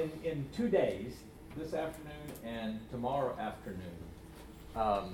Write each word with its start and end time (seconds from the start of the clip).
In, 0.00 0.10
in 0.24 0.48
two 0.56 0.70
days, 0.70 1.12
this 1.56 1.74
afternoon 1.74 2.14
and 2.42 2.80
tomorrow 2.90 3.36
afternoon, 3.38 3.98
um, 4.74 5.12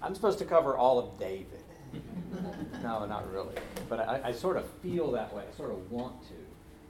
I'm 0.00 0.14
supposed 0.14 0.38
to 0.38 0.44
cover 0.44 0.76
all 0.76 1.00
of 1.00 1.18
David. 1.18 1.64
no, 2.84 3.04
not 3.04 3.32
really. 3.32 3.56
But 3.88 4.00
I, 4.00 4.20
I 4.26 4.32
sort 4.32 4.56
of 4.58 4.70
feel 4.82 5.10
that 5.12 5.34
way. 5.34 5.42
I 5.52 5.56
sort 5.56 5.72
of 5.72 5.90
want 5.90 6.22
to. 6.28 6.34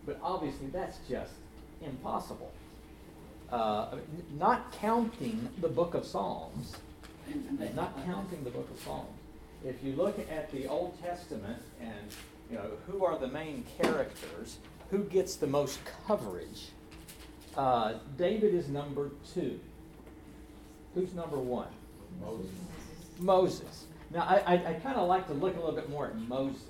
But 0.04 0.18
obviously, 0.22 0.66
that's 0.66 0.98
just 1.08 1.32
impossible. 1.80 2.52
Uh, 3.50 3.96
not 4.38 4.70
counting 4.72 5.48
the 5.62 5.68
book 5.68 5.94
of 5.94 6.04
Psalms, 6.04 6.76
not 7.74 8.04
counting 8.04 8.44
the 8.44 8.50
book 8.50 8.68
of 8.70 8.78
Psalms. 8.82 9.08
If 9.64 9.82
you 9.82 9.94
look 9.94 10.18
at 10.30 10.52
the 10.52 10.66
Old 10.66 11.00
Testament 11.02 11.62
and 11.80 12.10
you 12.50 12.58
know 12.58 12.72
who 12.86 13.06
are 13.06 13.18
the 13.18 13.28
main 13.28 13.64
characters, 13.80 14.58
who 14.90 15.04
gets 15.04 15.36
the 15.36 15.46
most 15.46 15.80
coverage, 16.06 16.68
uh, 17.56 17.94
David 18.16 18.54
is 18.54 18.68
number 18.68 19.10
two. 19.34 19.58
Who's 20.94 21.14
number 21.14 21.38
one? 21.38 21.68
Moses. 22.20 22.50
Moses. 23.18 23.84
Now, 24.10 24.22
I, 24.22 24.36
I, 24.36 24.52
I 24.54 24.72
kind 24.74 24.96
of 24.96 25.08
like 25.08 25.26
to 25.28 25.34
look 25.34 25.56
a 25.56 25.58
little 25.58 25.74
bit 25.74 25.90
more 25.90 26.06
at 26.06 26.16
Moses 26.16 26.62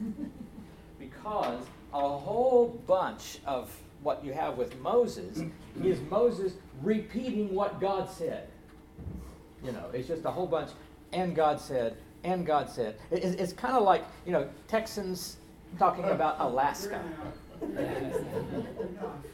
because 0.98 1.64
a 1.92 2.08
whole 2.08 2.80
bunch 2.86 3.38
of 3.46 3.74
what 4.02 4.24
you 4.24 4.32
have 4.32 4.56
with 4.56 4.78
Moses 4.80 5.42
is 5.82 6.00
Moses 6.10 6.54
repeating 6.82 7.54
what 7.54 7.80
God 7.80 8.10
said. 8.10 8.48
You 9.64 9.72
know, 9.72 9.86
it's 9.92 10.08
just 10.08 10.24
a 10.24 10.30
whole 10.30 10.46
bunch, 10.46 10.70
and 11.12 11.36
God 11.36 11.60
said, 11.60 11.96
and 12.24 12.44
God 12.44 12.68
said. 12.68 12.96
It, 13.10 13.24
it's, 13.24 13.40
it's 13.40 13.52
kind 13.52 13.76
of 13.76 13.84
like, 13.84 14.04
you 14.26 14.32
know, 14.32 14.48
Texans 14.68 15.36
talking 15.78 16.04
about 16.04 16.36
Alaska. 16.40 17.02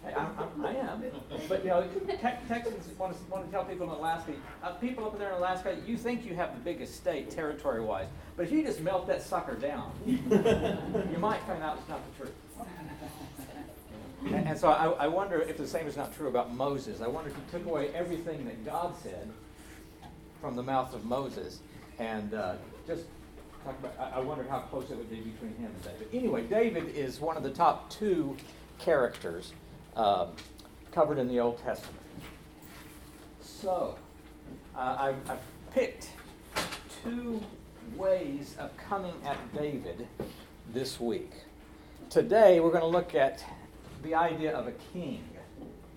I, 0.05 0.11
I, 0.11 0.47
I 0.65 0.73
am. 0.75 1.05
But, 1.49 1.65
you 1.65 1.71
know, 1.71 1.83
te- 2.07 2.17
Texans 2.49 2.89
want 2.99 3.17
to, 3.17 3.31
want 3.31 3.47
to 3.47 3.51
tell 3.51 3.65
people 3.65 3.87
in 3.87 3.99
Alaska, 3.99 4.33
uh, 4.63 4.73
people 4.73 5.05
up 5.07 5.19
there 5.19 5.29
in 5.29 5.35
Alaska, 5.35 5.77
you 5.87 5.97
think 5.97 6.25
you 6.25 6.35
have 6.35 6.55
the 6.55 6.61
biggest 6.61 6.97
state 6.97 7.31
territory 7.31 7.81
wise, 7.81 8.09
but 8.37 8.45
if 8.47 8.53
you 8.53 8.63
just 8.63 8.81
melt 8.81 9.07
that 9.07 9.23
sucker 9.23 9.55
down, 9.55 9.93
you 10.07 11.19
might 11.19 11.41
find 11.43 11.63
out 11.63 11.79
it's 11.79 11.89
not 11.89 12.01
the 12.11 12.25
truth. 12.25 12.35
And, 14.27 14.49
and 14.49 14.59
so 14.59 14.69
I, 14.69 15.05
I 15.05 15.07
wonder 15.07 15.41
if 15.41 15.57
the 15.57 15.67
same 15.67 15.87
is 15.87 15.97
not 15.97 16.15
true 16.15 16.29
about 16.29 16.53
Moses. 16.53 17.01
I 17.01 17.07
wonder 17.07 17.31
if 17.31 17.37
he 17.37 17.43
took 17.51 17.67
away 17.67 17.89
everything 17.95 18.45
that 18.47 18.65
God 18.65 18.95
said 19.03 19.29
from 20.41 20.57
the 20.57 20.63
mouth 20.63 20.93
of 20.95 21.05
Moses 21.05 21.61
and 21.99 22.35
uh, 22.35 22.55
just 22.87 23.05
about, 23.71 23.95
I, 23.99 24.17
I 24.17 24.21
wonder 24.21 24.45
how 24.49 24.61
close 24.61 24.91
it 24.91 24.97
would 24.97 25.11
be 25.11 25.21
between 25.21 25.55
him 25.57 25.73
and 25.75 25.83
David. 25.83 26.09
Anyway, 26.13 26.43
David 26.43 26.95
is 26.95 27.21
one 27.21 27.37
of 27.37 27.43
the 27.43 27.51
top 27.51 27.91
two 27.91 28.37
characters 28.79 29.53
um, 29.97 30.29
covered 30.93 31.19
in 31.19 31.29
the 31.29 31.41
Old 31.41 31.59
Testament. 31.59 31.97
So, 33.41 33.97
uh, 34.77 34.97
I've, 34.99 35.31
I've 35.31 35.73
picked 35.73 36.11
two 37.03 37.43
ways 37.97 38.57
of 38.59 38.77
coming 38.77 39.15
at 39.25 39.37
David 39.55 40.07
this 40.73 41.01
week. 41.01 41.33
Today, 42.11 42.61
we're 42.61 42.71
going 42.71 42.83
to 42.83 42.87
look 42.87 43.15
at 43.15 43.45
the 44.03 44.15
idea 44.15 44.55
of 44.55 44.67
a 44.67 44.73
king. 44.93 45.25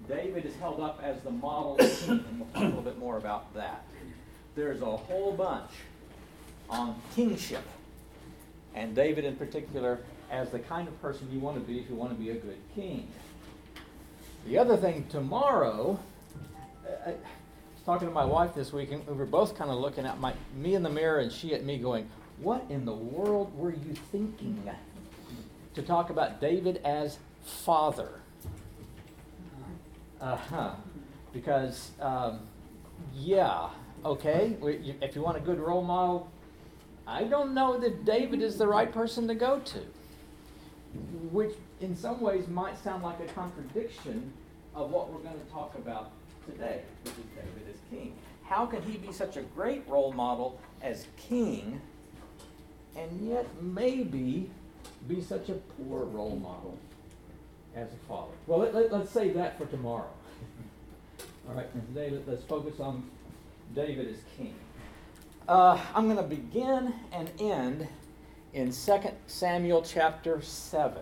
David 0.07 0.45
is 0.45 0.55
held 0.55 0.81
up 0.81 0.99
as 1.03 1.21
the 1.21 1.31
model 1.31 1.75
king, 1.77 2.25
and 2.27 2.39
we'll 2.39 2.49
talk 2.49 2.63
a 2.63 2.65
little 2.65 2.81
bit 2.81 2.97
more 2.97 3.17
about 3.17 3.53
that. 3.53 3.85
There's 4.55 4.81
a 4.81 4.97
whole 4.97 5.31
bunch 5.31 5.71
on 6.71 6.99
kingship, 7.15 7.63
and 8.73 8.95
David 8.95 9.25
in 9.25 9.35
particular 9.35 9.99
as 10.31 10.49
the 10.49 10.59
kind 10.59 10.87
of 10.87 10.99
person 11.01 11.27
you 11.31 11.39
want 11.39 11.57
to 11.57 11.61
be 11.61 11.79
if 11.79 11.89
you 11.89 11.95
want 11.95 12.11
to 12.11 12.17
be 12.17 12.29
a 12.29 12.35
good 12.35 12.57
king. 12.73 13.07
The 14.45 14.57
other 14.57 14.77
thing, 14.77 15.05
tomorrow, 15.09 15.99
I 17.05 17.09
was 17.09 17.83
talking 17.85 18.07
to 18.07 18.13
my 18.13 18.25
wife 18.25 18.55
this 18.55 18.73
week, 18.73 18.91
and 18.91 19.05
we 19.05 19.13
were 19.13 19.25
both 19.25 19.55
kind 19.57 19.69
of 19.69 19.77
looking 19.77 20.05
at 20.05 20.19
my, 20.19 20.33
me 20.55 20.73
in 20.73 20.83
the 20.83 20.89
mirror 20.89 21.19
and 21.19 21.31
she 21.31 21.53
at 21.53 21.63
me 21.63 21.77
going, 21.77 22.09
What 22.39 22.65
in 22.69 22.85
the 22.85 22.93
world 22.93 23.55
were 23.55 23.71
you 23.71 23.93
thinking? 24.11 24.69
To 25.75 25.81
talk 25.81 26.09
about 26.09 26.41
David 26.41 26.81
as 26.83 27.17
father. 27.43 28.09
Uh 30.19 30.35
huh. 30.35 30.71
Because, 31.33 31.91
um, 32.01 32.41
yeah, 33.15 33.69
okay, 34.03 34.57
if 35.01 35.15
you 35.15 35.21
want 35.21 35.37
a 35.37 35.39
good 35.39 35.59
role 35.59 35.83
model, 35.83 36.29
I 37.11 37.25
don't 37.25 37.53
know 37.53 37.77
that 37.77 38.05
David 38.05 38.41
is 38.41 38.57
the 38.57 38.67
right 38.67 38.91
person 38.91 39.27
to 39.27 39.35
go 39.35 39.59
to. 39.59 39.79
Which, 41.31 41.53
in 41.81 41.95
some 41.95 42.21
ways, 42.21 42.47
might 42.47 42.81
sound 42.81 43.03
like 43.03 43.19
a 43.19 43.25
contradiction 43.33 44.31
of 44.73 44.91
what 44.91 45.11
we're 45.11 45.19
going 45.19 45.39
to 45.39 45.51
talk 45.51 45.75
about 45.75 46.11
today, 46.49 46.81
which 47.03 47.13
is 47.13 47.25
David 47.35 47.69
as 47.69 47.79
king. 47.89 48.13
How 48.45 48.65
can 48.65 48.81
he 48.83 48.97
be 48.97 49.11
such 49.11 49.35
a 49.35 49.41
great 49.41 49.83
role 49.89 50.13
model 50.13 50.57
as 50.81 51.07
king 51.17 51.81
and 52.95 53.27
yet 53.27 53.45
maybe 53.61 54.49
be 55.07 55.21
such 55.21 55.49
a 55.49 55.53
poor 55.53 56.05
role 56.05 56.37
model 56.37 56.77
as 57.75 57.89
a 57.91 58.07
father? 58.07 58.31
Well, 58.47 58.59
let, 58.59 58.73
us 58.73 58.91
let, 58.91 59.09
save 59.09 59.33
that 59.35 59.57
for 59.57 59.65
tomorrow. 59.65 60.09
All 61.49 61.55
right, 61.55 61.67
and 61.73 61.85
today 61.87 62.09
let, 62.09 62.37
us 62.37 62.43
focus 62.45 62.79
on 62.79 63.03
David 63.75 64.07
as 64.07 64.17
king. 64.37 64.53
Uh, 65.47 65.79
I'm 65.95 66.05
going 66.05 66.17
to 66.17 66.23
begin 66.23 66.93
and 67.11 67.31
end 67.39 67.87
in 68.53 68.71
2 68.71 68.99
Samuel 69.25 69.81
chapter 69.81 70.39
7. 70.41 70.93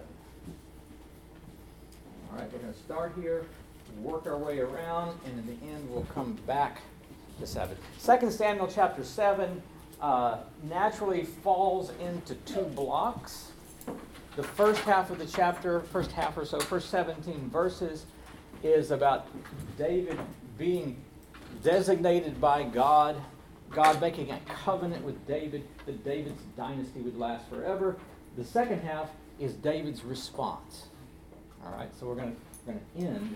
All 2.32 2.38
right, 2.38 2.52
we're 2.52 2.60
going 2.60 2.74
to 2.74 2.80
start 2.80 3.14
here, 3.20 3.46
work 4.02 4.28
our 4.28 4.38
way 4.38 4.60
around, 4.60 5.20
and 5.26 5.40
in 5.40 5.46
the 5.46 5.72
end 5.72 5.90
we'll 5.90 6.08
come 6.14 6.38
back 6.48 6.82
to 7.40 7.46
7. 7.46 7.76
2 8.04 8.32
Samuel 8.32 8.68
chapter 8.74 9.04
7 9.04 9.62
uh, 10.02 10.38
naturally 10.64 11.26
falls 11.26 11.92
into 12.00 12.36
two 12.36 12.64
blocks. 12.64 13.52
The 14.38 14.44
first 14.44 14.82
half 14.82 15.10
of 15.10 15.20
the 15.20 15.26
chapter, 15.26 15.82
first 15.82 16.14
half 16.14 16.38
or 16.38 16.46
so, 16.46 16.60
first 16.62 16.90
17 16.92 17.50
verses, 17.50 18.06
is 18.64 18.92
about 18.92 19.28
David 19.78 20.18
being 20.58 20.96
designated 21.62 22.40
by 22.40 22.64
God, 22.64 23.18
God 23.72 24.02
making 24.02 24.32
a 24.32 24.40
covenant 24.48 25.04
with 25.04 25.28
David 25.28 25.64
that 25.86 26.04
David's 26.04 26.42
dynasty 26.58 27.02
would 27.02 27.18
last 27.18 27.48
forever. 27.50 27.98
The 28.38 28.44
second 28.44 28.82
half 28.82 29.10
is 29.40 29.54
David's 29.54 30.04
response. 30.04 30.86
All 31.66 31.72
right, 31.72 31.90
so 32.00 32.08
we're 32.08 32.16
going 32.16 32.36
to 32.68 32.74
end 32.98 33.36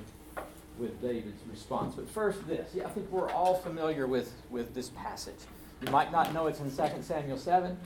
with 0.78 1.02
David's 1.02 1.42
response. 1.50 1.96
But 1.96 2.10
first, 2.10 2.46
this. 2.48 2.70
Yeah, 2.74 2.86
I 2.86 2.90
think 2.90 3.10
we're 3.12 3.30
all 3.30 3.56
familiar 3.56 4.08
with, 4.08 4.34
with 4.50 4.74
this 4.74 4.90
passage. 4.90 5.36
You 5.86 5.92
might 5.92 6.12
not 6.12 6.34
know 6.34 6.48
it's 6.48 6.60
in 6.60 6.70
2 6.70 7.02
Samuel 7.02 7.38
7, 7.38 7.78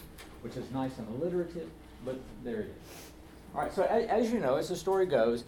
which 0.41 0.55
is 0.55 0.69
nice 0.71 0.97
and 0.97 1.07
alliterative, 1.09 1.69
but 2.05 2.19
there 2.43 2.61
it 2.61 2.67
is. 2.67 3.11
All 3.55 3.61
right, 3.61 3.73
so 3.73 3.83
as, 3.83 4.05
as 4.07 4.31
you 4.31 4.39
know, 4.39 4.55
as 4.55 4.69
the 4.69 4.75
story 4.75 5.05
goes, 5.05 5.43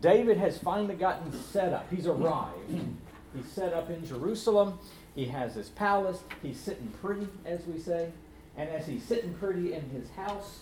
David 0.00 0.36
has 0.36 0.58
finally 0.58 0.94
gotten 0.94 1.32
set 1.32 1.72
up. 1.72 1.86
He's 1.90 2.06
arrived. 2.06 2.70
He's 3.34 3.52
set 3.52 3.72
up 3.72 3.90
in 3.90 4.06
Jerusalem. 4.06 4.78
He 5.18 5.24
has 5.24 5.56
his 5.56 5.70
palace. 5.70 6.22
He's 6.44 6.60
sitting 6.60 6.92
pretty, 7.02 7.26
as 7.44 7.66
we 7.66 7.76
say. 7.76 8.12
And 8.56 8.70
as 8.70 8.86
he's 8.86 9.02
sitting 9.02 9.34
pretty 9.34 9.72
in 9.72 9.90
his 9.90 10.08
house, 10.10 10.60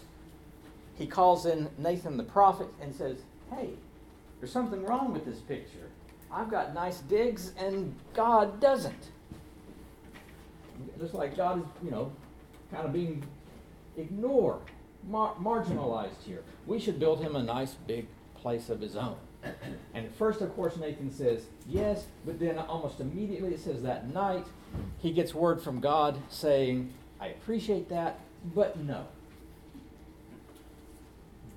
he 0.94 1.06
calls 1.06 1.44
in 1.44 1.68
Nathan 1.76 2.16
the 2.16 2.22
prophet 2.22 2.68
and 2.80 2.94
says, 2.94 3.18
Hey, 3.50 3.68
there's 4.40 4.50
something 4.50 4.82
wrong 4.82 5.12
with 5.12 5.26
this 5.26 5.40
picture. 5.40 5.90
I've 6.32 6.50
got 6.50 6.72
nice 6.72 7.00
digs, 7.00 7.52
and 7.58 7.94
God 8.14 8.58
doesn't. 8.58 9.10
Just 10.98 11.12
like 11.12 11.36
God 11.36 11.58
is, 11.58 11.66
you 11.84 11.90
know, 11.90 12.10
kind 12.72 12.86
of 12.86 12.94
being 12.94 13.26
ignored, 13.98 14.62
mar- 15.06 15.34
marginalized 15.38 16.22
here. 16.24 16.42
We 16.66 16.78
should 16.78 16.98
build 16.98 17.20
him 17.20 17.36
a 17.36 17.42
nice 17.42 17.74
big 17.86 18.06
place 18.34 18.70
of 18.70 18.80
his 18.80 18.96
own. 18.96 19.16
And 19.94 20.14
first, 20.14 20.40
of 20.40 20.54
course, 20.54 20.76
Nathan 20.76 21.12
says 21.12 21.46
yes, 21.68 22.06
but 22.24 22.38
then 22.38 22.58
almost 22.58 23.00
immediately 23.00 23.54
it 23.54 23.60
says 23.60 23.82
that 23.82 24.12
night 24.12 24.46
he 24.98 25.12
gets 25.12 25.34
word 25.34 25.62
from 25.62 25.80
God 25.80 26.18
saying, 26.28 26.92
I 27.20 27.28
appreciate 27.28 27.88
that, 27.88 28.20
but 28.54 28.78
no. 28.78 29.06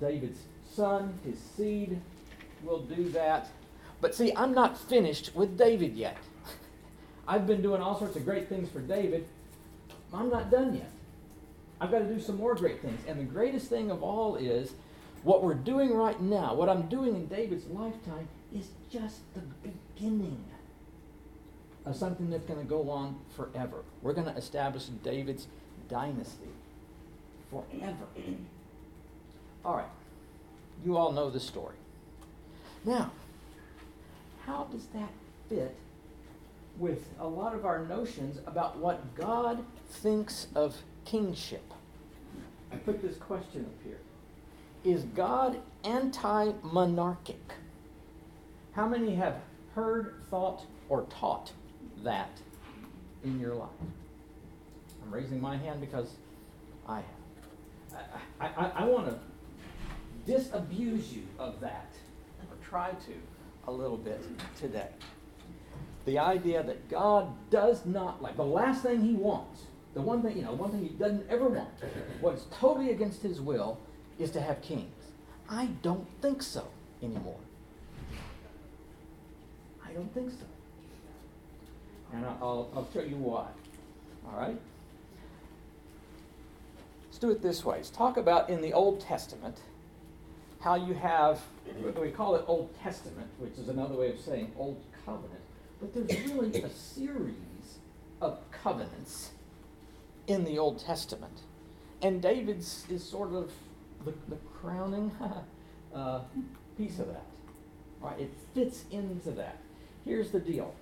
David's 0.00 0.40
son, 0.72 1.18
his 1.24 1.38
seed, 1.38 2.00
will 2.62 2.80
do 2.80 3.08
that. 3.10 3.48
But 4.00 4.14
see, 4.14 4.32
I'm 4.34 4.54
not 4.54 4.78
finished 4.78 5.34
with 5.34 5.58
David 5.58 5.94
yet. 5.94 6.16
I've 7.28 7.46
been 7.46 7.60
doing 7.60 7.82
all 7.82 7.98
sorts 7.98 8.16
of 8.16 8.24
great 8.24 8.48
things 8.48 8.70
for 8.70 8.80
David. 8.80 9.26
I'm 10.12 10.30
not 10.30 10.50
done 10.50 10.74
yet. 10.74 10.90
I've 11.80 11.90
got 11.90 12.00
to 12.00 12.06
do 12.06 12.20
some 12.20 12.36
more 12.36 12.54
great 12.54 12.80
things. 12.82 13.00
And 13.06 13.18
the 13.18 13.24
greatest 13.24 13.68
thing 13.68 13.90
of 13.90 14.02
all 14.02 14.36
is 14.36 14.72
what 15.22 15.42
we're 15.42 15.54
doing 15.54 15.92
right 15.94 16.20
now, 16.20 16.54
what 16.54 16.68
I'm 16.68 16.88
doing 16.88 17.14
in 17.14 17.26
David's 17.26 17.66
lifetime, 17.66 18.28
is 18.54 18.68
just 18.90 19.20
the 19.34 19.42
beginning 19.62 20.44
of 21.84 21.96
something 21.96 22.30
that's 22.30 22.44
going 22.44 22.60
to 22.60 22.66
go 22.66 22.90
on 22.90 23.16
forever. 23.36 23.84
We're 24.02 24.12
going 24.12 24.26
to 24.26 24.36
establish 24.36 24.86
David's 25.02 25.46
dynasty 25.88 26.48
forever. 27.50 28.06
All 29.64 29.76
right. 29.76 29.90
You 30.84 30.96
all 30.96 31.12
know 31.12 31.30
the 31.30 31.40
story. 31.40 31.76
Now, 32.84 33.12
how 34.46 34.64
does 34.72 34.86
that 34.94 35.10
fit 35.48 35.74
with 36.78 37.06
a 37.18 37.26
lot 37.26 37.54
of 37.54 37.66
our 37.66 37.84
notions 37.84 38.38
about 38.46 38.78
what 38.78 39.14
God 39.14 39.64
thinks 39.90 40.46
of 40.54 40.76
kingship? 41.04 41.74
I 42.72 42.76
put 42.76 43.02
this 43.02 43.16
question 43.16 43.66
up 43.66 43.84
here. 43.84 43.98
Is 44.84 45.02
God 45.14 45.60
anti 45.84 46.52
monarchic? 46.62 47.52
How 48.72 48.86
many 48.86 49.14
have 49.14 49.36
heard, 49.74 50.14
thought, 50.30 50.64
or 50.88 51.02
taught 51.10 51.52
that 52.02 52.40
in 53.22 53.38
your 53.38 53.54
life? 53.54 53.68
I'm 55.02 55.12
raising 55.12 55.40
my 55.40 55.56
hand 55.56 55.80
because 55.80 56.14
I 56.88 56.96
have. 56.96 58.00
I, 58.40 58.46
I, 58.46 58.70
I 58.76 58.84
want 58.84 59.08
to 59.08 59.18
disabuse 60.24 61.12
you 61.12 61.24
of 61.38 61.60
that, 61.60 61.92
or 62.48 62.56
try 62.66 62.90
to 62.90 63.12
a 63.66 63.72
little 63.72 63.96
bit 63.96 64.22
today. 64.58 64.88
The 66.06 66.18
idea 66.18 66.62
that 66.62 66.88
God 66.88 67.34
does 67.50 67.84
not 67.84 68.22
like, 68.22 68.36
the 68.36 68.44
last 68.44 68.82
thing 68.82 69.02
he 69.02 69.12
wants, 69.12 69.62
the 69.92 70.00
one 70.00 70.22
thing, 70.22 70.38
you 70.38 70.44
know, 70.44 70.52
one 70.52 70.70
thing 70.70 70.82
he 70.82 70.88
doesn't 70.90 71.28
ever 71.28 71.48
want, 71.48 71.68
what's 72.20 72.46
totally 72.58 72.90
against 72.90 73.22
his 73.22 73.40
will, 73.40 73.78
is 74.20 74.30
to 74.32 74.40
have 74.40 74.60
kings. 74.62 74.94
I 75.48 75.66
don't 75.82 76.06
think 76.20 76.42
so 76.42 76.66
anymore. 77.02 77.38
I 79.84 79.92
don't 79.92 80.12
think 80.14 80.30
so. 80.30 80.46
And 82.12 82.24
I'll, 82.24 82.70
I'll 82.74 82.88
show 82.92 83.02
you 83.02 83.16
why. 83.16 83.46
All 84.26 84.38
right? 84.38 84.58
Let's 87.06 87.18
do 87.18 87.30
it 87.30 87.42
this 87.42 87.64
way. 87.64 87.76
Let's 87.76 87.90
talk 87.90 88.16
about 88.16 88.50
in 88.50 88.60
the 88.60 88.72
Old 88.72 89.00
Testament 89.00 89.58
how 90.60 90.74
you 90.74 90.94
have, 90.94 91.40
we 92.00 92.10
call 92.10 92.36
it 92.36 92.44
Old 92.46 92.70
Testament, 92.82 93.28
which 93.38 93.56
is 93.58 93.68
another 93.68 93.94
way 93.94 94.10
of 94.10 94.20
saying 94.20 94.52
Old 94.58 94.80
Covenant, 95.06 95.40
but 95.80 95.94
there's 95.94 96.30
really 96.30 96.62
a 96.62 96.68
series 96.68 97.78
of 98.20 98.38
covenants 98.50 99.30
in 100.26 100.44
the 100.44 100.58
Old 100.58 100.78
Testament. 100.78 101.40
And 102.02 102.20
David's 102.20 102.84
is 102.90 103.02
sort 103.02 103.32
of 103.32 103.50
the, 104.04 104.12
the 104.28 104.36
crowning 104.60 105.10
uh, 105.94 106.20
piece 106.76 106.98
of 106.98 107.08
that. 107.08 107.24
Right? 108.00 108.20
It 108.20 108.32
fits 108.54 108.84
into 108.90 109.30
that. 109.32 109.58
Here's 110.04 110.30
the 110.30 110.40
deal. 110.40 110.74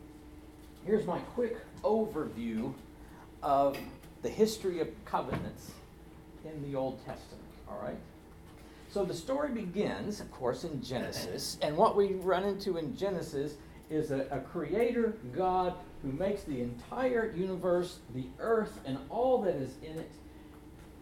Here's 0.85 1.07
my 1.07 1.19
quick 1.19 1.57
overview 1.83 2.73
of 3.43 3.77
the 4.23 4.29
history 4.29 4.81
of 4.81 4.89
covenants 5.05 5.73
in 6.45 6.71
the 6.71 6.77
Old 6.77 6.99
Testament. 7.05 7.45
All 7.69 7.81
right? 7.83 7.99
So 8.91 9.05
the 9.05 9.15
story 9.15 9.51
begins, 9.51 10.21
of 10.21 10.31
course, 10.31 10.65
in 10.65 10.83
Genesis. 10.83 11.59
And 11.61 11.77
what 11.77 11.95
we 11.97 12.15
run 12.15 12.45
into 12.45 12.79
in 12.79 12.97
Genesis 12.97 13.55
is 13.91 14.11
a, 14.11 14.27
a 14.31 14.41
creator 14.41 15.15
God 15.37 15.75
who 16.03 16.13
makes 16.13 16.43
the 16.45 16.61
entire 16.63 17.33
universe, 17.37 17.99
the 18.15 18.27
earth, 18.39 18.81
and 18.87 18.99
all 19.11 19.43
that 19.43 19.57
is 19.57 19.75
in 19.83 19.99
it. 19.99 20.11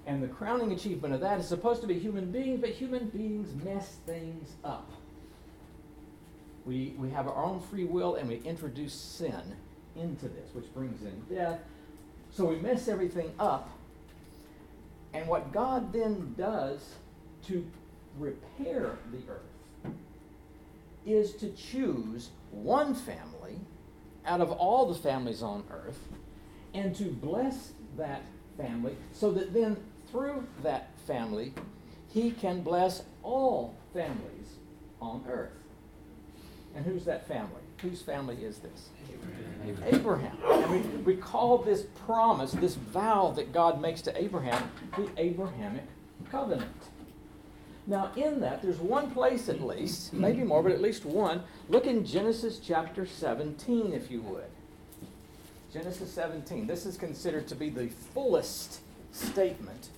And 0.06 0.22
the 0.22 0.28
crowning 0.28 0.72
achievement 0.72 1.14
of 1.14 1.20
that 1.20 1.40
is 1.40 1.48
supposed 1.48 1.80
to 1.80 1.88
be 1.88 1.98
human 1.98 2.30
beings, 2.30 2.60
but 2.60 2.70
human 2.70 3.08
beings 3.08 3.48
mess 3.64 3.96
things 4.06 4.52
up. 4.64 4.88
We, 6.64 6.94
we 6.96 7.10
have 7.10 7.26
our 7.26 7.44
own 7.44 7.60
free 7.60 7.84
will 7.84 8.14
and 8.14 8.28
we 8.28 8.36
introduce 8.36 8.94
sin 8.94 9.56
into 9.96 10.28
this, 10.28 10.54
which 10.54 10.72
brings 10.72 11.02
in 11.02 11.34
death. 11.34 11.60
So 12.30 12.44
we 12.44 12.56
mess 12.56 12.86
everything 12.86 13.32
up. 13.38 13.70
And 15.12 15.26
what 15.26 15.52
God 15.52 15.92
then 15.92 16.34
does 16.36 16.94
to 17.46 17.66
repair 18.18 18.98
the 19.10 19.18
earth 19.28 19.92
is 21.04 21.34
to 21.34 21.50
choose 21.50 22.30
one 22.50 22.94
family 22.94 23.60
out 24.24 24.40
of 24.40 24.50
all 24.52 24.92
the 24.92 24.98
families 24.98 25.42
on 25.42 25.64
earth 25.70 25.98
and 26.74 26.94
to 26.96 27.04
bless 27.04 27.72
that 27.96 28.22
family 28.56 28.96
so 29.12 29.30
that 29.32 29.54
then 29.54 29.76
through 30.10 30.46
that 30.62 30.90
family 31.06 31.52
he 32.16 32.30
can 32.30 32.62
bless 32.62 33.02
all 33.22 33.74
families 33.92 34.56
on 35.02 35.22
earth. 35.28 35.50
And 36.74 36.84
who's 36.84 37.04
that 37.04 37.28
family? 37.28 37.60
Whose 37.82 38.00
family 38.00 38.36
is 38.36 38.58
this? 38.58 38.88
Abraham. 39.66 39.94
Abraham. 39.94 40.36
And 40.50 40.70
we, 40.70 41.14
we 41.14 41.16
call 41.16 41.58
this 41.58 41.84
promise, 42.06 42.52
this 42.52 42.74
vow 42.74 43.32
that 43.36 43.52
God 43.52 43.82
makes 43.82 44.00
to 44.02 44.18
Abraham, 44.18 44.70
the 44.96 45.08
Abrahamic 45.18 45.84
covenant. 46.30 46.70
Now, 47.86 48.12
in 48.16 48.40
that, 48.40 48.62
there's 48.62 48.78
one 48.78 49.10
place 49.10 49.50
at 49.50 49.60
least, 49.60 50.14
maybe 50.14 50.42
more, 50.42 50.62
but 50.62 50.72
at 50.72 50.80
least 50.80 51.04
one. 51.04 51.42
Look 51.68 51.86
in 51.86 52.04
Genesis 52.04 52.58
chapter 52.58 53.04
17, 53.04 53.92
if 53.92 54.10
you 54.10 54.22
would. 54.22 54.50
Genesis 55.70 56.10
17. 56.12 56.66
This 56.66 56.86
is 56.86 56.96
considered 56.96 57.46
to 57.48 57.54
be 57.54 57.68
the 57.68 57.88
fullest 57.88 58.80
statement 59.12 59.90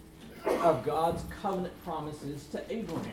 of 0.63 0.85
God's 0.85 1.23
covenant 1.43 1.75
promises 1.85 2.47
to 2.53 2.63
Abraham. 2.73 3.13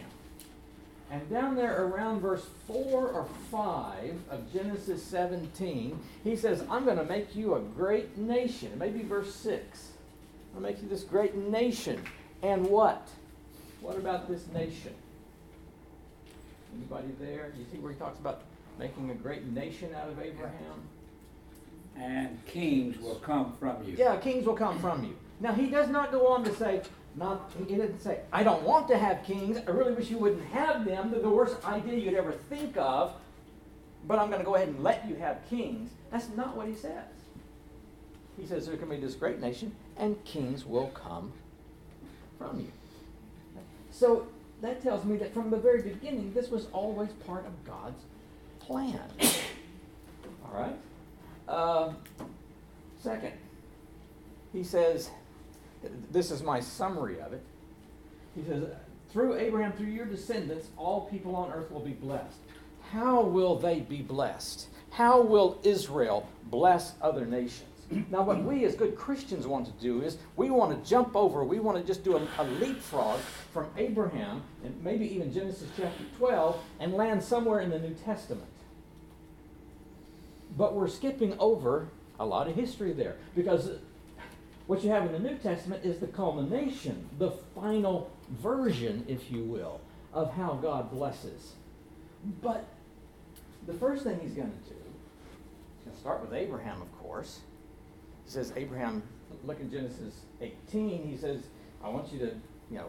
And 1.11 1.29
down 1.29 1.55
there 1.55 1.85
around 1.85 2.21
verse 2.21 2.45
4 2.67 2.75
or 3.09 3.27
5 3.51 4.19
of 4.31 4.51
Genesis 4.51 5.03
17, 5.03 5.99
he 6.23 6.35
says, 6.35 6.63
I'm 6.69 6.83
going 6.83 6.97
to 6.97 7.05
make 7.05 7.35
you 7.35 7.55
a 7.55 7.59
great 7.59 8.17
nation. 8.17 8.71
Maybe 8.77 9.03
verse 9.03 9.33
6. 9.35 9.91
I'm 10.55 10.61
going 10.61 10.73
to 10.73 10.77
make 10.77 10.83
you 10.83 10.89
this 10.89 11.03
great 11.03 11.35
nation. 11.35 12.03
And 12.41 12.65
what? 12.65 13.07
What 13.81 13.97
about 13.97 14.27
this 14.27 14.47
nation? 14.47 14.93
Anybody 16.75 17.13
there? 17.19 17.53
You 17.57 17.65
see 17.71 17.77
where 17.77 17.91
he 17.91 17.99
talks 17.99 18.19
about 18.19 18.41
making 18.79 19.09
a 19.11 19.15
great 19.15 19.45
nation 19.45 19.93
out 19.95 20.09
of 20.09 20.19
Abraham? 20.19 20.81
And 21.97 22.43
kings 22.45 22.99
will 22.99 23.15
come 23.15 23.53
from 23.59 23.83
you. 23.85 23.95
Yeah, 23.97 24.17
kings 24.17 24.45
will 24.45 24.55
come 24.55 24.79
from 24.79 25.03
you. 25.03 25.15
Now 25.39 25.53
he 25.53 25.67
does 25.67 25.89
not 25.89 26.11
go 26.11 26.27
on 26.27 26.43
to 26.45 26.53
say, 26.55 26.81
not 27.15 27.51
he 27.57 27.75
didn't 27.75 27.99
say, 28.01 28.19
I 28.31 28.43
don't 28.43 28.63
want 28.63 28.87
to 28.89 28.97
have 28.97 29.23
kings. 29.23 29.57
I 29.67 29.71
really 29.71 29.93
wish 29.93 30.09
you 30.09 30.17
wouldn't 30.17 30.45
have 30.47 30.85
them. 30.85 31.11
They're 31.11 31.21
the 31.21 31.29
worst 31.29 31.63
idea 31.65 31.95
you'd 31.95 32.13
ever 32.13 32.33
think 32.33 32.75
of. 32.77 33.13
But 34.07 34.19
I'm 34.19 34.27
going 34.27 34.39
to 34.39 34.45
go 34.45 34.55
ahead 34.55 34.67
and 34.67 34.83
let 34.83 35.07
you 35.07 35.15
have 35.15 35.39
kings. 35.49 35.91
That's 36.11 36.29
not 36.29 36.55
what 36.55 36.67
he 36.67 36.75
says. 36.75 37.05
He 38.37 38.45
says 38.45 38.67
there 38.67 38.77
can 38.77 38.89
be 38.89 38.97
this 38.97 39.15
great 39.15 39.39
nation, 39.39 39.73
and 39.97 40.23
kings 40.25 40.65
will 40.65 40.87
come 40.87 41.31
from 42.37 42.59
you. 42.59 42.71
So 43.91 44.27
that 44.61 44.83
tells 44.83 45.05
me 45.05 45.15
that 45.17 45.33
from 45.33 45.49
the 45.49 45.57
very 45.57 45.81
beginning, 45.81 46.33
this 46.33 46.49
was 46.49 46.67
always 46.73 47.09
part 47.25 47.45
of 47.45 47.63
God's 47.65 48.03
plan. 48.59 48.99
All 50.45 50.53
right? 50.53 50.75
Uh, 51.47 51.93
second, 53.01 53.33
he 54.51 54.63
says, 54.63 55.11
this 56.11 56.31
is 56.31 56.41
my 56.41 56.59
summary 56.59 57.19
of 57.19 57.33
it. 57.33 57.43
He 58.35 58.43
says, 58.43 58.63
through 59.11 59.37
Abraham, 59.37 59.71
through 59.73 59.87
your 59.87 60.05
descendants, 60.05 60.67
all 60.77 61.07
people 61.09 61.35
on 61.35 61.51
earth 61.51 61.71
will 61.71 61.79
be 61.79 61.93
blessed. 61.93 62.37
How 62.91 63.21
will 63.21 63.55
they 63.57 63.79
be 63.79 64.01
blessed? 64.01 64.67
How 64.91 65.21
will 65.21 65.59
Israel 65.63 66.27
bless 66.45 66.93
other 67.01 67.25
nations? 67.25 67.69
Now, 68.11 68.23
what 68.23 68.43
we 68.43 68.65
as 68.65 68.75
good 68.75 68.95
Christians 68.95 69.45
want 69.45 69.67
to 69.67 69.71
do 69.73 70.01
is 70.01 70.17
we 70.35 70.49
want 70.49 70.71
to 70.83 70.89
jump 70.89 71.15
over, 71.15 71.43
we 71.43 71.59
want 71.59 71.77
to 71.77 71.83
just 71.83 72.03
do 72.03 72.17
a, 72.17 72.27
a, 72.39 72.43
leapfrog 72.43 73.19
from 73.53 73.67
Abraham 73.77 74.41
and 74.63 74.83
maybe 74.83 75.05
even 75.13 75.31
Genesis 75.31 75.69
chapter 75.77 76.03
12 76.17 76.59
and 76.79 76.93
land 76.93 77.23
somewhere 77.23 77.59
in 77.59 77.69
the 77.69 77.79
New 77.79 77.93
Testament. 77.93 78.47
But 80.57 80.73
we're 80.73 80.87
skipping 80.87 81.37
over 81.37 81.89
a 82.19 82.25
lot 82.25 82.47
of 82.47 82.55
history 82.55 82.91
there 82.93 83.17
because 83.35 83.69
what 84.67 84.83
you 84.83 84.89
have 84.89 85.05
in 85.05 85.11
the 85.11 85.19
New 85.19 85.37
Testament 85.37 85.85
is 85.85 85.99
the 85.99 86.07
culmination, 86.07 87.07
the 87.19 87.31
final 87.53 88.11
version, 88.29 89.05
if 89.07 89.31
you 89.31 89.43
will, 89.43 89.79
of 90.13 90.33
how 90.33 90.53
God 90.61 90.91
blesses. 90.91 91.53
But 92.41 92.65
the 93.67 93.73
first 93.73 94.03
thing 94.03 94.19
he's 94.21 94.33
going 94.33 94.51
to 94.51 94.69
do, 94.69 94.75
he's 94.75 95.85
going 95.85 95.95
to 95.95 95.99
start 95.99 96.21
with 96.21 96.33
Abraham, 96.33 96.81
of 96.81 96.99
course 96.99 97.39
he 98.25 98.31
says, 98.31 98.51
Abraham, 98.55 99.03
look 99.45 99.59
in 99.59 99.71
Genesis 99.71 100.21
18, 100.41 101.07
he 101.07 101.17
says, 101.17 101.43
I 101.83 101.89
want 101.89 102.11
you 102.11 102.19
to, 102.19 102.31
you 102.71 102.77
know, 102.77 102.87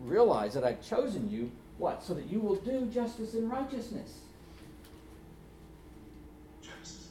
realize 0.00 0.54
that 0.54 0.64
I've 0.64 0.82
chosen 0.86 1.30
you, 1.30 1.50
what? 1.78 2.02
So 2.02 2.14
that 2.14 2.26
you 2.26 2.40
will 2.40 2.56
do 2.56 2.86
justice 2.86 3.34
and 3.34 3.50
righteousness. 3.50 4.18
Genesis 6.60 7.08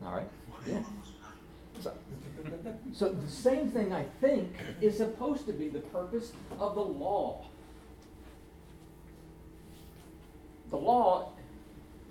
17. 0.00 0.08
All 0.08 0.14
right? 0.14 0.28
Yeah. 0.66 0.82
So, 2.92 3.10
the 3.10 3.30
same 3.30 3.70
thing, 3.70 3.92
I 3.92 4.04
think, 4.20 4.52
is 4.80 4.96
supposed 4.96 5.46
to 5.46 5.52
be 5.52 5.68
the 5.68 5.80
purpose 5.80 6.32
of 6.58 6.74
the 6.74 6.80
law. 6.80 7.44
The 10.70 10.76
law 10.76 11.32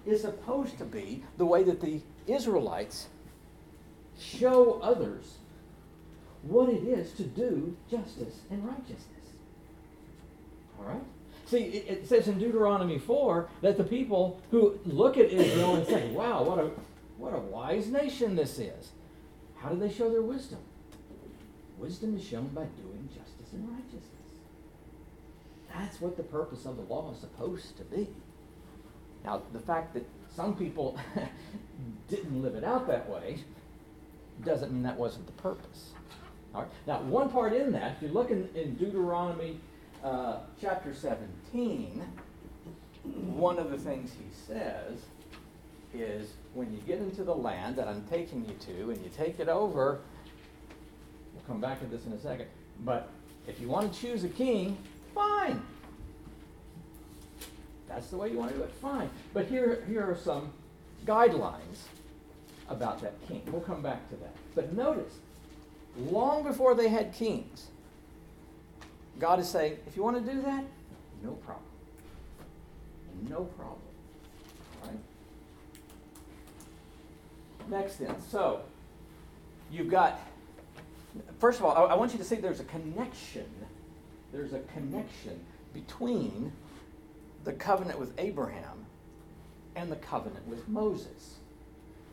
is 0.05 0.21
supposed 0.21 0.77
to 0.77 0.85
be 0.85 1.23
the 1.37 1.45
way 1.45 1.63
that 1.63 1.81
the 1.81 2.01
Israelites 2.27 3.07
show 4.17 4.79
others 4.81 5.37
what 6.43 6.69
it 6.69 6.83
is 6.83 7.11
to 7.13 7.23
do 7.23 7.75
justice 7.89 8.41
and 8.49 8.65
righteousness. 8.65 9.25
All 10.79 10.85
right? 10.85 11.03
See, 11.47 11.57
it, 11.57 11.87
it 11.89 12.07
says 12.07 12.27
in 12.27 12.39
Deuteronomy 12.39 12.97
4 12.97 13.49
that 13.61 13.77
the 13.77 13.83
people 13.83 14.41
who 14.51 14.79
look 14.85 15.17
at 15.17 15.31
Israel 15.31 15.75
and 15.75 15.85
say, 15.85 16.09
wow, 16.09 16.43
what 16.43 16.59
a, 16.59 16.71
what 17.17 17.33
a 17.33 17.39
wise 17.39 17.87
nation 17.87 18.35
this 18.35 18.57
is. 18.59 18.91
How 19.65 19.71
do 19.71 19.79
they 19.79 19.91
show 19.91 20.11
their 20.11 20.21
wisdom? 20.21 20.59
Wisdom 21.79 22.15
is 22.15 22.23
shown 22.23 22.49
by 22.49 22.65
doing 22.65 23.09
justice 23.11 23.51
and 23.51 23.67
righteousness. 23.67 24.03
That's 25.73 25.99
what 25.99 26.17
the 26.17 26.23
purpose 26.23 26.67
of 26.67 26.75
the 26.77 26.83
law 26.83 27.11
is 27.11 27.19
supposed 27.19 27.75
to 27.77 27.83
be. 27.85 28.07
Now, 29.23 29.41
the 29.53 29.59
fact 29.59 29.95
that 29.95 30.07
some 30.35 30.55
people 30.55 30.99
didn't 32.09 32.43
live 32.43 32.53
it 32.53 32.63
out 32.63 32.85
that 32.85 33.09
way 33.09 33.39
doesn't 34.45 34.71
mean 34.71 34.83
that 34.83 34.99
wasn't 34.99 35.25
the 35.25 35.41
purpose. 35.41 35.93
All 36.53 36.61
right. 36.61 36.71
Now, 36.85 37.01
one 37.01 37.31
part 37.31 37.51
in 37.53 37.71
that, 37.71 37.95
if 37.95 38.03
you 38.03 38.09
look 38.09 38.29
in, 38.29 38.47
in 38.53 38.75
Deuteronomy 38.75 39.59
uh, 40.03 40.41
chapter 40.61 40.93
17, 40.93 42.03
one 43.03 43.57
of 43.57 43.71
the 43.71 43.79
things 43.79 44.11
he 44.11 44.31
says 44.31 44.99
is 45.91 46.33
when 46.55 46.71
you 46.71 46.79
get 46.87 46.99
into 46.99 47.23
the 47.23 47.35
land 47.35 47.75
that 47.75 47.87
I'm 47.87 48.03
taking 48.09 48.45
you 48.45 48.55
to 48.73 48.91
and 48.91 49.03
you 49.03 49.11
take 49.15 49.39
it 49.39 49.49
over, 49.49 49.99
we'll 51.33 51.43
come 51.45 51.59
back 51.59 51.81
to 51.81 51.85
this 51.85 52.05
in 52.05 52.13
a 52.13 52.19
second, 52.19 52.47
but 52.83 53.09
if 53.45 53.59
you 53.59 53.67
want 53.67 53.93
to 53.93 53.99
choose 53.99 54.23
a 54.23 54.29
king, 54.29 54.77
fine. 55.13 55.61
That's 57.87 58.07
the 58.07 58.17
way 58.17 58.31
you 58.31 58.37
want 58.37 58.51
to 58.51 58.57
do 58.57 58.63
it, 58.63 58.71
fine. 58.81 59.09
But 59.33 59.47
here, 59.47 59.83
here 59.87 60.09
are 60.09 60.15
some 60.15 60.51
guidelines 61.05 61.83
about 62.69 63.01
that 63.01 63.13
king. 63.27 63.43
We'll 63.51 63.61
come 63.61 63.81
back 63.81 64.09
to 64.09 64.15
that. 64.15 64.33
But 64.55 64.73
notice, 64.73 65.13
long 65.97 66.43
before 66.43 66.73
they 66.73 66.87
had 66.87 67.13
kings, 67.13 67.67
God 69.19 69.39
is 69.39 69.47
saying, 69.47 69.77
if 69.87 69.95
you 69.95 70.03
want 70.03 70.25
to 70.25 70.33
do 70.33 70.41
that, 70.41 70.63
no 71.21 71.31
problem. 71.31 71.65
No 73.29 73.43
problem. 73.43 73.79
All 74.83 74.89
right? 74.89 74.99
Next 77.69 77.95
then, 77.95 78.15
so 78.29 78.61
you've 79.71 79.89
got, 79.89 80.19
first 81.39 81.59
of 81.59 81.65
all, 81.65 81.75
I, 81.75 81.93
I 81.93 81.95
want 81.95 82.11
you 82.11 82.17
to 82.19 82.23
see 82.23 82.35
there's 82.35 82.59
a 82.59 82.65
connection. 82.65 83.49
There's 84.31 84.53
a 84.53 84.59
connection 84.73 85.39
between 85.73 86.51
the 87.43 87.53
covenant 87.53 87.99
with 87.99 88.13
Abraham 88.19 88.85
and 89.75 89.91
the 89.91 89.95
covenant 89.97 90.47
with 90.47 90.67
Moses. 90.67 91.35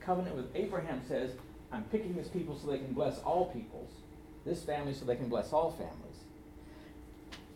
Covenant 0.01 0.37
with 0.37 0.47
Abraham 0.55 1.01
says, 1.07 1.33
I'm 1.71 1.85
picking 1.85 2.15
this 2.15 2.29
people 2.29 2.59
so 2.59 2.71
they 2.71 2.79
can 2.79 2.93
bless 2.93 3.19
all 3.21 3.47
peoples, 3.47 3.91
this 4.45 4.63
family 4.63 4.95
so 4.95 5.05
they 5.05 5.17
can 5.17 5.29
bless 5.29 5.53
all 5.53 5.71
families. 5.71 5.97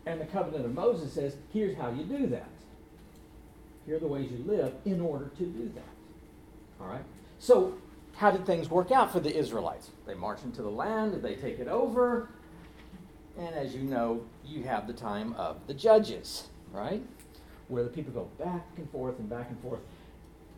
And 0.05 0.21
the 0.21 0.25
covenant 0.25 0.65
of 0.65 0.73
Moses 0.73 1.13
says, 1.13 1.35
here's 1.51 1.75
how 1.75 1.91
you 1.91 2.03
do 2.03 2.27
that. 2.27 2.49
Here 3.85 3.97
are 3.97 3.99
the 3.99 4.07
ways 4.07 4.31
you 4.31 4.43
live 4.45 4.73
in 4.85 5.01
order 5.01 5.29
to 5.37 5.45
do 5.45 5.71
that. 5.75 6.81
All 6.81 6.87
right? 6.87 7.03
So, 7.39 7.77
how 8.17 8.31
did 8.31 8.45
things 8.45 8.69
work 8.69 8.91
out 8.91 9.11
for 9.11 9.19
the 9.19 9.35
Israelites? 9.35 9.91
They 10.05 10.15
march 10.15 10.43
into 10.43 10.61
the 10.61 10.69
land, 10.69 11.13
they 11.21 11.35
take 11.35 11.59
it 11.59 11.67
over, 11.67 12.29
and 13.37 13.53
as 13.55 13.75
you 13.75 13.83
know, 13.83 14.23
you 14.43 14.63
have 14.63 14.87
the 14.87 14.93
time 14.93 15.33
of 15.33 15.65
the 15.67 15.73
judges, 15.73 16.47
right? 16.71 17.03
Where 17.67 17.83
the 17.83 17.89
people 17.89 18.11
go 18.11 18.43
back 18.43 18.65
and 18.77 18.89
forth 18.89 19.19
and 19.19 19.29
back 19.29 19.49
and 19.49 19.59
forth, 19.61 19.81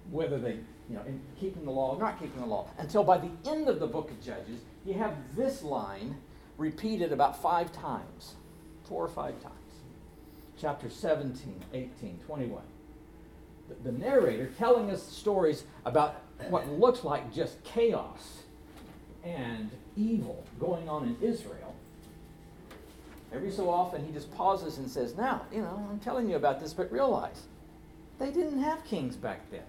whether 0.10 0.40
they, 0.40 0.60
you 0.90 0.96
know, 0.96 1.02
in 1.06 1.20
keeping 1.38 1.66
the 1.66 1.72
law 1.72 1.96
or 1.96 2.00
not 2.00 2.20
keeping 2.20 2.40
the 2.40 2.48
law. 2.48 2.68
Until 2.78 3.04
by 3.04 3.18
the 3.18 3.30
end 3.50 3.68
of 3.68 3.80
the 3.80 3.88
book 3.88 4.10
of 4.10 4.22
Judges, 4.22 4.62
you 4.86 4.94
have 4.94 5.14
this 5.36 5.62
line 5.62 6.16
repeated 6.58 7.12
about 7.12 7.42
five 7.42 7.72
times 7.74 8.36
four 8.90 9.06
or 9.06 9.10
five 9.10 9.40
times. 9.42 9.56
Chapter 10.58 10.90
17, 10.90 11.64
18, 11.74 12.20
21. 12.26 12.62
The, 13.68 13.92
the 13.92 13.98
narrator 13.98 14.50
telling 14.58 14.90
us 14.90 15.04
stories 15.04 15.64
about 15.86 16.22
what 16.48 16.68
looks 16.70 17.04
like 17.04 17.34
just 17.34 17.62
chaos 17.64 18.44
and 19.24 19.70
evil 19.98 20.44
going 20.60 20.88
on 20.88 21.04
in 21.04 21.28
Israel. 21.28 21.76
Every 23.34 23.52
so 23.52 23.70
often 23.70 24.06
he 24.06 24.12
just 24.12 24.34
pauses 24.36 24.78
and 24.78 24.90
says, 24.90 25.16
Now, 25.16 25.44
you 25.52 25.62
know, 25.62 25.88
I'm 25.92 26.00
telling 26.00 26.30
you 26.30 26.36
about 26.36 26.60
this, 26.60 26.74
but 26.74 26.92
realize 26.92 27.44
they 28.18 28.32
didn't 28.32 28.62
have 28.64 28.84
kings 28.86 29.16
back 29.16 29.42
then. 29.52 29.62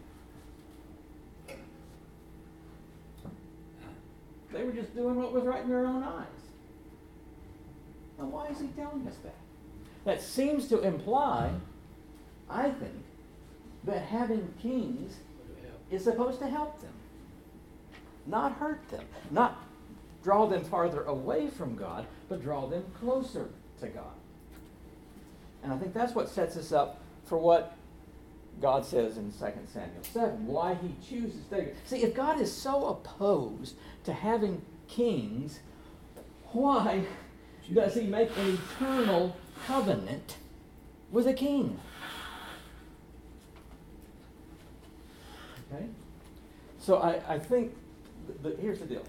They 4.52 4.64
were 4.64 4.72
just 4.72 4.94
doing 4.94 5.16
what 5.16 5.32
was 5.32 5.44
right 5.44 5.62
in 5.62 5.68
their 5.68 5.86
own 5.86 6.02
eyes. 6.02 6.26
Now, 8.18 8.26
why 8.26 8.48
is 8.48 8.60
he 8.60 8.66
telling 8.68 9.06
us 9.06 9.16
that? 9.22 9.34
That 10.04 10.20
seems 10.20 10.66
to 10.68 10.80
imply, 10.80 11.52
I 12.48 12.70
think, 12.70 13.04
that 13.84 14.02
having 14.02 14.52
kings 14.60 15.16
is 15.90 16.04
supposed 16.04 16.38
to 16.40 16.47
help 16.47 16.80
them, 16.80 16.92
not 18.26 18.52
hurt 18.52 18.88
them, 18.88 19.04
not 19.30 19.62
draw 20.23 20.47
them 20.47 20.64
farther 20.64 21.02
away 21.04 21.49
from 21.49 21.76
God, 21.76 22.06
but 22.28 22.42
draw 22.42 22.66
them 22.66 22.85
closer 23.00 23.49
to 23.80 23.88
God. 23.88 24.04
And 25.62 25.73
I 25.73 25.78
think 25.78 25.92
that's 25.92 26.14
what 26.14 26.28
sets 26.28 26.56
us 26.56 26.73
up 26.73 27.00
for 27.25 27.38
what 27.38 27.76
God 28.61 28.85
says 28.85 29.16
in 29.16 29.30
2 29.32 29.38
Samuel 29.38 30.02
7, 30.02 30.47
why 30.47 30.75
he 30.75 30.94
chooses 31.09 31.40
David. 31.44 31.76
See, 31.85 32.02
if 32.02 32.14
God 32.14 32.40
is 32.40 32.52
so 32.52 32.88
opposed 32.88 33.76
to 34.04 34.12
having 34.12 34.62
kings, 34.88 35.61
why 36.52 37.04
does 37.73 37.94
he 37.94 38.06
make 38.06 38.37
an 38.37 38.59
eternal 38.59 39.37
covenant 39.66 40.37
with 41.11 41.26
a 41.26 41.35
king? 41.35 41.78
Okay? 45.72 45.86
So 46.78 46.96
I, 46.98 47.20
I 47.34 47.38
think, 47.38 47.74
the, 48.42 48.56
here's 48.60 48.78
the 48.78 48.86
deal. 48.86 49.04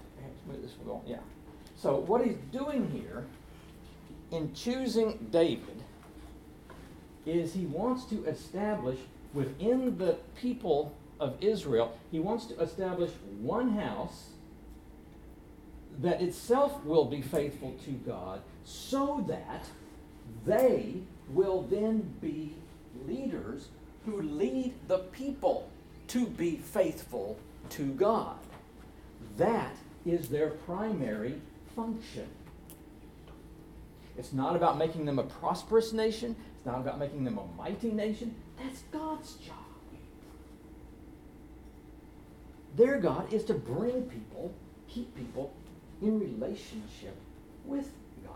One 0.46 0.56
Yeah. 1.06 1.18
So 1.76 1.96
what 1.96 2.24
he's 2.24 2.36
doing 2.52 2.90
here 2.90 3.24
in 4.30 4.52
choosing 4.54 5.28
David 5.30 5.82
is 7.26 7.52
he 7.54 7.66
wants 7.66 8.04
to 8.06 8.24
establish 8.24 8.98
within 9.32 9.96
the 9.98 10.16
people 10.34 10.94
of 11.20 11.36
Israel, 11.40 11.96
he 12.10 12.18
wants 12.18 12.46
to 12.46 12.60
establish 12.60 13.10
one 13.40 13.76
house 13.76 14.30
that 16.00 16.20
itself 16.20 16.84
will 16.84 17.04
be 17.04 17.22
faithful 17.22 17.74
to 17.84 17.90
God 17.90 18.40
so 18.64 19.24
that 19.28 19.66
they 20.44 20.96
will 21.28 21.62
then 21.62 22.14
be 22.20 22.54
leaders 23.06 23.68
who 24.04 24.20
lead 24.20 24.74
the 24.88 24.98
people 24.98 25.68
to 26.12 26.26
be 26.26 26.56
faithful 26.56 27.38
to 27.70 27.86
God. 27.94 28.36
That 29.38 29.74
is 30.04 30.28
their 30.28 30.50
primary 30.50 31.40
function. 31.74 32.28
It's 34.18 34.34
not 34.34 34.54
about 34.54 34.76
making 34.76 35.06
them 35.06 35.18
a 35.18 35.22
prosperous 35.22 35.94
nation. 35.94 36.36
It's 36.56 36.66
not 36.66 36.80
about 36.80 36.98
making 36.98 37.24
them 37.24 37.38
a 37.38 37.46
mighty 37.56 37.90
nation. 37.90 38.34
That's 38.58 38.82
God's 38.92 39.34
job. 39.36 39.56
Their 42.76 42.98
God 42.98 43.32
is 43.32 43.44
to 43.44 43.54
bring 43.54 44.02
people, 44.02 44.52
keep 44.88 45.14
people 45.16 45.54
in 46.02 46.20
relationship 46.20 47.16
with 47.64 47.90
God. 48.22 48.34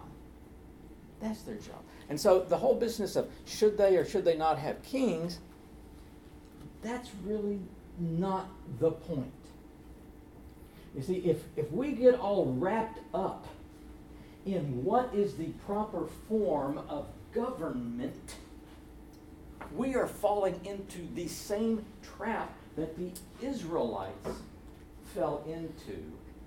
That's 1.21 1.43
their 1.43 1.57
job. 1.57 1.83
And 2.09 2.19
so 2.19 2.41
the 2.41 2.57
whole 2.57 2.75
business 2.75 3.17
of 3.17 3.29
should 3.45 3.77
they 3.77 3.97
or 3.97 4.05
should 4.07 4.25
they 4.25 4.37
not 4.37 4.59
have 4.59 4.83
kings, 4.83 5.41
that's 6.87 7.11
really 7.25 7.61
not 7.99 8.49
the 8.79 8.91
point. 8.91 9.33
You 10.95 11.03
see, 11.03 11.17
if, 11.17 11.43
if 11.57 11.71
we 11.73 11.93
get 11.93 12.15
all 12.15 12.47
wrapped 12.59 13.01
up 13.13 13.47
in 14.47 14.85
what 14.85 15.15
is 15.15 15.35
the 15.35 15.49
proper 15.67 16.07
form 16.29 16.79
of 16.89 17.07
government, 17.35 18.37
we 19.75 19.95
are 19.95 20.07
falling 20.07 20.59
into 20.65 21.07
the 21.15 21.29
same 21.29 21.85
trap 22.17 22.55
that 22.77 22.97
the 22.97 23.11
Israelites 23.45 24.31
fell 25.15 25.45
into 25.47 26.01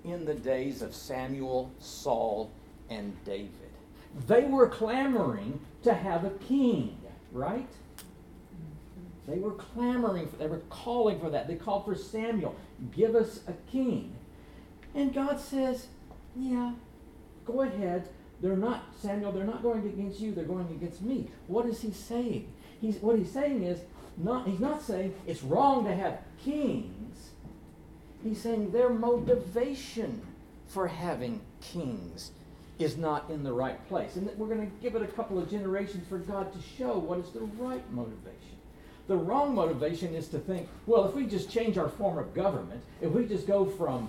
in 0.04 0.24
the 0.24 0.34
days 0.34 0.82
of 0.82 0.94
Samuel, 0.94 1.70
Saul, 1.78 2.50
and 2.88 3.12
David. 3.24 3.50
They 4.26 4.44
were 4.44 4.68
clamoring 4.68 5.60
to 5.82 5.94
have 5.94 6.24
a 6.24 6.30
king, 6.30 6.98
right? 7.32 7.68
They 9.30 9.38
were 9.38 9.52
clamoring, 9.52 10.28
for, 10.28 10.36
they 10.36 10.46
were 10.46 10.62
calling 10.70 11.20
for 11.20 11.30
that. 11.30 11.48
They 11.48 11.54
called 11.54 11.84
for 11.84 11.94
Samuel, 11.94 12.56
give 12.94 13.14
us 13.14 13.40
a 13.46 13.52
king. 13.70 14.16
And 14.94 15.14
God 15.14 15.40
says, 15.40 15.86
yeah, 16.36 16.72
go 17.44 17.62
ahead. 17.62 18.08
They're 18.40 18.56
not, 18.56 18.94
Samuel, 19.00 19.32
they're 19.32 19.44
not 19.44 19.62
going 19.62 19.86
against 19.86 20.20
you, 20.20 20.32
they're 20.32 20.44
going 20.44 20.68
against 20.70 21.02
me. 21.02 21.28
What 21.46 21.66
is 21.66 21.80
he 21.82 21.92
saying? 21.92 22.50
He's, 22.80 22.96
what 22.96 23.18
he's 23.18 23.30
saying 23.30 23.62
is, 23.62 23.80
not, 24.16 24.46
he's 24.46 24.60
not 24.60 24.82
saying 24.82 25.14
it's 25.26 25.42
wrong 25.42 25.84
to 25.84 25.94
have 25.94 26.18
kings. 26.42 27.30
He's 28.22 28.40
saying 28.40 28.72
their 28.72 28.90
motivation 28.90 30.22
for 30.66 30.88
having 30.88 31.40
kings 31.60 32.32
is 32.78 32.96
not 32.96 33.30
in 33.30 33.42
the 33.42 33.52
right 33.52 33.86
place. 33.88 34.16
And 34.16 34.30
we're 34.38 34.46
going 34.46 34.60
to 34.60 34.72
give 34.82 34.94
it 34.94 35.02
a 35.02 35.06
couple 35.06 35.38
of 35.38 35.50
generations 35.50 36.06
for 36.08 36.18
God 36.18 36.52
to 36.52 36.58
show 36.78 36.98
what 36.98 37.18
is 37.18 37.30
the 37.30 37.40
right 37.40 37.90
motivation. 37.92 38.59
The 39.10 39.16
wrong 39.16 39.56
motivation 39.56 40.14
is 40.14 40.28
to 40.28 40.38
think, 40.38 40.68
well, 40.86 41.04
if 41.08 41.16
we 41.16 41.26
just 41.26 41.50
change 41.50 41.76
our 41.76 41.88
form 41.88 42.16
of 42.16 42.32
government, 42.32 42.80
if 43.00 43.10
we 43.10 43.26
just 43.26 43.44
go 43.44 43.66
from 43.66 44.08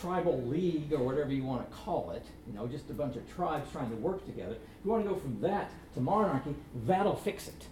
tribal 0.00 0.42
league 0.46 0.92
or 0.92 0.98
whatever 0.98 1.32
you 1.32 1.44
want 1.44 1.70
to 1.70 1.76
call 1.76 2.10
it, 2.10 2.26
you 2.44 2.52
know, 2.52 2.66
just 2.66 2.90
a 2.90 2.92
bunch 2.92 3.14
of 3.14 3.32
tribes 3.32 3.70
trying 3.70 3.88
to 3.88 3.94
work 3.94 4.26
together, 4.26 4.54
if 4.54 4.84
you 4.84 4.90
want 4.90 5.04
to 5.04 5.10
go 5.10 5.16
from 5.16 5.40
that 5.42 5.70
to 5.94 6.00
monarchy, 6.00 6.56
that'll 6.86 7.14
fix 7.14 7.46
it. 7.46 7.68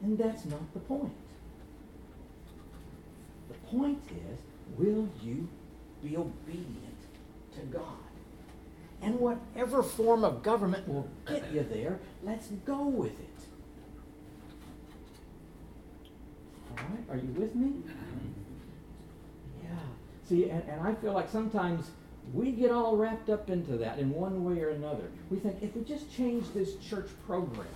And 0.00 0.16
that's 0.16 0.46
not 0.46 0.72
the 0.72 0.80
point. 0.80 1.12
The 3.48 3.76
point 3.76 4.02
is, 4.10 4.38
will 4.78 5.06
you 5.22 5.46
be 6.02 6.16
obedient 6.16 6.96
to 7.56 7.60
God? 7.70 7.82
And 9.02 9.20
whatever 9.20 9.82
form 9.82 10.24
of 10.24 10.42
government 10.42 10.88
will 10.88 11.10
get 11.26 11.52
you 11.52 11.62
there, 11.70 11.98
let's 12.22 12.46
go 12.64 12.86
with 12.86 13.20
it. 13.20 13.28
All 16.67 16.67
right, 16.82 17.10
are 17.10 17.16
you 17.16 17.32
with 17.32 17.54
me? 17.54 17.72
Yeah. 19.62 19.70
See, 20.28 20.50
and, 20.50 20.62
and 20.68 20.86
I 20.86 20.94
feel 20.94 21.12
like 21.12 21.30
sometimes 21.30 21.90
we 22.32 22.52
get 22.52 22.70
all 22.70 22.96
wrapped 22.96 23.30
up 23.30 23.48
into 23.50 23.76
that 23.78 23.98
in 23.98 24.10
one 24.10 24.44
way 24.44 24.60
or 24.60 24.70
another. 24.70 25.10
We 25.30 25.38
think 25.38 25.62
if 25.62 25.74
we 25.74 25.82
just 25.82 26.12
change 26.14 26.44
this 26.52 26.76
church 26.76 27.08
program, 27.26 27.66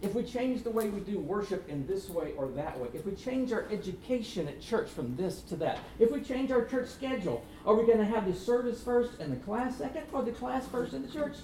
if 0.00 0.14
we 0.14 0.22
change 0.22 0.62
the 0.62 0.70
way 0.70 0.88
we 0.88 1.00
do 1.00 1.18
worship 1.18 1.68
in 1.68 1.84
this 1.86 2.08
way 2.08 2.32
or 2.36 2.46
that 2.48 2.78
way, 2.78 2.88
if 2.94 3.04
we 3.04 3.12
change 3.12 3.52
our 3.52 3.66
education 3.70 4.46
at 4.46 4.60
church 4.60 4.88
from 4.88 5.16
this 5.16 5.42
to 5.42 5.56
that, 5.56 5.80
if 5.98 6.12
we 6.12 6.20
change 6.20 6.52
our 6.52 6.64
church 6.64 6.88
schedule, 6.88 7.44
are 7.66 7.74
we 7.74 7.84
going 7.84 7.98
to 7.98 8.04
have 8.04 8.24
the 8.24 8.32
service 8.32 8.80
first 8.82 9.18
and 9.18 9.32
the 9.32 9.36
class 9.44 9.76
second, 9.76 10.04
or 10.12 10.22
the 10.22 10.30
class 10.30 10.66
first 10.68 10.92
and 10.92 11.06
the 11.06 11.12
church 11.12 11.34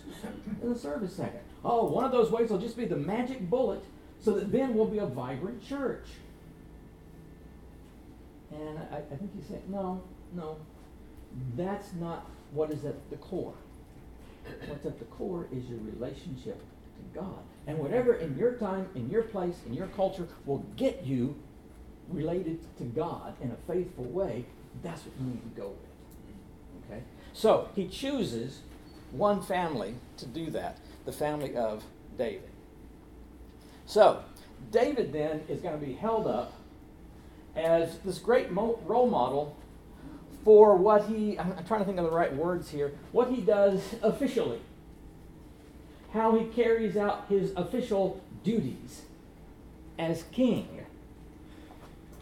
and 0.62 0.74
the 0.74 0.78
service 0.78 1.16
second? 1.16 1.40
Oh, 1.64 1.84
one 1.86 2.04
of 2.04 2.12
those 2.12 2.30
ways 2.30 2.50
will 2.50 2.58
just 2.58 2.76
be 2.76 2.84
the 2.84 2.96
magic 2.96 3.50
bullet 3.50 3.82
so 4.20 4.30
that 4.32 4.52
then 4.52 4.74
we'll 4.74 4.86
be 4.86 4.98
a 4.98 5.06
vibrant 5.06 5.62
church. 5.62 6.06
And 8.54 8.78
I, 8.92 8.98
I 8.98 9.16
think 9.16 9.34
he's 9.34 9.46
saying, 9.46 9.62
no, 9.68 10.02
no, 10.32 10.56
that's 11.56 11.92
not 11.94 12.26
what 12.52 12.70
is 12.70 12.84
at 12.84 13.10
the 13.10 13.16
core. 13.16 13.54
What's 14.66 14.86
at 14.86 14.98
the 14.98 15.04
core 15.06 15.46
is 15.52 15.64
your 15.64 15.78
relationship 15.80 16.60
to 16.60 17.18
God. 17.18 17.38
And 17.66 17.78
whatever 17.78 18.14
in 18.14 18.36
your 18.36 18.52
time, 18.54 18.88
in 18.94 19.10
your 19.10 19.22
place, 19.22 19.56
in 19.66 19.74
your 19.74 19.86
culture 19.88 20.28
will 20.44 20.64
get 20.76 21.04
you 21.04 21.34
related 22.08 22.60
to 22.78 22.84
God 22.84 23.34
in 23.40 23.50
a 23.50 23.72
faithful 23.72 24.04
way, 24.04 24.44
that's 24.82 25.02
what 25.04 25.14
you 25.18 25.26
need 25.26 25.42
to 25.54 25.60
go 25.60 25.68
with. 25.68 26.90
Okay? 26.90 27.02
So 27.32 27.68
he 27.74 27.88
chooses 27.88 28.60
one 29.10 29.40
family 29.42 29.94
to 30.18 30.26
do 30.26 30.50
that, 30.50 30.78
the 31.04 31.12
family 31.12 31.56
of 31.56 31.84
David. 32.18 32.50
So 33.86 34.22
David 34.70 35.12
then 35.12 35.42
is 35.48 35.60
going 35.60 35.78
to 35.78 35.84
be 35.84 35.94
held 35.94 36.26
up 36.26 36.52
as 37.56 37.98
this 37.98 38.18
great 38.18 38.50
mo- 38.50 38.78
role 38.86 39.08
model 39.08 39.56
for 40.44 40.76
what 40.76 41.06
he, 41.06 41.38
I'm 41.38 41.64
trying 41.66 41.80
to 41.80 41.86
think 41.86 41.98
of 41.98 42.04
the 42.04 42.10
right 42.10 42.34
words 42.34 42.70
here, 42.70 42.92
what 43.12 43.30
he 43.30 43.40
does 43.40 43.94
officially 44.02 44.60
how 46.14 46.38
he 46.38 46.46
carries 46.46 46.96
out 46.96 47.26
his 47.28 47.52
official 47.56 48.20
duties 48.44 49.02
as 49.98 50.22
king. 50.30 50.86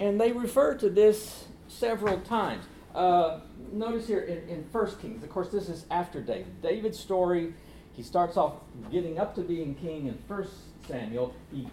And 0.01 0.19
they 0.19 0.33
refer 0.33 0.75
to 0.77 0.89
this 0.89 1.45
several 1.69 2.19
times. 2.21 2.65
Uh, 2.95 3.41
notice 3.71 4.07
here 4.07 4.21
in, 4.21 4.49
in 4.49 4.65
1 4.73 4.97
Kings, 5.01 5.23
of 5.23 5.31
course, 5.31 5.49
this 5.49 5.69
is 5.69 5.85
after 5.91 6.21
David. 6.23 6.63
David's 6.63 6.99
story, 6.99 7.53
he 7.93 8.03
starts 8.03 8.37
off 8.37 8.55
getting 8.91 9.19
up 9.19 9.35
to 9.35 9.43
being 9.43 9.75
king 9.75 10.07
in 10.07 10.15
1 10.27 10.47
Samuel. 10.89 11.35
He 11.53 11.69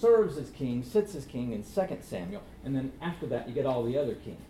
serves 0.00 0.36
as 0.36 0.50
king, 0.50 0.82
sits 0.82 1.14
as 1.14 1.24
king 1.24 1.52
in 1.52 1.62
2 1.62 1.98
Samuel. 2.02 2.42
And 2.64 2.74
then 2.74 2.92
after 3.00 3.26
that, 3.26 3.48
you 3.48 3.54
get 3.54 3.66
all 3.66 3.82
the 3.82 3.96
other 3.96 4.14
kings. 4.14 4.40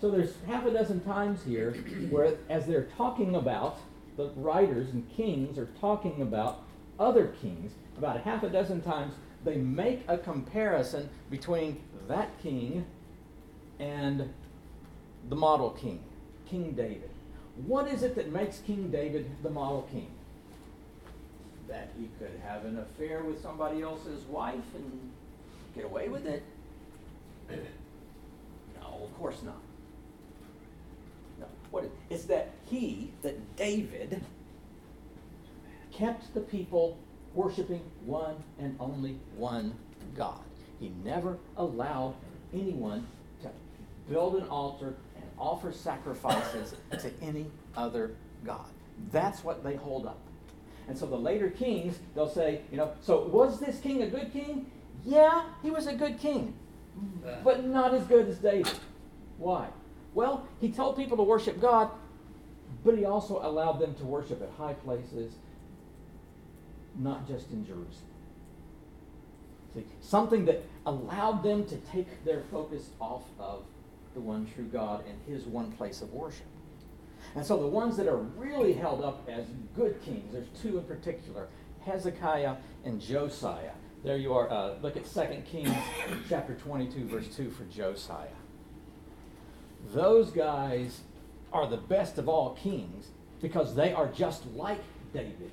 So 0.00 0.10
there's 0.10 0.34
half 0.46 0.66
a 0.66 0.70
dozen 0.70 1.00
times 1.00 1.42
here 1.44 1.72
where, 2.10 2.36
as 2.48 2.66
they're 2.66 2.88
talking 2.96 3.34
about 3.34 3.78
the 4.16 4.30
writers 4.36 4.90
and 4.90 5.08
kings 5.10 5.58
are 5.58 5.68
talking 5.80 6.22
about 6.22 6.62
other 6.98 7.34
kings. 7.40 7.72
About 7.98 8.16
a 8.16 8.20
half 8.20 8.42
a 8.42 8.48
dozen 8.48 8.80
times, 8.82 9.14
they 9.44 9.56
make 9.56 10.02
a 10.08 10.18
comparison 10.18 11.08
between 11.30 11.80
that 12.08 12.30
king 12.42 12.84
and 13.78 14.32
the 15.28 15.36
model 15.36 15.70
king, 15.70 16.02
King 16.48 16.72
David. 16.72 17.10
What 17.66 17.88
is 17.88 18.02
it 18.02 18.14
that 18.16 18.32
makes 18.32 18.58
King 18.58 18.90
David 18.90 19.30
the 19.42 19.50
model 19.50 19.88
king? 19.90 20.10
That 21.68 21.90
he 21.98 22.08
could 22.18 22.40
have 22.46 22.64
an 22.64 22.78
affair 22.78 23.22
with 23.22 23.42
somebody 23.42 23.82
else's 23.82 24.24
wife 24.24 24.54
and 24.74 25.12
get 25.74 25.84
away 25.84 26.08
with 26.08 26.26
it? 26.26 26.42
No, 28.80 29.04
of 29.04 29.18
course 29.18 29.42
not. 29.42 29.60
No. 31.40 31.46
What 31.70 31.84
is, 31.84 31.90
it's 32.08 32.24
that 32.24 32.50
he, 32.66 33.10
that 33.22 33.56
David, 33.56 34.22
kept 35.92 36.32
the 36.34 36.40
people 36.40 36.98
worshiping 37.34 37.82
one 38.04 38.36
and 38.58 38.76
only 38.80 39.18
one 39.36 39.74
God. 40.16 40.40
He 40.78 40.92
never 41.04 41.38
allowed 41.56 42.14
anyone 42.52 43.06
to 43.42 43.50
build 44.08 44.36
an 44.36 44.48
altar 44.48 44.94
and 45.16 45.24
offer 45.38 45.72
sacrifices 45.72 46.74
to 46.90 47.10
any 47.22 47.46
other 47.76 48.12
God. 48.44 48.66
That's 49.10 49.44
what 49.44 49.64
they 49.64 49.76
hold 49.76 50.06
up. 50.06 50.18
And 50.88 50.96
so 50.96 51.06
the 51.06 51.16
later 51.16 51.50
kings, 51.50 51.98
they'll 52.14 52.28
say, 52.28 52.60
you 52.70 52.76
know, 52.76 52.92
so 53.02 53.26
was 53.26 53.58
this 53.58 53.80
king 53.80 54.02
a 54.02 54.06
good 54.06 54.32
king? 54.32 54.70
Yeah, 55.04 55.44
he 55.62 55.70
was 55.70 55.86
a 55.86 55.94
good 55.94 56.18
king, 56.18 56.54
but 57.42 57.64
not 57.64 57.94
as 57.94 58.04
good 58.06 58.28
as 58.28 58.38
David. 58.38 58.72
Why? 59.38 59.68
Well, 60.14 60.46
he 60.60 60.70
told 60.70 60.96
people 60.96 61.16
to 61.16 61.22
worship 61.22 61.60
God, 61.60 61.90
but 62.84 62.96
he 62.96 63.04
also 63.04 63.40
allowed 63.42 63.80
them 63.80 63.94
to 63.96 64.04
worship 64.04 64.42
at 64.42 64.50
high 64.56 64.74
places, 64.74 65.34
not 66.96 67.26
just 67.28 67.50
in 67.50 67.66
Jerusalem. 67.66 68.10
See, 69.74 69.84
something 70.00 70.46
that 70.46 70.62
allowed 70.86 71.42
them 71.42 71.66
to 71.66 71.76
take 71.92 72.24
their 72.24 72.42
focus 72.50 72.90
off 73.00 73.24
of 73.38 73.64
the 74.14 74.20
one 74.20 74.46
true 74.54 74.64
God 74.64 75.04
and 75.06 75.18
his 75.26 75.44
one 75.46 75.70
place 75.72 76.00
of 76.00 76.12
worship. 76.14 76.46
And 77.34 77.44
so 77.44 77.58
the 77.58 77.66
ones 77.66 77.96
that 77.96 78.06
are 78.08 78.16
really 78.16 78.72
held 78.72 79.02
up 79.02 79.28
as 79.28 79.44
good 79.74 80.02
kings, 80.02 80.32
there's 80.32 80.48
two 80.60 80.78
in 80.78 80.84
particular 80.84 81.48
Hezekiah 81.84 82.56
and 82.84 83.00
Josiah. 83.00 83.72
There 84.04 84.16
you 84.16 84.34
are. 84.34 84.50
Uh, 84.50 84.74
look 84.82 84.96
at 84.96 85.04
2 85.12 85.42
Kings 85.50 85.74
chapter 86.28 86.54
22, 86.54 87.06
verse 87.06 87.28
2 87.34 87.50
for 87.50 87.64
Josiah. 87.64 88.28
Those 89.92 90.30
guys 90.30 91.00
are 91.52 91.66
the 91.66 91.76
best 91.76 92.18
of 92.18 92.28
all 92.28 92.54
kings 92.54 93.08
because 93.40 93.74
they 93.74 93.92
are 93.92 94.08
just 94.08 94.46
like 94.54 94.80
David 95.12 95.52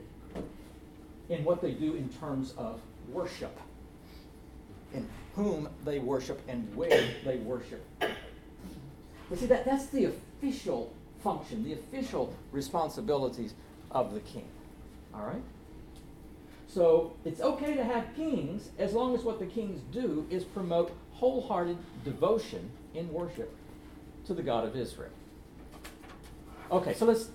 in 1.30 1.44
what 1.44 1.62
they 1.62 1.72
do 1.72 1.96
in 1.96 2.10
terms 2.10 2.54
of 2.58 2.82
worship, 3.10 3.58
in 4.94 5.08
whom 5.36 5.70
they 5.86 6.00
worship 6.00 6.42
and 6.48 6.76
where 6.76 7.10
they 7.24 7.38
worship. 7.38 7.86
But 8.00 9.40
see, 9.40 9.46
that, 9.48 9.66
that's 9.66 9.88
the 9.88 10.06
official 10.06 10.94
function, 11.24 11.64
the 11.64 11.74
official 11.74 12.34
responsibilities 12.52 13.54
of 13.92 14.14
the 14.14 14.20
king. 14.20 14.48
All 15.14 15.26
right? 15.26 15.44
So 16.68 17.14
it's 17.24 17.40
okay 17.40 17.76
to 17.76 17.84
have 17.84 18.06
kings 18.16 18.70
as 18.80 18.94
long 18.94 19.16
as 19.16 19.22
what 19.22 19.40
the 19.40 19.46
kings 19.46 19.82
do 19.92 20.26
is 20.30 20.44
promote 20.44 20.92
wholehearted 21.14 21.78
devotion 22.04 22.72
in 22.96 23.12
worship 23.14 23.56
to 24.26 24.34
the 24.34 24.42
God 24.42 24.66
of 24.66 24.76
Israel. 24.76 25.12
Okay, 26.72 26.94
so 26.94 27.06
let's 27.06 27.30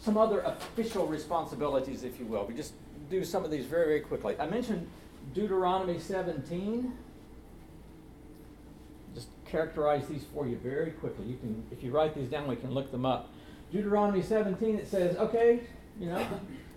some 0.00 0.16
other 0.18 0.40
official 0.40 1.06
responsibilities, 1.06 2.04
if 2.04 2.20
you 2.20 2.26
will. 2.26 2.44
We 2.44 2.54
just 2.54 2.74
do 3.10 3.24
some 3.24 3.44
of 3.44 3.50
these 3.50 3.64
very, 3.64 3.86
very 3.86 4.00
quickly. 4.00 4.38
I 4.38 4.46
mentioned 4.46 4.86
Deuteronomy 5.32 5.98
17. 5.98 6.92
Characterize 9.54 10.08
these 10.08 10.24
for 10.34 10.48
you 10.48 10.56
very 10.56 10.90
quickly. 10.90 11.26
You 11.26 11.36
can, 11.36 11.62
if 11.70 11.80
you 11.84 11.92
write 11.92 12.12
these 12.12 12.28
down, 12.28 12.48
we 12.48 12.56
can 12.56 12.72
look 12.72 12.90
them 12.90 13.06
up. 13.06 13.30
Deuteronomy 13.70 14.20
17, 14.20 14.80
it 14.80 14.88
says, 14.88 15.16
okay, 15.16 15.60
you 16.00 16.06
know, 16.06 16.26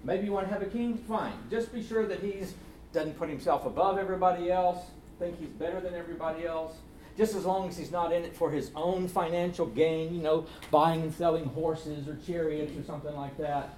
maybe 0.04 0.26
you 0.26 0.32
want 0.32 0.48
to 0.48 0.54
have 0.54 0.62
a 0.62 0.68
king, 0.68 0.96
fine. 0.96 1.34
Just 1.50 1.74
be 1.74 1.82
sure 1.82 2.06
that 2.06 2.20
he's 2.20 2.54
doesn't 2.94 3.18
put 3.18 3.30
himself 3.30 3.66
above 3.66 3.98
everybody 3.98 4.52
else, 4.52 4.78
think 5.18 5.40
he's 5.40 5.50
better 5.50 5.82
than 5.82 5.96
everybody 5.96 6.46
else 6.46 6.76
just 7.18 7.34
as 7.34 7.46
long 7.46 7.68
as 7.68 7.76
he's 7.76 7.92
not 7.92 8.14
in 8.14 8.24
it 8.24 8.36
for 8.36 8.52
his 8.52 8.70
own 8.76 9.08
financial 9.08 9.66
gain, 9.66 10.14
you 10.14 10.22
know, 10.22 10.46
buying 10.70 11.02
and 11.02 11.14
selling 11.14 11.46
horses 11.46 12.08
or 12.08 12.16
chariots 12.28 12.78
or 12.78 12.84
something 12.84 13.16
like 13.16 13.36
that. 13.40 13.74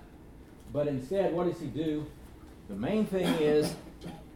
But 0.74 0.90
instead, 0.90 1.34
what 1.34 1.50
does 1.50 1.60
he 1.62 1.68
do? 1.68 2.06
The 2.68 2.76
main 2.76 3.06
thing 3.06 3.28
is 3.40 3.74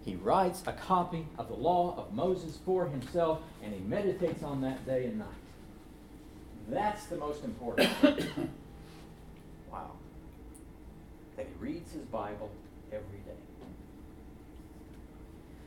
he 0.05 0.15
writes 0.15 0.63
a 0.67 0.73
copy 0.73 1.25
of 1.37 1.47
the 1.47 1.55
law 1.55 1.95
of 1.97 2.13
Moses 2.13 2.59
for 2.65 2.87
himself 2.87 3.39
and 3.63 3.73
he 3.73 3.79
meditates 3.81 4.43
on 4.43 4.61
that 4.61 4.85
day 4.85 5.05
and 5.05 5.19
night. 5.19 5.27
That's 6.69 7.05
the 7.05 7.17
most 7.17 7.43
important. 7.43 7.89
Wow. 9.71 9.89
That 11.35 11.47
he 11.47 11.53
reads 11.59 11.91
his 11.93 12.03
Bible 12.03 12.51
every 12.91 13.17
day. 13.25 13.33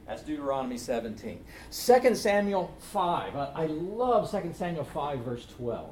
That's 0.07 0.22
Deuteronomy 0.22 0.79
17. 0.79 1.44
2 1.72 2.14
Samuel 2.14 2.72
5. 2.79 3.37
I, 3.37 3.51
I 3.55 3.66
love 3.66 4.31
2 4.31 4.53
Samuel 4.55 4.85
5, 4.85 5.18
verse 5.20 5.46
12. 5.57 5.90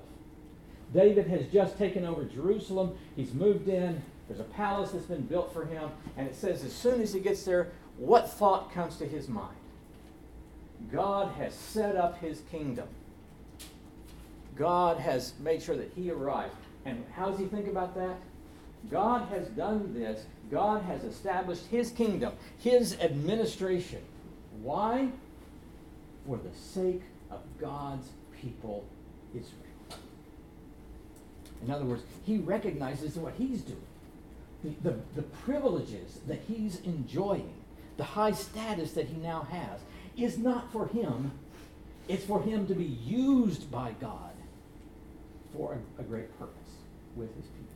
David 0.92 1.26
has 1.26 1.48
just 1.48 1.76
taken 1.76 2.04
over 2.04 2.24
Jerusalem. 2.24 2.96
He's 3.16 3.34
moved 3.34 3.68
in. 3.68 4.00
There's 4.28 4.38
a 4.38 4.44
palace 4.44 4.92
that's 4.92 5.06
been 5.06 5.26
built 5.26 5.52
for 5.52 5.64
him. 5.64 5.90
And 6.16 6.28
it 6.28 6.36
says, 6.36 6.62
as 6.62 6.72
soon 6.72 7.00
as 7.00 7.12
he 7.12 7.18
gets 7.18 7.42
there, 7.42 7.72
what 7.98 8.30
thought 8.30 8.72
comes 8.72 8.96
to 8.96 9.06
his 9.06 9.28
mind? 9.28 9.56
God 10.92 11.32
has 11.34 11.54
set 11.54 11.96
up 11.96 12.18
his 12.18 12.42
kingdom. 12.50 12.88
God 14.56 14.98
has 14.98 15.32
made 15.40 15.62
sure 15.62 15.76
that 15.76 15.92
he 15.94 16.10
arrives. 16.10 16.54
And 16.84 17.04
how 17.14 17.30
does 17.30 17.38
he 17.38 17.46
think 17.46 17.66
about 17.66 17.94
that? 17.94 18.16
God 18.90 19.28
has 19.28 19.48
done 19.48 19.94
this. 19.94 20.26
God 20.50 20.82
has 20.82 21.04
established 21.04 21.66
his 21.66 21.90
kingdom, 21.90 22.32
his 22.58 22.98
administration. 23.00 24.02
Why? 24.62 25.08
For 26.26 26.36
the 26.36 26.54
sake 26.56 27.02
of 27.30 27.40
God's 27.58 28.08
people, 28.40 28.84
Israel. 29.32 30.00
In 31.64 31.70
other 31.70 31.84
words, 31.84 32.02
he 32.24 32.38
recognizes 32.38 33.16
what 33.16 33.34
he's 33.34 33.62
doing, 33.62 33.80
the, 34.62 34.90
the, 34.90 34.96
the 35.16 35.22
privileges 35.22 36.20
that 36.26 36.42
he's 36.46 36.80
enjoying, 36.82 37.52
the 37.96 38.04
high 38.04 38.32
status 38.32 38.92
that 38.92 39.06
he 39.06 39.16
now 39.16 39.46
has, 39.50 39.80
is 40.16 40.38
not 40.38 40.70
for 40.72 40.86
him, 40.86 41.32
it's 42.08 42.24
for 42.24 42.42
him 42.42 42.66
to 42.66 42.74
be 42.74 42.84
used 42.84 43.70
by 43.70 43.92
God 44.00 44.32
for 45.52 45.78
a, 45.98 46.00
a 46.00 46.04
great 46.04 46.36
purpose 46.38 46.54
with 47.16 47.34
his 47.36 47.46
people. 47.46 47.74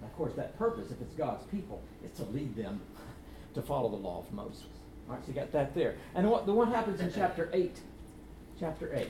And 0.00 0.10
of 0.10 0.16
course, 0.16 0.32
that 0.34 0.56
purpose, 0.58 0.90
if 0.90 1.00
it's 1.00 1.14
God's 1.14 1.44
people, 1.48 1.82
is 2.04 2.10
to 2.12 2.24
lead 2.24 2.56
them 2.56 2.80
to 3.54 3.62
follow 3.62 3.88
the 3.88 3.96
law 3.96 4.20
of 4.20 4.32
Moses. 4.32 4.64
All 5.08 5.16
right, 5.16 5.24
so 5.24 5.28
you 5.28 5.34
got 5.34 5.52
that 5.52 5.74
there. 5.74 5.96
And 6.14 6.30
what, 6.30 6.46
the 6.46 6.52
what 6.52 6.68
happens 6.68 7.00
in 7.00 7.12
chapter 7.12 7.50
8? 7.52 7.76
Chapter 8.58 8.94
8. 8.94 9.08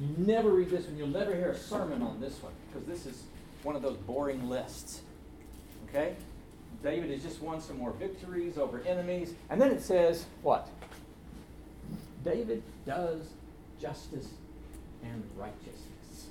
You 0.00 0.14
never 0.18 0.50
read 0.50 0.70
this 0.70 0.86
one. 0.86 0.96
You'll 0.96 1.08
never 1.08 1.34
hear 1.34 1.50
a 1.50 1.58
sermon 1.58 2.02
on 2.02 2.20
this 2.20 2.42
one 2.42 2.52
because 2.68 2.86
this 2.86 3.06
is 3.06 3.24
one 3.62 3.76
of 3.76 3.82
those 3.82 3.96
boring 3.96 4.48
lists. 4.48 5.00
Okay? 5.88 6.14
David 6.82 7.10
has 7.10 7.22
just 7.22 7.40
won 7.40 7.60
some 7.60 7.78
more 7.78 7.92
victories 7.92 8.58
over 8.58 8.80
enemies. 8.82 9.34
And 9.50 9.60
then 9.60 9.70
it 9.70 9.82
says, 9.82 10.26
what? 10.42 10.68
David 12.24 12.62
does 12.86 13.20
justice 13.80 14.28
and 15.02 15.22
righteousness. 15.36 16.26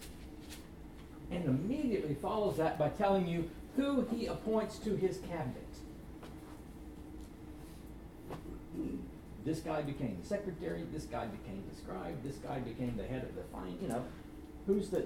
And 1.32 1.46
immediately 1.46 2.16
follows 2.16 2.58
that 2.58 2.78
by 2.78 2.90
telling 2.90 3.28
you 3.28 3.50
who 3.76 4.08
he 4.12 4.28
appoints 4.28 4.78
to 4.80 4.96
his 4.96 5.18
cabinet. 5.30 5.68
This 9.46 9.60
guy 9.60 9.82
became 9.82 10.18
the 10.22 10.28
secretary, 10.28 10.84
this 10.94 11.04
guy 11.04 11.26
became 11.26 11.64
the 11.70 11.76
scribe, 11.76 12.24
this 12.24 12.38
guy 12.38 12.60
became 12.60 12.96
the 12.96 13.06
head 13.06 13.24
of 13.24 13.36
the 13.36 13.44
fine, 13.52 13.78
you 13.82 13.90
know. 13.90 14.04
Who's 14.68 14.90
the 14.90 15.06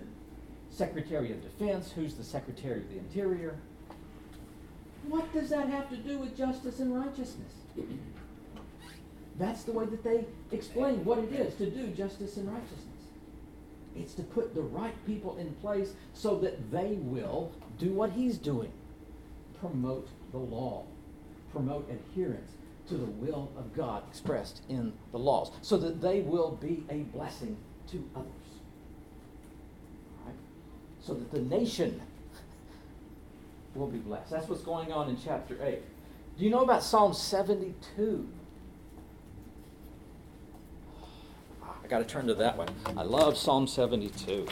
secretary 0.70 1.32
of 1.32 1.42
defense? 1.42 1.92
Who's 1.92 2.14
the 2.14 2.24
secretary 2.24 2.82
of 2.82 2.90
the 2.90 3.00
interior? 3.00 3.58
What 5.08 5.32
does 5.34 5.50
that 5.50 5.70
have 5.70 5.90
to 5.90 5.98
do 5.98 6.18
with 6.18 6.38
justice 6.38 6.80
and 6.80 6.96
righteousness? 6.96 7.54
That's 9.40 9.64
the 9.64 9.72
way 9.72 9.86
that 9.86 10.04
they 10.04 10.26
explain 10.52 11.06
what 11.06 11.20
it 11.20 11.32
is 11.32 11.56
to 11.56 11.70
do 11.70 11.88
justice 11.88 12.38
and 12.38 12.52
righteousness. 12.52 12.84
It's 13.96 14.14
to 14.16 14.24
put 14.24 14.54
the 14.54 14.62
right 14.62 14.94
people 15.06 15.38
in 15.38 15.54
place 15.56 15.94
so 16.14 16.38
that 16.40 16.72
they 16.72 16.98
will 17.00 17.52
do 17.78 17.92
what 17.92 18.12
he's 18.12 18.38
doing 18.38 18.72
promote 19.60 20.08
the 20.32 20.38
law, 20.38 20.84
promote 21.52 21.90
adherence 21.90 22.52
to 22.88 22.96
the 22.96 23.06
will 23.06 23.52
of 23.58 23.76
God 23.76 24.04
expressed 24.10 24.62
in 24.70 24.94
the 25.12 25.20
laws, 25.20 25.52
so 25.62 25.78
that 25.78 26.02
they 26.02 26.22
will 26.22 26.52
be 26.52 26.84
a 26.90 27.00
blessing 27.16 27.58
to 27.92 28.08
others. 28.16 28.28
So 31.02 31.14
that 31.14 31.32
the 31.32 31.42
nation 31.42 32.02
will 33.78 33.88
be 33.88 34.00
blessed. 34.00 34.32
That's 34.32 34.48
what's 34.48 34.64
going 34.64 34.92
on 34.92 35.10
in 35.10 35.18
chapter 35.24 35.58
8. 35.62 35.82
Do 36.38 36.44
you 36.44 36.50
know 36.50 36.62
about 36.62 36.84
Psalm 36.84 37.14
72? 37.14 38.28
Ah, 41.64 41.76
I 41.84 41.88
got 41.88 42.00
to 42.00 42.06
turn 42.06 42.28
to 42.28 42.34
that 42.36 42.58
one. 42.58 42.70
I 42.96 43.04
love 43.04 43.38
Psalm 43.38 43.68
72. 43.68 44.48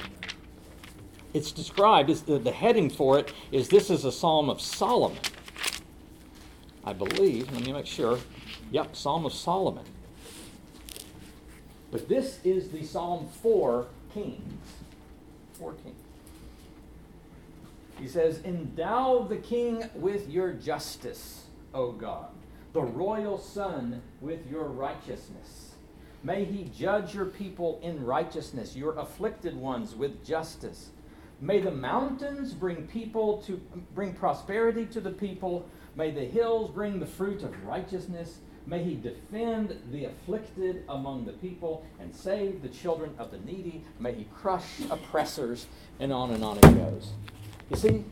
It's 1.34 1.52
described, 1.52 2.10
as 2.10 2.22
the, 2.22 2.40
the 2.40 2.52
heading 2.52 2.90
for 2.90 3.20
it 3.20 3.34
is 3.52 3.68
This 3.68 3.90
is 3.90 4.06
a 4.06 4.12
Psalm 4.12 4.50
of 4.50 4.62
Solomon. 4.62 5.20
I 6.84 6.94
believe, 6.94 7.52
let 7.52 7.66
me 7.66 7.74
make 7.74 7.88
sure. 7.88 8.20
Yep, 8.72 8.96
Psalm 8.96 9.26
of 9.26 9.34
Solomon. 9.34 9.86
But 11.92 12.08
this 12.08 12.40
is 12.44 12.70
the 12.70 12.84
Psalm 12.84 13.28
for 13.42 13.88
kings. 14.14 14.42
For 15.54 15.74
kings. 15.74 16.05
He 18.00 18.08
says, 18.08 18.42
Endow 18.44 19.28
the 19.28 19.38
king 19.38 19.90
with 19.96 20.30
your 20.30 20.54
justice, 20.54 21.46
O 21.74 21.92
God, 21.92 22.30
the 22.74 22.82
royal 22.82 23.38
son 23.38 24.02
with 24.22 24.50
your 24.50 24.66
righteousness. 24.66 25.76
May 26.24 26.44
he 26.44 26.64
judge 26.76 27.14
your 27.14 27.26
people 27.26 27.80
in 27.84 28.04
righteousness, 28.04 28.76
your 28.76 28.98
afflicted 28.98 29.56
ones 29.56 29.96
with 29.96 30.26
justice. 30.26 30.90
May 31.40 31.60
the 31.60 31.72
mountains 31.72 32.54
bring 32.54 32.88
people 32.88 33.42
to 33.44 33.62
bring 33.94 34.14
prosperity 34.14 34.86
to 34.88 35.02
the 35.02 35.12
people. 35.12 35.70
May 35.96 36.12
the 36.12 36.26
hills 36.26 36.72
bring 36.72 37.00
the 37.00 37.06
fruit 37.06 37.44
of 37.44 37.66
righteousness. 37.66 38.40
May 38.66 38.84
he 38.84 38.96
defend 38.96 39.80
the 39.92 40.06
afflicted 40.06 40.84
among 40.90 41.26
the 41.26 41.34
people 41.34 41.86
and 42.00 42.16
save 42.16 42.64
the 42.64 42.70
children 42.70 43.14
of 43.20 43.30
the 43.30 43.38
needy. 43.40 43.84
May 44.00 44.14
he 44.14 44.28
crush 44.34 44.80
oppressors, 44.90 45.68
and 46.00 46.12
on 46.12 46.32
and 46.32 46.44
on 46.44 46.58
it 46.58 46.62
goes. 46.62 47.12
You 47.70 47.76
see, 47.76 48.04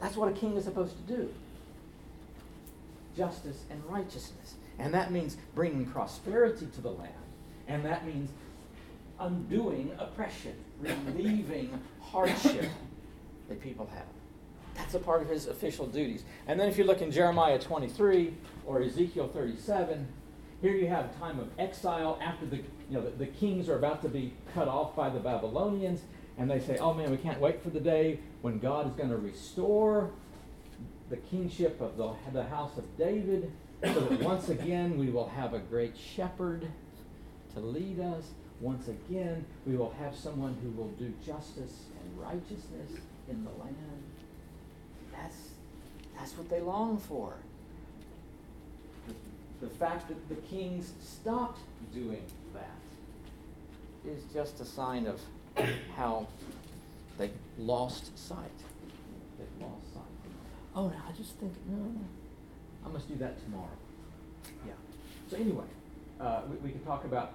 that's 0.00 0.16
what 0.16 0.28
a 0.28 0.32
king 0.32 0.56
is 0.56 0.64
supposed 0.64 0.94
to 1.06 1.16
do 1.16 1.32
justice 3.16 3.64
and 3.70 3.82
righteousness. 3.88 4.54
And 4.78 4.94
that 4.94 5.12
means 5.12 5.36
bringing 5.54 5.84
prosperity 5.86 6.66
to 6.74 6.80
the 6.80 6.90
land. 6.90 7.12
And 7.68 7.84
that 7.84 8.06
means 8.06 8.30
undoing 9.20 9.92
oppression, 9.98 10.54
relieving 10.80 11.78
hardship 12.00 12.70
that 13.48 13.60
people 13.60 13.88
have. 13.94 14.06
That's 14.74 14.94
a 14.94 14.98
part 14.98 15.22
of 15.22 15.28
his 15.28 15.46
official 15.46 15.86
duties. 15.86 16.24
And 16.46 16.58
then 16.58 16.68
if 16.68 16.78
you 16.78 16.84
look 16.84 17.02
in 17.02 17.12
Jeremiah 17.12 17.58
23 17.58 18.32
or 18.66 18.80
Ezekiel 18.82 19.28
37, 19.28 20.08
here 20.62 20.72
you 20.72 20.88
have 20.88 21.06
a 21.06 21.18
time 21.18 21.38
of 21.38 21.48
exile 21.58 22.18
after 22.22 22.46
the, 22.46 22.56
you 22.56 22.64
know, 22.90 23.02
the, 23.02 23.10
the 23.10 23.26
kings 23.26 23.68
are 23.68 23.76
about 23.76 24.00
to 24.02 24.08
be 24.08 24.32
cut 24.54 24.68
off 24.68 24.96
by 24.96 25.10
the 25.10 25.20
Babylonians. 25.20 26.00
And 26.38 26.50
they 26.50 26.60
say, 26.60 26.78
oh 26.78 26.94
man, 26.94 27.10
we 27.10 27.16
can't 27.16 27.40
wait 27.40 27.62
for 27.62 27.70
the 27.70 27.80
day 27.80 28.18
when 28.40 28.58
God 28.58 28.88
is 28.88 28.94
going 28.94 29.10
to 29.10 29.16
restore 29.16 30.10
the 31.10 31.16
kingship 31.18 31.80
of 31.80 31.96
the, 31.96 32.12
the 32.32 32.44
house 32.44 32.78
of 32.78 32.84
David 32.96 33.52
so 33.84 34.00
that 34.00 34.22
once 34.22 34.48
again 34.48 34.98
we 34.98 35.10
will 35.10 35.28
have 35.28 35.52
a 35.52 35.58
great 35.58 35.94
shepherd 35.96 36.66
to 37.54 37.60
lead 37.60 38.00
us. 38.00 38.24
Once 38.60 38.88
again, 38.88 39.44
we 39.66 39.76
will 39.76 39.92
have 39.98 40.14
someone 40.14 40.56
who 40.62 40.70
will 40.70 40.90
do 40.90 41.12
justice 41.24 41.82
and 42.00 42.20
righteousness 42.20 42.92
in 43.28 43.44
the 43.44 43.50
land. 43.62 44.02
That's, 45.12 45.36
that's 46.16 46.36
what 46.38 46.48
they 46.48 46.60
long 46.60 46.98
for. 46.98 47.34
The, 49.08 49.66
the 49.66 49.74
fact 49.74 50.08
that 50.08 50.28
the 50.28 50.36
kings 50.46 50.92
stopped 51.02 51.58
doing 51.92 52.22
that 52.54 52.70
is 54.08 54.22
just 54.32 54.60
a 54.60 54.64
sign 54.64 55.06
of 55.06 55.20
how 55.96 56.26
they 57.18 57.30
lost 57.58 58.16
sight. 58.18 58.38
They've 59.38 59.66
lost 59.68 59.92
sight. 59.94 60.02
Oh, 60.74 60.88
no, 60.88 60.94
I 61.08 61.12
just 61.16 61.36
think, 61.36 61.52
no, 61.68 61.76
no. 61.76 62.00
I 62.84 62.88
must 62.88 63.08
do 63.08 63.14
that 63.16 63.42
tomorrow. 63.44 63.68
Yeah. 64.66 64.72
So 65.30 65.36
anyway, 65.36 65.64
uh, 66.20 66.42
we, 66.50 66.56
we 66.56 66.70
can 66.70 66.80
talk 66.80 67.04
about 67.04 67.32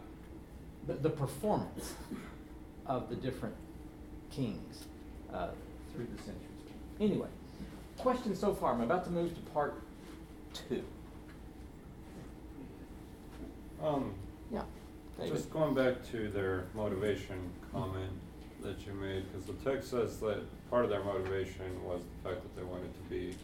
the, 0.87 0.93
the 0.93 1.09
performance 1.09 1.93
of 2.85 3.09
the 3.09 3.15
different 3.15 3.55
kings 4.31 4.85
uh, 5.33 5.49
through 5.93 6.07
the 6.15 6.23
centuries. 6.23 6.43
Anyway, 6.99 7.27
questions 7.97 8.39
so 8.39 8.53
far. 8.53 8.73
I'm 8.73 8.81
about 8.81 9.03
to 9.05 9.11
move 9.11 9.33
to 9.35 9.41
part 9.51 9.81
two. 10.53 10.83
Um, 13.83 14.13
Yeah. 14.51 14.63
David. 15.17 15.33
just 15.35 15.51
going 15.51 15.73
back 15.73 15.95
to 16.11 16.29
their 16.29 16.65
motivation 16.75 17.37
comment 17.71 18.11
that 18.61 18.85
you 18.85 18.93
made, 18.93 19.23
because 19.31 19.45
the 19.47 19.69
text 19.69 19.89
says 19.91 20.19
that 20.19 20.39
part 20.69 20.83
of 20.83 20.89
their 20.89 21.03
motivation 21.03 21.83
was 21.83 22.01
the 22.01 22.29
fact 22.29 22.41
that 22.43 22.55
they 22.55 22.63
wanted 22.63 22.93
to 22.93 23.01
be 23.09 23.35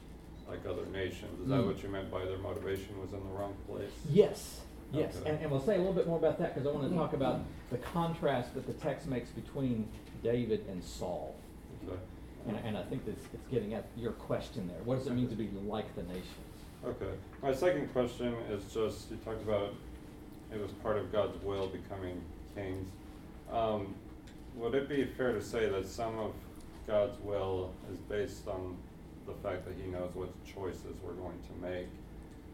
like 0.49 0.65
other 0.65 0.85
nations. 0.87 1.39
Is 1.41 1.47
that 1.49 1.61
Mm. 1.61 1.67
what 1.67 1.81
you 1.83 1.89
meant 1.89 2.11
by 2.11 2.25
their 2.25 2.37
motivation 2.39 2.99
was 2.99 3.13
in 3.13 3.19
the 3.19 3.33
wrong 3.33 3.55
place? 3.67 3.91
Yes, 4.09 4.61
yes. 4.91 5.17
Okay. 5.17 5.29
And, 5.29 5.41
and 5.41 5.51
we'll 5.51 5.61
say 5.61 5.75
a 5.75 5.77
little 5.77 5.93
bit 5.93 6.07
more 6.07 6.17
about 6.17 6.37
that 6.39 6.53
because 6.53 6.67
I 6.67 6.71
want 6.71 6.89
to 6.89 6.95
talk 6.95 7.13
about 7.13 7.41
the 7.69 7.77
contrast 7.77 8.53
that 8.55 8.65
the 8.67 8.73
text 8.73 9.07
makes 9.07 9.29
between 9.29 9.87
David 10.21 10.65
and 10.69 10.83
Saul. 10.83 11.35
Okay. 11.87 11.97
And, 12.47 12.57
and 12.65 12.77
I 12.77 12.83
think 12.83 13.03
it's, 13.07 13.23
it's 13.33 13.47
getting 13.49 13.73
at 13.73 13.85
your 13.95 14.11
question 14.11 14.67
there. 14.67 14.81
What 14.83 14.97
does 14.97 15.07
it 15.07 15.13
mean 15.13 15.29
to 15.29 15.35
be 15.35 15.49
like 15.65 15.95
the 15.95 16.03
nations? 16.03 16.27
Okay. 16.85 17.13
My 17.41 17.53
second 17.53 17.93
question 17.93 18.33
is 18.49 18.63
just, 18.73 19.09
you 19.11 19.17
talked 19.23 19.41
about 19.43 19.73
it 20.53 20.61
was 20.61 20.71
part 20.83 20.97
of 20.97 21.11
God's 21.11 21.41
will 21.43 21.67
becoming 21.67 22.21
kings. 22.55 22.87
Um, 23.51 23.95
would 24.55 24.75
it 24.75 24.87
be 24.87 25.05
fair 25.05 25.33
to 25.33 25.41
say 25.41 25.67
that 25.69 25.87
some 25.87 26.17
of 26.19 26.33
God's 26.87 27.19
will 27.21 27.73
is 27.91 27.97
based 27.99 28.47
on 28.47 28.75
the 29.25 29.33
fact 29.41 29.65
that 29.65 29.73
he 29.81 29.89
knows 29.89 30.11
what 30.13 30.29
choices 30.45 30.95
we're 31.03 31.13
going 31.13 31.39
to 31.47 31.67
make? 31.67 31.87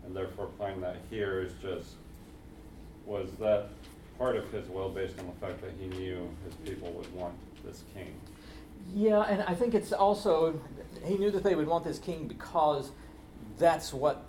And 0.06 0.16
therefore 0.16 0.46
applying 0.46 0.80
that 0.82 0.98
here 1.10 1.42
is 1.42 1.52
just, 1.62 1.96
was 3.06 3.30
that 3.40 3.70
part 4.18 4.36
of 4.36 4.50
his 4.52 4.68
will 4.70 4.90
based 4.90 5.20
on 5.20 5.26
the 5.26 5.46
fact 5.46 5.62
that 5.62 5.72
he 5.80 5.88
knew 5.88 6.30
his 6.46 6.54
people 6.56 6.92
would 6.92 7.14
want 7.14 7.34
this 7.66 7.84
king? 7.94 8.14
Yeah, 8.94 9.22
and 9.24 9.42
I 9.44 9.56
think 9.56 9.74
it's 9.74 9.92
also, 9.92 10.60
he 11.04 11.18
knew 11.18 11.32
that 11.32 11.44
they 11.44 11.56
would 11.56 11.68
want 11.68 11.84
this 11.84 12.00
king 12.00 12.28
because 12.28 12.92
that's 13.58 13.94
what 13.94 14.26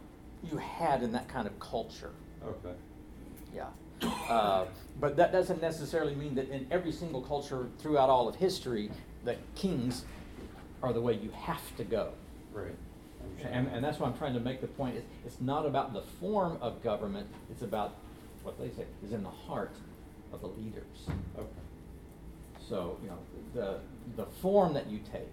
you 0.51 0.59
had 0.59 1.03
in 1.03 1.13
that 1.13 1.29
kind 1.29 1.47
of 1.47 1.59
culture. 1.61 2.11
Okay. 2.45 2.75
Yeah. 3.55 3.67
Uh, 4.29 4.67
but 5.01 5.17
that 5.17 5.33
doesn't 5.33 5.61
necessarily 5.61 6.15
mean 6.15 6.35
that 6.35 6.49
in 6.51 6.67
every 6.71 6.93
single 6.93 7.21
culture 7.23 7.69
throughout 7.79 8.09
all 8.09 8.29
of 8.29 8.37
history, 8.37 8.91
that 9.25 9.39
kings 9.55 10.05
are 10.83 10.93
the 10.93 11.01
way 11.01 11.15
you 11.15 11.31
have 11.31 11.77
to 11.77 11.85
go. 11.85 12.13
Right. 12.53 12.75
And, 13.43 13.69
and 13.69 13.85
that's 13.85 13.99
why 13.99 14.07
I'm 14.09 14.17
trying 14.17 14.35
to 14.35 14.41
make 14.41 14.61
the 14.61 14.67
point. 14.67 14.97
It's, 14.97 15.07
it's 15.27 15.41
not 15.41 15.67
about 15.67 15.93
the 15.93 16.03
form 16.21 16.59
of 16.61 16.83
government, 16.83 17.27
it's 17.51 17.63
about 17.63 17.97
what 18.43 18.59
they 18.59 18.71
say 18.71 18.85
is 19.05 19.13
in 19.13 19.23
the 19.23 19.31
heart 19.31 19.75
of 20.33 20.41
the 20.41 20.49
leaders. 20.49 21.09
Okay. 21.39 21.47
So, 22.69 22.99
you 23.03 23.09
know, 23.09 23.19
the, 23.55 23.81
the 24.17 24.27
form 24.41 24.73
that 24.75 24.87
you 24.89 25.01
take 25.13 25.29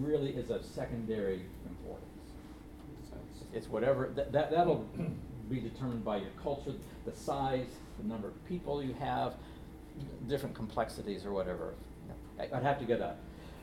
really 0.00 0.30
is 0.30 0.50
of 0.50 0.64
secondary 0.64 1.42
importance. 1.66 2.04
It's 3.52 3.68
whatever, 3.68 4.10
that, 4.14 4.32
that, 4.32 4.50
that'll 4.50 4.86
be 5.48 5.60
determined 5.60 6.04
by 6.04 6.16
your 6.18 6.30
culture, 6.42 6.72
the 7.04 7.12
size, 7.12 7.66
the 7.98 8.06
number 8.06 8.28
of 8.28 8.46
people 8.46 8.82
you 8.82 8.94
have, 8.94 9.34
different 10.28 10.54
complexities 10.54 11.24
or 11.24 11.32
whatever. 11.32 11.74
I'd 12.38 12.62
have 12.62 12.78
to 12.78 12.84
get 12.84 13.00
a, 13.00 13.16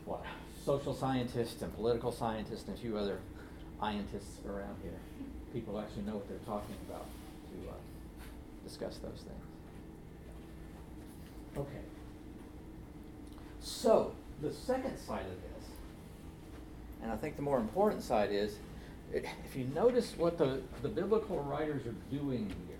what, 0.06 0.24
social 0.65 0.93
scientist 0.93 1.62
and 1.62 1.74
political 1.76 2.12
scientist 2.12 2.67
and 2.67 2.78
a 2.78 2.80
few 2.80 2.98
other 2.98 3.19
scientists 3.80 4.39
around 4.45 4.76
here. 4.82 5.00
People 5.54 5.76
who 5.76 5.80
actually 5.80 6.04
know 6.04 6.15
what 6.15 6.28
they're 6.28 6.38
talking 6.39 6.76
about 6.89 7.06
to, 7.52 7.69
uh, 7.69 7.74
discuss 8.63 8.98
those 8.98 9.24
things. 9.24 9.43
Okay. 11.58 11.86
So, 13.62 14.13
the 14.41 14.52
second 14.52 14.98
side 14.98 15.26
of 15.26 15.41
this, 15.41 15.69
and 17.02 17.12
I 17.12 17.15
think 17.15 17.36
the 17.38 17.41
more 17.41 17.60
important 17.60 18.04
side 18.04 18.32
is, 18.32 18.58
if 19.15 19.56
you 19.56 19.65
notice 19.73 20.13
what 20.17 20.38
the, 20.38 20.62
the 20.82 20.89
biblical 20.89 21.39
writers 21.43 21.86
are 21.86 21.95
doing 22.15 22.54
here, 22.67 22.78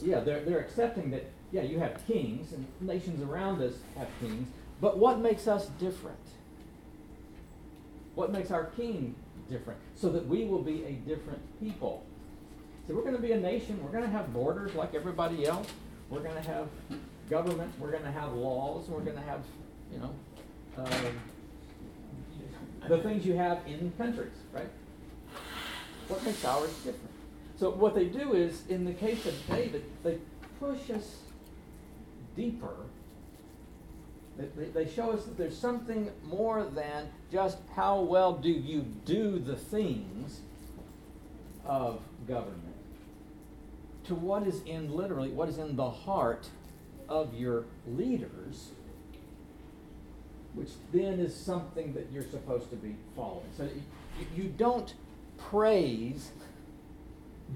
yeah, 0.00 0.20
they're, 0.20 0.44
they're 0.44 0.60
accepting 0.60 1.10
that, 1.12 1.30
yeah, 1.52 1.62
you 1.62 1.78
have 1.78 2.06
kings, 2.06 2.52
and 2.52 2.66
nations 2.80 3.22
around 3.22 3.62
us 3.62 3.74
have 3.96 4.08
kings, 4.20 4.48
but 4.80 4.98
what 4.98 5.20
makes 5.20 5.46
us 5.46 5.68
different? 5.78 6.18
What 8.14 8.30
makes 8.30 8.50
our 8.50 8.66
king 8.66 9.14
different? 9.48 9.80
So 9.94 10.10
that 10.10 10.26
we 10.26 10.44
will 10.44 10.62
be 10.62 10.84
a 10.84 10.92
different 10.92 11.40
people. 11.60 12.04
So 12.86 12.94
we're 12.94 13.02
gonna 13.04 13.18
be 13.18 13.32
a 13.32 13.40
nation, 13.40 13.82
we're 13.82 13.92
gonna 13.92 14.10
have 14.10 14.32
borders 14.32 14.74
like 14.74 14.94
everybody 14.94 15.46
else, 15.46 15.68
we're 16.10 16.20
gonna 16.20 16.42
have 16.42 16.68
government, 17.30 17.72
we're 17.78 17.92
gonna 17.92 18.12
have 18.12 18.34
laws, 18.34 18.88
we're 18.88 19.00
gonna 19.00 19.22
have, 19.22 19.40
you 19.90 19.98
know, 19.98 20.14
um, 20.76 21.20
the 22.88 22.98
things 22.98 23.24
you 23.24 23.34
have 23.34 23.60
in 23.66 23.90
countries, 23.96 24.34
right? 24.52 24.68
What 26.08 26.24
makes 26.24 26.44
ours 26.44 26.72
different? 26.76 27.10
So 27.56 27.70
what 27.70 27.94
they 27.94 28.06
do 28.06 28.34
is, 28.34 28.66
in 28.68 28.84
the 28.84 28.92
case 28.92 29.24
of 29.26 29.34
David, 29.48 29.84
they 30.02 30.18
push 30.60 30.90
us 30.90 31.18
deeper. 32.36 32.74
They, 34.36 34.46
they, 34.56 34.84
they 34.84 34.90
show 34.90 35.12
us 35.12 35.24
that 35.24 35.36
there's 35.38 35.56
something 35.56 36.10
more 36.24 36.64
than 36.64 37.08
just 37.30 37.58
how 37.76 38.00
well 38.00 38.32
do 38.32 38.50
you 38.50 38.82
do 39.04 39.38
the 39.38 39.56
things 39.56 40.40
of 41.64 42.00
government 42.26 42.74
to 44.04 44.14
what 44.14 44.46
is 44.46 44.62
in 44.66 44.94
literally 44.94 45.30
what 45.30 45.48
is 45.48 45.58
in 45.58 45.76
the 45.76 45.90
heart 45.90 46.48
of 47.08 47.34
your 47.34 47.64
leaders 47.86 48.70
which 50.54 50.70
then 50.92 51.18
is 51.18 51.34
something 51.34 51.94
that 51.94 52.10
you're 52.12 52.22
supposed 52.22 52.68
to 52.70 52.76
be 52.76 52.94
following 53.16 53.46
so 53.56 53.64
you, 53.64 54.26
you 54.42 54.44
don't 54.56 54.94
praise 55.50 56.30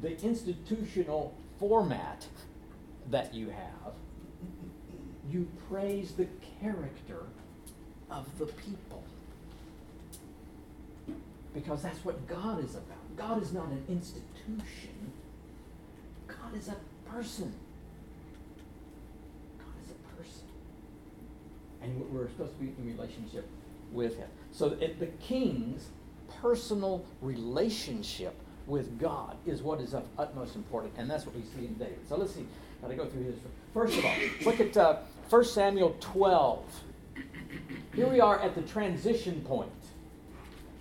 the 0.00 0.20
institutional 0.22 1.34
format 1.58 2.26
that 3.10 3.34
you 3.34 3.48
have 3.48 3.92
you 5.30 5.46
praise 5.68 6.12
the 6.12 6.26
character 6.60 7.24
of 8.10 8.26
the 8.38 8.46
people 8.46 9.04
because 11.52 11.82
that's 11.82 12.04
what 12.04 12.26
God 12.26 12.64
is 12.64 12.74
about. 12.74 13.16
God 13.16 13.42
is 13.42 13.52
not 13.52 13.66
an 13.66 13.84
institution. 13.88 15.12
God 16.26 16.56
is 16.56 16.68
a 16.68 16.76
person. 17.10 17.52
God 19.58 19.74
is 19.84 19.90
a 19.90 20.16
person. 20.16 20.46
And 21.82 22.00
we're 22.12 22.28
supposed 22.28 22.58
to 22.58 22.64
be 22.64 22.72
in 22.78 22.96
relationship 22.96 23.48
with 23.92 24.16
Him. 24.16 24.28
So 24.52 24.68
the 24.70 25.06
king's 25.20 25.88
personal 26.40 27.04
relationship 27.20 28.34
with 28.66 28.98
God 28.98 29.36
is 29.46 29.62
what 29.62 29.80
is 29.80 29.94
of 29.94 30.04
utmost 30.18 30.54
importance, 30.54 30.94
and 30.98 31.08
that's 31.08 31.24
what 31.26 31.34
we 31.34 31.42
see 31.42 31.66
in 31.66 31.74
David. 31.74 31.98
So 32.08 32.16
let's 32.16 32.34
see. 32.34 32.46
Got 32.82 32.88
to 32.88 32.94
go 32.94 33.06
through 33.06 33.24
his. 33.24 33.34
First 33.74 33.98
of 33.98 34.04
all, 34.04 34.14
look 34.44 34.60
at 34.60 34.76
uh, 34.76 34.98
1 35.30 35.44
Samuel 35.44 35.96
12. 36.00 36.64
Here 37.94 38.06
we 38.06 38.20
are 38.20 38.38
at 38.40 38.54
the 38.54 38.62
transition 38.62 39.40
point 39.40 39.72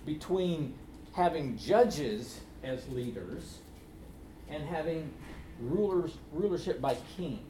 between 0.06 0.74
having 1.12 1.56
judges 1.58 2.40
as 2.62 2.88
leaders 2.88 3.58
and 4.48 4.64
having 4.64 5.12
rulers 5.60 6.16
rulership 6.32 6.80
by 6.80 6.96
kings. 7.16 7.40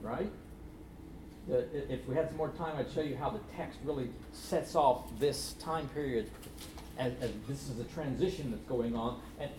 Right? 0.00 0.30
Uh, 1.46 1.56
the, 1.72 1.92
if 1.92 2.06
we 2.08 2.14
had 2.14 2.28
some 2.28 2.36
more 2.36 2.50
time, 2.50 2.76
I'd 2.78 2.90
show 2.90 3.02
you 3.02 3.16
how 3.16 3.30
the 3.30 3.40
text 3.54 3.78
really 3.84 4.08
sets 4.32 4.74
off 4.74 5.04
this 5.18 5.54
time 5.54 5.88
period 5.88 6.30
as, 6.98 7.12
as 7.20 7.30
this 7.46 7.68
is 7.68 7.78
a 7.78 7.84
transition 7.84 8.50
that's 8.50 8.64
going 8.64 8.96
on. 8.96 9.20
And 9.38 9.50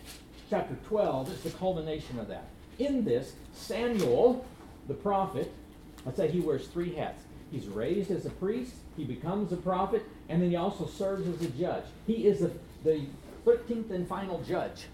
chapter 0.50 0.76
12 0.88 1.32
is 1.32 1.40
the 1.42 1.50
culmination 1.50 2.18
of 2.18 2.28
that. 2.28 2.48
In 2.78 3.04
this, 3.04 3.34
Samuel, 3.52 4.44
the 4.88 4.94
prophet, 4.94 5.52
let's 6.04 6.16
say 6.16 6.28
he 6.28 6.40
wears 6.40 6.66
three 6.68 6.94
hats. 6.94 7.22
He's 7.50 7.68
raised 7.68 8.10
as 8.10 8.26
a 8.26 8.30
priest, 8.30 8.74
he 8.96 9.04
becomes 9.04 9.52
a 9.52 9.56
prophet, 9.56 10.04
and 10.28 10.42
then 10.42 10.50
he 10.50 10.56
also 10.56 10.86
serves 10.86 11.28
as 11.28 11.40
a 11.46 11.50
judge. 11.50 11.84
He 12.06 12.26
is 12.26 12.40
the, 12.40 12.50
the 12.82 13.02
13th 13.46 13.90
and 13.90 14.08
final 14.08 14.42
judge 14.42 14.86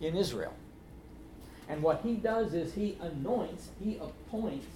in 0.00 0.16
Israel. 0.16 0.54
And 1.68 1.82
what 1.82 2.00
he 2.02 2.14
does 2.14 2.54
is 2.54 2.72
he 2.74 2.96
anoints, 3.00 3.68
he 3.82 3.98
appoints 3.98 4.66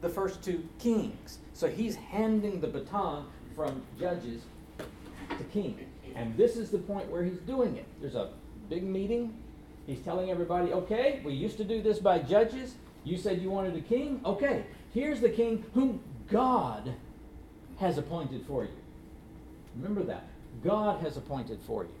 the 0.00 0.08
first 0.08 0.42
two 0.42 0.66
kings. 0.78 1.38
So 1.52 1.68
he's 1.68 1.96
handing 1.96 2.60
the 2.60 2.66
baton 2.66 3.26
from 3.54 3.82
judges 3.98 4.42
to 4.78 5.44
king. 5.52 5.78
And 6.14 6.36
this 6.36 6.56
is 6.56 6.70
the 6.70 6.78
point 6.78 7.10
where 7.10 7.22
he's 7.22 7.38
doing 7.38 7.76
it. 7.76 7.86
There's 8.00 8.14
a 8.14 8.30
big 8.68 8.82
meeting. 8.82 9.36
He's 9.86 10.00
telling 10.00 10.30
everybody, 10.30 10.72
okay, 10.72 11.20
we 11.24 11.32
used 11.32 11.56
to 11.58 11.64
do 11.64 11.82
this 11.82 11.98
by 11.98 12.18
judges. 12.18 12.74
You 13.04 13.16
said 13.16 13.40
you 13.40 13.50
wanted 13.50 13.76
a 13.76 13.80
king. 13.80 14.20
Okay, 14.24 14.64
here's 14.92 15.20
the 15.20 15.28
king 15.28 15.64
whom 15.74 16.00
God 16.28 16.92
has 17.78 17.98
appointed 17.98 18.44
for 18.46 18.64
you. 18.64 18.70
Remember 19.76 20.02
that. 20.04 20.24
God 20.64 21.00
has 21.02 21.16
appointed 21.16 21.60
for 21.66 21.84
you. 21.84 21.94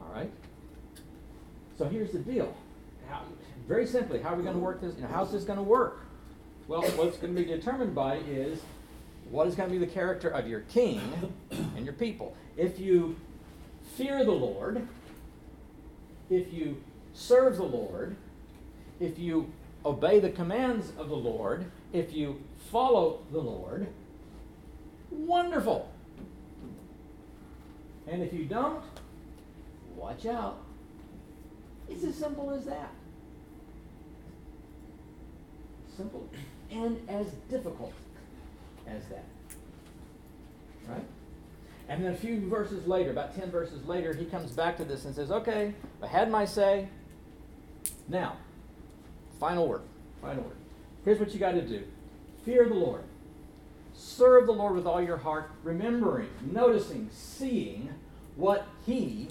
All 0.00 0.12
right? 0.12 0.30
So 1.78 1.88
here's 1.88 2.12
the 2.12 2.18
deal. 2.18 2.54
How, 3.08 3.22
very 3.66 3.86
simply, 3.86 4.20
how 4.20 4.30
are 4.30 4.36
we 4.36 4.42
going 4.42 4.54
to 4.54 4.60
work 4.60 4.80
this? 4.80 4.94
You 4.96 5.02
know, 5.02 5.08
how's 5.08 5.32
this 5.32 5.44
going 5.44 5.58
to 5.58 5.62
work? 5.62 6.05
Well, 6.68 6.82
what's 6.82 7.16
going 7.18 7.34
to 7.34 7.40
be 7.40 7.46
determined 7.46 7.94
by 7.94 8.16
is 8.16 8.60
what 9.30 9.46
is 9.46 9.54
going 9.54 9.68
to 9.68 9.78
be 9.78 9.84
the 9.84 9.90
character 9.90 10.28
of 10.28 10.48
your 10.48 10.60
king 10.60 11.00
and 11.50 11.84
your 11.84 11.94
people. 11.94 12.36
If 12.56 12.80
you 12.80 13.16
fear 13.96 14.24
the 14.24 14.32
Lord, 14.32 14.86
if 16.28 16.52
you 16.52 16.82
serve 17.14 17.56
the 17.56 17.62
Lord, 17.62 18.16
if 18.98 19.16
you 19.16 19.52
obey 19.84 20.18
the 20.18 20.30
commands 20.30 20.90
of 20.98 21.08
the 21.08 21.16
Lord, 21.16 21.70
if 21.92 22.12
you 22.12 22.40
follow 22.72 23.20
the 23.30 23.38
Lord, 23.38 23.86
wonderful. 25.10 25.92
And 28.08 28.22
if 28.22 28.32
you 28.32 28.44
don't, 28.44 28.82
watch 29.94 30.26
out. 30.26 30.58
It's 31.88 32.02
as 32.02 32.16
simple 32.16 32.50
as 32.50 32.64
that. 32.64 32.90
Simple 35.96 36.28
and 36.70 37.00
as 37.08 37.26
difficult 37.50 37.92
as 38.86 39.04
that. 39.06 39.24
Right? 40.88 41.04
And 41.88 42.04
then 42.04 42.12
a 42.12 42.16
few 42.16 42.48
verses 42.48 42.86
later, 42.86 43.10
about 43.10 43.36
10 43.36 43.50
verses 43.50 43.84
later, 43.86 44.12
he 44.12 44.24
comes 44.24 44.50
back 44.50 44.76
to 44.78 44.84
this 44.84 45.04
and 45.04 45.14
says, 45.14 45.30
Okay, 45.30 45.74
I 46.02 46.06
had 46.06 46.30
my 46.30 46.44
say. 46.44 46.88
Now, 48.08 48.36
final 49.38 49.68
word. 49.68 49.82
Final 50.20 50.44
word. 50.44 50.56
Here's 51.04 51.20
what 51.20 51.32
you 51.32 51.38
got 51.38 51.52
to 51.52 51.62
do 51.62 51.84
fear 52.44 52.68
the 52.68 52.74
Lord. 52.74 53.02
Serve 53.94 54.46
the 54.46 54.52
Lord 54.52 54.74
with 54.74 54.86
all 54.86 55.02
your 55.02 55.16
heart, 55.16 55.50
remembering, 55.62 56.28
noticing, 56.52 57.08
seeing 57.10 57.88
what 58.36 58.66
he 58.84 59.28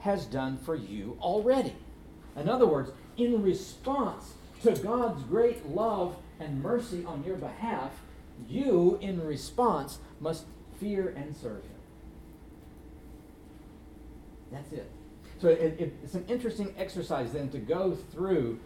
has 0.00 0.26
done 0.26 0.58
for 0.58 0.74
you 0.74 1.16
already. 1.20 1.74
In 2.36 2.48
other 2.48 2.66
words, 2.66 2.90
in 3.16 3.42
response 3.42 4.34
to 4.62 4.72
God's 4.72 5.22
great 5.24 5.66
love 5.66 6.16
and 6.40 6.62
mercy 6.62 7.04
on 7.04 7.24
your 7.24 7.36
behalf, 7.36 7.92
you, 8.48 8.98
in 9.00 9.24
response, 9.24 9.98
must 10.20 10.44
fear 10.78 11.14
and 11.16 11.36
serve 11.36 11.62
Him. 11.62 11.70
That's 14.52 14.72
it. 14.72 14.90
So 15.40 15.48
it, 15.48 15.76
it, 15.78 15.94
it's 16.02 16.14
an 16.14 16.24
interesting 16.28 16.74
exercise 16.78 17.32
then 17.32 17.50
to 17.50 17.58
go 17.58 17.94
through 18.12 18.58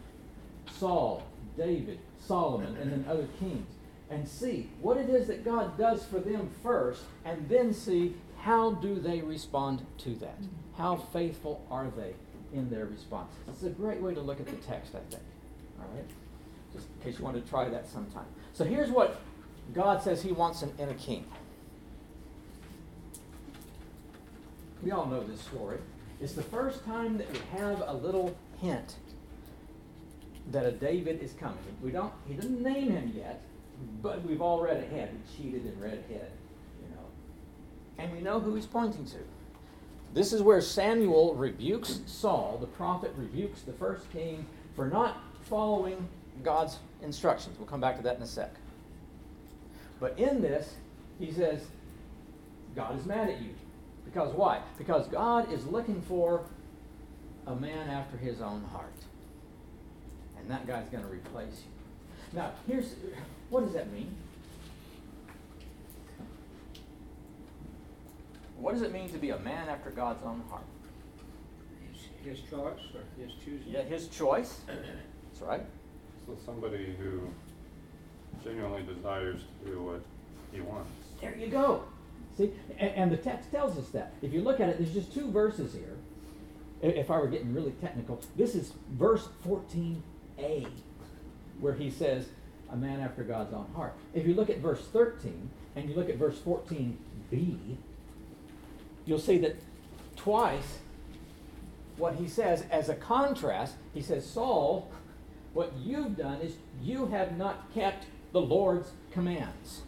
Saul, 0.79 1.23
David, 1.57 1.99
Solomon, 2.21 2.77
and 2.77 2.93
then 2.93 3.05
other 3.09 3.27
kings 3.39 3.67
and 4.11 4.27
see 4.27 4.69
what 4.81 4.97
it 4.97 5.09
is 5.09 5.29
that 5.29 5.45
God 5.45 5.79
does 5.79 6.05
for 6.05 6.19
them 6.19 6.51
first, 6.63 7.03
and 7.25 7.49
then 7.49 7.73
see 7.73 8.15
how 8.41 8.73
do 8.73 8.99
they 8.99 9.21
respond 9.21 9.87
to 9.99 10.15
that. 10.17 10.39
How 10.77 10.97
faithful 10.97 11.65
are 11.71 11.91
they 11.97 12.15
in 12.53 12.69
their 12.71 12.87
responses? 12.87 13.37
It's 13.49 13.63
a 13.63 13.71
great 13.71 14.01
way 14.01 14.15
to 14.15 14.21
look 14.21 14.41
at 14.41 14.47
the 14.47 14.57
text, 14.57 14.95
I 14.95 15.01
think. 15.11 15.23
All 15.81 15.87
right? 15.95 16.05
Just 16.73 16.87
in 16.87 17.05
case 17.05 17.19
you 17.19 17.25
want 17.25 17.43
to 17.43 17.51
try 17.51 17.69
that 17.69 17.89
sometime. 17.89 18.27
So 18.53 18.65
here's 18.65 18.91
what 18.91 19.21
God 19.75 20.03
says 20.03 20.23
He 20.23 20.33
wants 20.33 20.63
in, 20.63 20.73
in 20.79 20.89
a 20.89 20.95
king. 20.95 21.25
We 24.83 24.93
all 24.93 25.07
know 25.07 25.23
this 25.23 25.41
story. 25.41 25.79
It's 26.21 26.33
the 26.33 26.43
first 26.43 26.85
time 26.85 27.19
that 27.19 27.31
we 27.33 27.39
have 27.59 27.83
a 27.87 27.95
little 27.95 28.37
hint 28.61 28.97
that 30.51 30.65
a 30.65 30.73
David 30.73 31.23
is 31.23 31.33
coming. 31.35 31.59
We 31.83 31.91
don't 31.91 32.13
he 32.27 32.35
doesn't 32.35 32.63
name 32.63 32.91
him 32.91 33.13
yet, 33.15 33.43
but 34.03 34.23
we've 34.25 34.41
all 34.41 34.63
read 34.63 34.79
ahead. 34.79 35.11
We 35.13 35.37
cheated 35.37 35.65
and 35.65 35.81
read 35.81 36.05
ahead, 36.09 36.31
you 36.83 36.89
know. 36.95 37.05
And 37.99 38.13
we 38.13 38.21
know 38.21 38.41
who 38.41 38.55
he's 38.55 38.67
pointing 38.67 39.07
to. 39.07 39.19
This 40.13 40.33
is 40.33 40.43
where 40.43 40.61
Samuel 40.61 41.35
rebukes 41.35 42.01
Saul, 42.07 42.59
the 42.61 42.67
prophet 42.67 43.13
rebukes 43.17 43.63
the 43.63 43.73
first 43.73 44.11
king 44.13 44.47
for 44.75 44.89
not 44.89 45.23
following 45.43 46.09
God's 46.43 46.79
instructions. 47.03 47.59
We'll 47.59 47.69
come 47.69 47.81
back 47.81 47.97
to 47.97 48.03
that 48.03 48.17
in 48.17 48.23
a 48.23 48.27
sec. 48.27 48.55
But 49.99 50.19
in 50.19 50.41
this, 50.41 50.75
he 51.19 51.31
says, 51.31 51.67
God 52.75 52.99
is 52.99 53.05
mad 53.07 53.29
at 53.29 53.41
you. 53.41 53.55
Because 54.05 54.33
why? 54.35 54.61
Because 54.79 55.07
God 55.09 55.53
is 55.53 55.67
looking 55.67 56.01
for 56.03 56.43
a 57.47 57.55
man 57.55 57.91
after 57.91 58.17
his 58.17 58.41
own 58.41 58.65
heart. 58.73 58.93
And 60.39 60.51
that 60.51 60.67
guy's 60.67 60.89
going 60.89 61.05
to 61.05 61.11
replace 61.11 61.63
you. 61.65 62.39
Now, 62.39 62.53
here's 62.67 62.95
what 63.51 63.65
does 63.65 63.75
that 63.75 63.93
mean? 63.93 64.15
What 68.59 68.75
does 68.75 68.83
it 68.83 68.93
mean 68.93 69.09
to 69.11 69.19
be 69.19 69.31
a 69.31 69.39
man 69.39 69.69
after 69.69 69.91
God's 69.91 70.23
own 70.25 70.43
heart? 70.49 70.65
His, 71.93 72.39
his 72.39 72.51
choice 72.51 72.81
or 72.95 73.23
his 73.23 73.33
choosing? 73.45 73.73
Yeah, 73.73 73.83
his 73.83 74.09
choice. 74.09 74.61
That's 74.67 75.43
right. 75.43 75.63
So 76.31 76.37
somebody 76.45 76.95
who 76.99 77.23
genuinely 78.45 78.83
desires 78.83 79.41
to 79.65 79.71
do 79.71 79.83
what 79.83 80.03
he 80.53 80.61
wants. 80.61 80.91
There 81.21 81.37
you 81.37 81.49
go. 81.49 81.85
See, 82.37 82.53
and, 82.79 82.91
and, 82.95 83.13
the 83.13 83.17
text 83.17 83.51
tells 83.51 83.77
us 83.77 83.89
that. 83.89 84.13
If 84.23 84.33
you 84.33 84.41
look 84.41 84.61
at 84.61 84.69
it, 84.69 84.79
there's 84.79 84.95
just 84.95 85.13
two 85.13 85.31
verses 85.31 85.75
here. 85.75 85.97
If 86.83 87.11
I 87.11 87.19
were 87.19 87.27
getting 87.27 87.53
really 87.53 87.73
technical, 87.73 88.23
this 88.37 88.55
is 88.55 88.73
verse 88.93 89.29
14a, 89.45 90.67
where 91.59 91.75
he 91.75 91.91
says, 91.91 92.29
a 92.71 92.77
man 92.77 93.01
after 93.01 93.25
God's 93.25 93.53
own 93.53 93.67
heart. 93.75 93.95
If 94.15 94.27
you 94.27 94.35
look 94.35 94.49
at 94.49 94.59
verse 94.59 94.87
13 94.93 95.51
and 95.75 95.89
you 95.89 95.97
look 95.97 96.09
at 96.09 96.17
verse 96.17 96.39
14b, 96.39 97.77
you'll 99.05 99.19
see 99.19 99.39
that 99.39 99.57
twice 100.15 100.79
what 101.97 102.15
he 102.15 102.29
says 102.29 102.65
as 102.71 102.89
a 102.89 102.95
contrast, 102.95 103.75
he 103.93 104.01
says, 104.01 104.25
Saul, 104.25 104.89
what 105.53 105.73
you've 105.83 106.17
done 106.17 106.41
is 106.41 106.55
you 106.83 107.07
have 107.07 107.37
not 107.37 107.73
kept 107.75 108.07
the 108.33 108.41
Lord's 108.41 108.91
commands. 109.11 109.83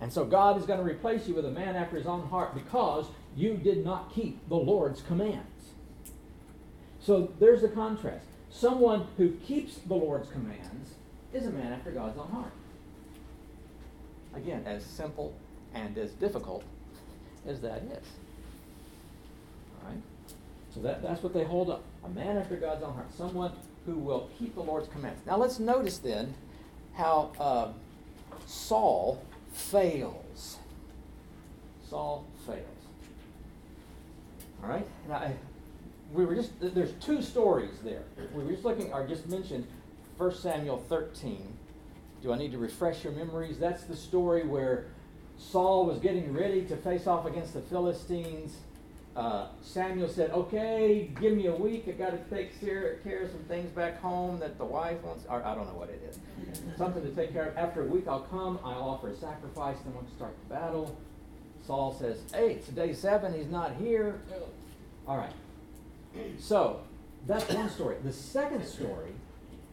And 0.00 0.12
so 0.12 0.24
God 0.24 0.58
is 0.58 0.64
going 0.64 0.78
to 0.78 0.84
replace 0.84 1.28
you 1.28 1.34
with 1.34 1.44
a 1.44 1.50
man 1.50 1.76
after 1.76 1.96
his 1.96 2.06
own 2.06 2.28
heart 2.28 2.54
because 2.54 3.06
you 3.36 3.54
did 3.54 3.84
not 3.84 4.14
keep 4.14 4.48
the 4.48 4.56
Lord's 4.56 5.02
commands. 5.02 5.70
So 7.00 7.32
there's 7.38 7.62
the 7.62 7.68
contrast. 7.68 8.24
Someone 8.50 9.06
who 9.16 9.30
keeps 9.32 9.76
the 9.78 9.94
Lord's 9.94 10.30
commands 10.30 10.94
is 11.32 11.46
a 11.46 11.50
man 11.50 11.72
after 11.72 11.90
God's 11.90 12.18
own 12.18 12.28
heart. 12.28 12.52
Again, 14.34 14.62
as 14.66 14.84
simple 14.84 15.34
and 15.74 15.96
as 15.98 16.10
difficult 16.12 16.64
as 17.46 17.60
that 17.60 17.82
is. 17.82 18.06
All 19.82 19.90
right? 19.90 20.02
So 20.74 20.80
that, 20.80 21.02
that's 21.02 21.22
what 21.22 21.34
they 21.34 21.44
hold 21.44 21.70
up. 21.70 21.82
A 22.04 22.08
man 22.08 22.36
after 22.36 22.56
God's 22.56 22.82
own 22.82 22.94
heart. 22.94 23.12
Someone 23.16 23.52
who 23.86 23.94
will 23.96 24.28
keep 24.38 24.54
the 24.54 24.62
Lord's 24.62 24.88
commands. 24.88 25.20
Now 25.26 25.36
let's 25.36 25.58
notice 25.58 25.98
then 25.98 26.34
how 26.94 27.32
uh, 27.38 27.68
Saul 28.46 29.22
fails. 29.52 30.58
Saul 31.88 32.24
fails. 32.46 32.64
All 34.62 34.68
right? 34.68 34.86
Now, 35.08 35.32
we 36.12 36.24
were 36.24 36.34
just, 36.34 36.52
there's 36.60 36.92
two 36.94 37.22
stories 37.22 37.78
there. 37.82 38.02
We 38.34 38.44
were 38.44 38.50
just 38.50 38.64
looking, 38.64 38.92
or 38.92 39.06
just 39.06 39.28
mentioned 39.28 39.66
1 40.16 40.34
Samuel 40.34 40.78
13. 40.88 41.56
Do 42.22 42.32
I 42.32 42.36
need 42.36 42.52
to 42.52 42.58
refresh 42.58 43.04
your 43.04 43.12
memories? 43.12 43.58
That's 43.58 43.84
the 43.84 43.96
story 43.96 44.46
where 44.46 44.86
Saul 45.38 45.86
was 45.86 45.98
getting 45.98 46.32
ready 46.34 46.62
to 46.66 46.76
face 46.76 47.06
off 47.06 47.26
against 47.26 47.54
the 47.54 47.62
Philistines. 47.62 48.56
Uh, 49.16 49.48
Samuel 49.60 50.08
said, 50.08 50.30
Okay, 50.30 51.10
give 51.20 51.34
me 51.34 51.46
a 51.46 51.54
week. 51.54 51.84
i 51.88 51.90
got 51.92 52.10
to 52.10 52.34
take 52.34 52.58
care, 52.60 52.98
of 53.22 53.30
some 53.30 53.44
things 53.48 53.70
back 53.70 54.00
home 54.00 54.38
that 54.38 54.56
the 54.56 54.64
wife 54.64 55.02
wants. 55.02 55.24
Or 55.28 55.44
I 55.44 55.54
don't 55.54 55.66
know 55.66 55.78
what 55.78 55.88
it 55.90 56.00
is. 56.08 56.18
Something 56.76 57.02
to 57.02 57.10
take 57.10 57.32
care 57.32 57.46
of. 57.46 57.56
After 57.56 57.82
a 57.82 57.86
week, 57.86 58.06
I'll 58.06 58.20
come. 58.20 58.58
I'll 58.64 58.88
offer 58.88 59.08
a 59.08 59.16
sacrifice. 59.16 59.76
Then 59.84 59.94
we'll 59.94 60.06
start 60.16 60.34
the 60.48 60.54
battle. 60.54 60.96
Saul 61.66 61.94
says, 61.98 62.18
Hey, 62.32 62.52
it's 62.54 62.68
day 62.68 62.92
seven. 62.92 63.34
He's 63.34 63.50
not 63.50 63.74
here. 63.76 64.20
All 65.06 65.16
right. 65.16 65.32
So 66.38 66.80
that's 67.26 67.52
one 67.52 67.68
story. 67.68 67.96
The 68.04 68.12
second 68.12 68.64
story 68.64 69.12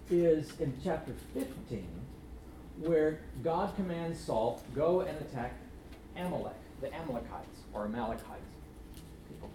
is 0.10 0.60
in 0.60 0.74
chapter 0.84 1.14
15, 1.34 1.86
where 2.80 3.20
God 3.44 3.76
commands 3.76 4.20
Saul, 4.20 4.62
go 4.76 5.02
and 5.02 5.18
attack 5.22 5.54
Amalek, 6.16 6.56
the 6.82 6.94
Amalekites, 6.94 7.62
or 7.74 7.86
Amalekites. 7.86 8.57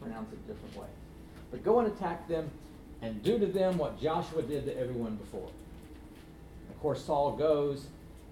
Pronounce 0.00 0.32
it 0.32 0.38
a 0.44 0.52
different 0.52 0.76
way. 0.76 0.88
But 1.50 1.62
go 1.64 1.80
and 1.80 1.88
attack 1.88 2.28
them 2.28 2.50
and 3.02 3.22
do 3.22 3.38
to 3.38 3.46
them 3.46 3.78
what 3.78 4.00
Joshua 4.00 4.42
did 4.42 4.64
to 4.66 4.78
everyone 4.78 5.16
before. 5.16 5.48
Of 6.70 6.80
course, 6.80 7.04
Saul 7.04 7.36
goes, 7.36 7.86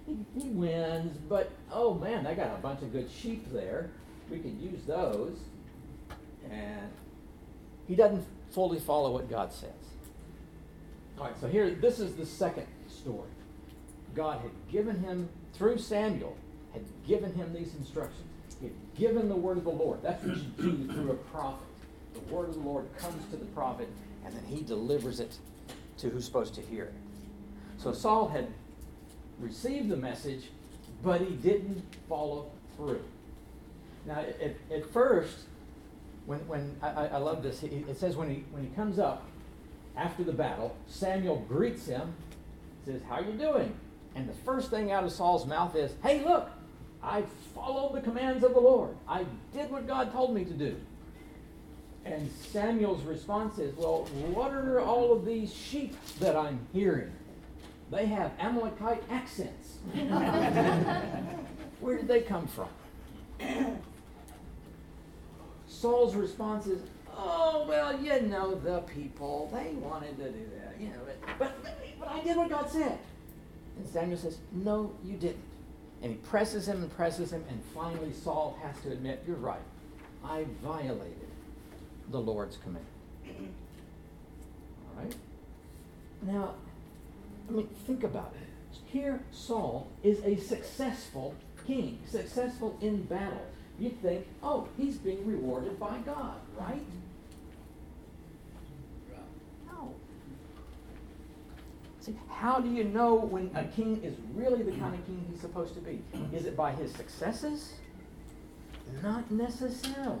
he, 0.05 0.17
he 0.37 0.49
wins, 0.49 1.17
but 1.29 1.51
oh 1.71 1.93
man, 1.93 2.23
they 2.23 2.35
got 2.35 2.53
a 2.53 2.61
bunch 2.61 2.81
of 2.81 2.91
good 2.91 3.09
sheep 3.09 3.51
there. 3.51 3.89
We 4.29 4.39
could 4.39 4.59
use 4.59 4.83
those. 4.85 5.37
And 6.49 6.89
he 7.87 7.95
doesn't 7.95 8.25
fully 8.51 8.79
follow 8.79 9.11
what 9.11 9.29
God 9.29 9.51
says. 9.51 9.69
All 11.17 11.25
right, 11.25 11.35
so 11.39 11.47
here, 11.47 11.69
this 11.69 11.99
is 11.99 12.15
the 12.15 12.25
second 12.25 12.65
story. 12.87 13.29
God 14.15 14.41
had 14.41 14.51
given 14.71 14.99
him, 14.99 15.29
through 15.53 15.77
Samuel, 15.77 16.35
had 16.73 16.83
given 17.07 17.33
him 17.33 17.53
these 17.53 17.75
instructions. 17.75 18.30
Given 18.97 19.29
the 19.29 19.35
word 19.35 19.57
of 19.57 19.63
the 19.63 19.71
Lord. 19.71 20.01
That's 20.01 20.23
what 20.23 20.37
you 20.37 20.43
do 20.57 20.93
through 20.93 21.11
a 21.11 21.15
prophet. 21.15 21.67
The 22.13 22.33
word 22.33 22.49
of 22.49 22.55
the 22.55 22.61
Lord 22.61 22.85
comes 22.97 23.25
to 23.31 23.37
the 23.37 23.45
prophet, 23.45 23.87
and 24.25 24.33
then 24.35 24.43
he 24.45 24.61
delivers 24.61 25.19
it 25.19 25.37
to 25.97 26.09
who's 26.09 26.25
supposed 26.25 26.53
to 26.55 26.61
hear 26.61 26.85
it. 26.85 26.93
So 27.77 27.93
Saul 27.93 28.27
had 28.27 28.47
received 29.39 29.89
the 29.89 29.97
message, 29.97 30.49
but 31.03 31.21
he 31.21 31.35
didn't 31.35 31.83
follow 32.07 32.51
through. 32.75 33.03
Now, 34.05 34.19
at, 34.19 34.55
at 34.71 34.91
first, 34.91 35.37
when, 36.25 36.39
when 36.47 36.75
I, 36.81 37.07
I 37.07 37.17
love 37.17 37.43
this, 37.43 37.63
it 37.63 37.97
says 37.97 38.15
when 38.15 38.29
he, 38.29 38.43
when 38.51 38.63
he 38.63 38.69
comes 38.69 38.99
up, 38.99 39.25
after 39.97 40.23
the 40.23 40.31
battle, 40.31 40.75
Samuel 40.87 41.45
greets 41.47 41.85
him, 41.85 42.13
says, 42.85 43.01
How 43.07 43.19
you 43.19 43.33
doing? 43.33 43.73
And 44.15 44.27
the 44.27 44.33
first 44.33 44.69
thing 44.69 44.91
out 44.91 45.03
of 45.03 45.11
Saul's 45.11 45.45
mouth 45.45 45.75
is, 45.75 45.91
Hey, 46.03 46.23
look, 46.23 46.49
I 47.03 47.23
followed 47.55 47.95
the 47.95 48.01
commands 48.01 48.43
of 48.43 48.53
the 48.53 48.59
Lord. 48.59 48.95
I 49.07 49.25
did 49.53 49.71
what 49.71 49.87
God 49.87 50.11
told 50.11 50.33
me 50.33 50.45
to 50.45 50.53
do. 50.53 50.75
And 52.05 52.31
Samuel's 52.51 53.03
response 53.03 53.59
is, 53.59 53.75
Well, 53.75 54.05
what 54.33 54.51
are 54.51 54.79
all 54.79 55.13
of 55.13 55.25
these 55.25 55.53
sheep 55.53 55.95
that 56.19 56.35
I'm 56.35 56.59
hearing? 56.73 57.11
They 57.91 58.05
have 58.07 58.31
Amalekite 58.39 59.03
accents. 59.09 59.77
Where 61.79 61.97
did 61.97 62.07
they 62.07 62.21
come 62.21 62.47
from? 62.47 62.69
Saul's 65.67 66.15
response 66.15 66.67
is, 66.67 66.81
"Oh 67.17 67.65
well, 67.67 67.99
you 67.99 68.21
know 68.21 68.53
the 68.55 68.81
people. 68.81 69.49
They 69.51 69.71
wanted 69.73 70.17
to 70.17 70.29
do 70.29 70.45
that, 70.59 70.79
you 70.79 70.89
know. 70.89 70.99
But 71.05 71.39
but, 71.39 71.63
but, 71.63 71.79
but 71.99 72.07
I 72.07 72.21
did 72.21 72.37
what 72.37 72.49
God 72.49 72.69
said." 72.69 72.99
And 73.77 73.87
Samuel 73.87 74.19
says, 74.19 74.37
"No, 74.51 74.93
you 75.03 75.17
didn't." 75.17 75.43
And 76.01 76.11
he 76.11 76.17
presses 76.17 76.67
him 76.67 76.81
and 76.81 76.91
presses 76.95 77.31
him, 77.31 77.43
and 77.49 77.61
finally 77.75 78.11
Saul 78.11 78.57
has 78.63 78.79
to 78.81 78.91
admit, 78.91 79.23
"You're 79.27 79.35
right. 79.35 79.61
I 80.23 80.45
violated 80.63 81.29
the 82.09 82.19
Lord's 82.19 82.57
command." 82.57 82.85
All 83.27 85.03
right. 85.03 85.15
Now, 86.23 86.55
I 87.49 87.51
mean, 87.51 87.67
think 87.85 88.03
about 88.03 88.33
it. 88.35 88.47
Here, 88.85 89.21
Saul 89.31 89.87
is 90.03 90.21
a 90.23 90.37
successful 90.37 91.35
king, 91.65 91.99
successful 92.07 92.77
in 92.81 93.03
battle. 93.03 93.45
You'd 93.79 94.01
think, 94.01 94.27
oh, 94.43 94.67
he's 94.77 94.97
being 94.97 95.25
rewarded 95.25 95.79
by 95.79 95.97
God, 95.99 96.35
right? 96.57 96.85
No. 99.67 99.93
See, 102.01 102.15
how 102.29 102.59
do 102.59 102.67
you 102.67 102.83
know 102.83 103.13
when 103.13 103.51
a 103.53 103.63
king 103.63 104.03
is 104.03 104.15
really 104.33 104.63
the 104.63 104.71
kind 104.71 104.95
of 104.95 105.05
king 105.05 105.23
he's 105.29 105.39
supposed 105.39 105.75
to 105.75 105.81
be? 105.81 106.01
Is 106.33 106.45
it 106.45 106.57
by 106.57 106.71
his 106.71 106.91
successes? 106.91 107.75
Not 109.03 109.29
necessarily. 109.29 110.19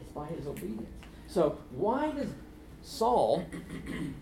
It's 0.00 0.10
by 0.10 0.26
his 0.26 0.48
obedience. 0.48 0.90
So, 1.28 1.58
why 1.70 2.10
does 2.10 2.30
Saul 2.82 3.44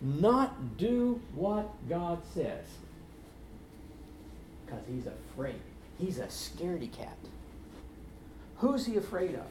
not 0.02 0.76
do 0.76 1.20
what 1.34 1.70
God 1.88 2.20
says? 2.34 2.66
Because 4.66 4.82
he's 4.86 5.06
afraid. 5.06 5.60
He's 5.98 6.18
a 6.18 6.26
scaredy 6.26 6.92
cat. 6.92 7.16
Who's 8.58 8.84
he 8.84 8.96
afraid 8.96 9.34
of? 9.34 9.46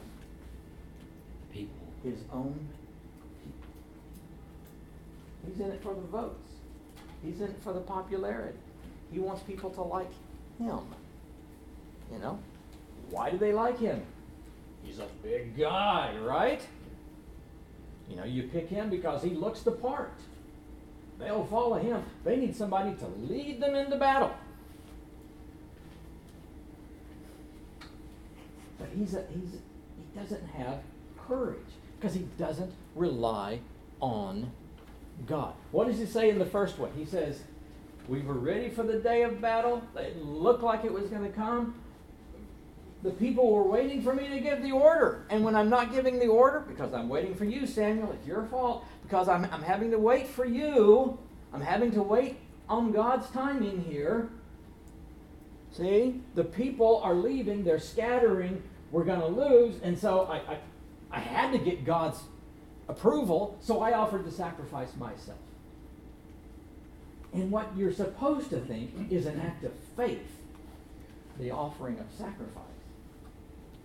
People. 1.52 1.74
His 2.04 2.20
own 2.32 2.52
people. 2.52 2.75
He's 5.46 5.60
in 5.60 5.70
it 5.70 5.82
for 5.82 5.94
the 5.94 6.00
votes. 6.00 6.52
He's 7.24 7.40
in 7.40 7.48
it 7.48 7.60
for 7.62 7.72
the 7.72 7.80
popularity. 7.80 8.58
He 9.12 9.18
wants 9.18 9.42
people 9.42 9.70
to 9.70 9.82
like 9.82 10.10
him. 10.58 10.80
You 12.12 12.18
know? 12.18 12.38
Why 13.10 13.30
do 13.30 13.38
they 13.38 13.52
like 13.52 13.78
him? 13.78 14.02
He's 14.82 14.98
a 14.98 15.06
big 15.22 15.56
guy, 15.56 16.16
right? 16.18 16.60
You 18.08 18.16
know, 18.16 18.24
you 18.24 18.44
pick 18.44 18.68
him 18.68 18.90
because 18.90 19.22
he 19.22 19.30
looks 19.30 19.60
the 19.60 19.72
part. 19.72 20.12
They'll 21.18 21.46
follow 21.46 21.78
him. 21.78 22.02
They 22.24 22.36
need 22.36 22.54
somebody 22.54 22.94
to 22.96 23.06
lead 23.06 23.60
them 23.60 23.74
into 23.74 23.96
battle. 23.96 24.32
But 28.78 28.88
he's 28.96 29.14
a, 29.14 29.24
he's 29.32 29.52
he 29.96 30.20
doesn't 30.20 30.46
have 30.48 30.80
courage 31.26 31.58
because 31.98 32.14
he 32.14 32.26
doesn't 32.38 32.72
rely 32.94 33.60
on 34.00 34.50
God. 35.26 35.54
What 35.70 35.86
does 35.86 35.98
he 35.98 36.06
say 36.06 36.28
in 36.28 36.38
the 36.38 36.46
first 36.46 36.78
one? 36.78 36.90
He 36.96 37.04
says, 37.04 37.42
"We 38.08 38.20
were 38.20 38.34
ready 38.34 38.68
for 38.68 38.82
the 38.82 38.98
day 38.98 39.22
of 39.22 39.40
battle. 39.40 39.82
It 39.96 40.22
looked 40.22 40.62
like 40.62 40.84
it 40.84 40.92
was 40.92 41.08
going 41.08 41.22
to 41.22 41.30
come. 41.30 41.74
The 43.02 43.10
people 43.10 43.52
were 43.52 43.62
waiting 43.62 44.02
for 44.02 44.14
me 44.14 44.28
to 44.28 44.40
give 44.40 44.62
the 44.62 44.72
order. 44.72 45.26
And 45.30 45.44
when 45.44 45.54
I'm 45.54 45.68
not 45.68 45.92
giving 45.92 46.18
the 46.18 46.26
order, 46.26 46.60
because 46.60 46.92
I'm 46.92 47.08
waiting 47.08 47.34
for 47.34 47.44
you, 47.44 47.66
Samuel, 47.66 48.12
it's 48.12 48.26
your 48.26 48.44
fault. 48.46 48.84
Because 49.02 49.28
I'm, 49.28 49.44
I'm 49.52 49.62
having 49.62 49.90
to 49.92 49.98
wait 49.98 50.26
for 50.26 50.44
you, 50.44 51.18
I'm 51.52 51.60
having 51.60 51.92
to 51.92 52.02
wait 52.02 52.38
on 52.68 52.90
God's 52.92 53.30
timing 53.30 53.82
here. 53.82 54.30
See, 55.70 56.22
the 56.34 56.42
people 56.42 57.00
are 57.04 57.14
leaving, 57.14 57.62
they're 57.62 57.78
scattering, 57.78 58.62
we're 58.90 59.04
going 59.04 59.20
to 59.20 59.26
lose. 59.26 59.76
And 59.82 59.96
so 59.96 60.22
I, 60.22 60.54
I, 60.54 60.58
I 61.12 61.20
had 61.20 61.52
to 61.52 61.58
get 61.58 61.84
God's 61.84 62.20
approval, 62.88 63.58
so 63.60 63.80
I 63.80 63.92
offered 63.92 64.24
to 64.24 64.30
sacrifice 64.30 64.94
myself. 64.96 65.38
And 67.32 67.50
what 67.50 67.68
you're 67.76 67.92
supposed 67.92 68.50
to 68.50 68.60
think 68.60 68.90
is 69.10 69.26
an 69.26 69.40
act 69.40 69.64
of 69.64 69.72
faith, 69.96 70.30
the 71.38 71.50
offering 71.50 71.98
of 71.98 72.06
sacrifice 72.16 72.62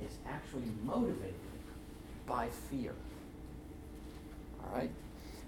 is 0.06 0.14
actually 0.28 0.72
motivated 0.84 1.36
by 2.26 2.47
fear. 2.70 2.93
All 4.64 4.76
right? 4.76 4.91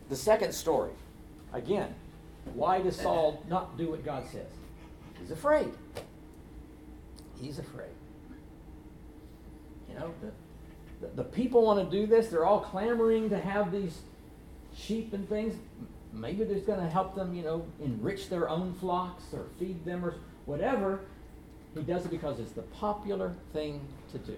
The 0.09 0.15
second 0.15 0.53
story, 0.53 0.91
again, 1.53 1.95
why 2.53 2.81
does 2.81 2.97
Saul 2.97 3.41
not 3.47 3.77
do 3.77 3.91
what 3.91 4.03
God 4.03 4.25
says? 4.27 4.49
He's 5.19 5.31
afraid. 5.31 5.71
He's 7.41 7.57
afraid. 7.57 7.87
You 9.89 9.95
know, 9.95 10.13
the, 10.21 10.31
the, 11.15 11.23
people 11.23 11.63
want 11.63 11.89
to 11.89 11.97
do 11.97 12.07
this. 12.07 12.27
They're 12.27 12.45
all 12.45 12.61
clamoring 12.61 13.29
to 13.29 13.39
have 13.39 13.71
these 13.71 14.01
sheep 14.75 15.13
and 15.13 15.27
things. 15.27 15.55
Maybe 16.11 16.43
there's 16.43 16.63
going 16.63 16.79
to 16.79 16.89
help 16.89 17.15
them, 17.15 17.33
you 17.33 17.43
know, 17.43 17.65
enrich 17.83 18.29
their 18.29 18.49
own 18.49 18.73
flocks 18.75 19.23
or 19.33 19.45
feed 19.59 19.83
them 19.85 20.05
or 20.05 20.15
whatever. 20.45 21.01
He 21.73 21.81
does 21.81 22.05
it 22.05 22.11
because 22.11 22.39
it's 22.39 22.51
the 22.51 22.61
popular 22.61 23.33
thing 23.51 23.81
to 24.11 24.17
do. 24.19 24.35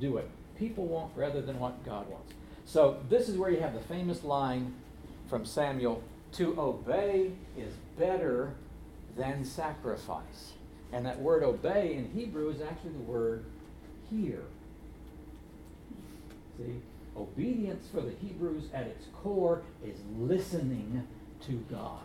Do 0.00 0.12
what 0.12 0.28
people 0.58 0.86
want 0.86 1.12
rather 1.16 1.40
than 1.40 1.58
what 1.58 1.84
God 1.84 2.08
wants. 2.10 2.32
So 2.66 2.98
this 3.08 3.28
is 3.28 3.36
where 3.36 3.50
you 3.50 3.60
have 3.60 3.74
the 3.74 3.80
famous 3.80 4.24
line 4.24 4.74
from 5.28 5.44
Samuel 5.44 6.02
to 6.32 6.58
obey 6.58 7.30
is 7.56 7.72
better 7.98 8.54
than 9.16 9.44
sacrifice. 9.44 10.52
And 10.92 11.06
that 11.06 11.20
word 11.20 11.42
obey 11.42 11.94
in 11.96 12.10
Hebrew 12.10 12.50
is 12.50 12.60
actually 12.60 12.92
the 12.92 12.98
word 12.98 13.44
hear. 14.10 14.42
See? 16.58 16.80
Obedience 17.16 17.86
for 17.92 18.00
the 18.00 18.12
Hebrews 18.22 18.64
at 18.74 18.86
its 18.86 19.06
core 19.12 19.62
is 19.84 19.96
listening 20.18 21.06
to 21.46 21.52
God. 21.70 22.00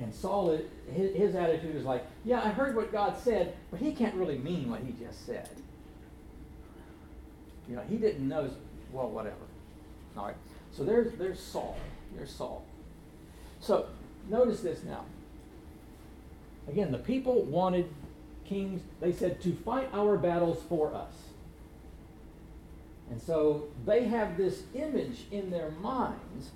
And 0.00 0.12
Saul, 0.14 0.58
his, 0.92 1.34
attitude 1.34 1.76
is 1.76 1.84
like, 1.84 2.04
yeah, 2.24 2.40
I 2.42 2.48
heard 2.48 2.74
what 2.74 2.90
God 2.90 3.16
said, 3.16 3.54
but 3.70 3.80
he 3.80 3.92
can't 3.92 4.14
really 4.14 4.38
mean 4.38 4.70
what 4.70 4.80
he 4.80 4.92
just 4.92 5.24
said. 5.26 5.48
You 7.68 7.76
know, 7.76 7.82
he 7.88 7.96
didn't 7.96 8.26
know, 8.26 8.50
well, 8.92 9.08
whatever. 9.08 9.36
All 10.16 10.26
right. 10.26 10.36
So 10.72 10.84
there's, 10.84 11.12
there's 11.12 11.40
Saul. 11.40 11.76
There's 12.16 12.30
Saul. 12.30 12.64
So 13.60 13.86
notice 14.28 14.60
this 14.60 14.82
now. 14.82 15.04
Again, 16.68 16.90
the 16.90 16.98
people 16.98 17.42
wanted 17.42 17.88
kings, 18.44 18.82
they 19.00 19.12
said, 19.12 19.40
to 19.42 19.52
fight 19.52 19.88
our 19.92 20.16
battles 20.16 20.62
for 20.68 20.94
us. 20.94 21.12
And 23.10 23.20
so 23.20 23.68
they 23.84 24.04
have 24.04 24.36
this 24.36 24.62
image 24.74 25.26
in 25.30 25.50
their 25.50 25.70
minds 25.70 26.50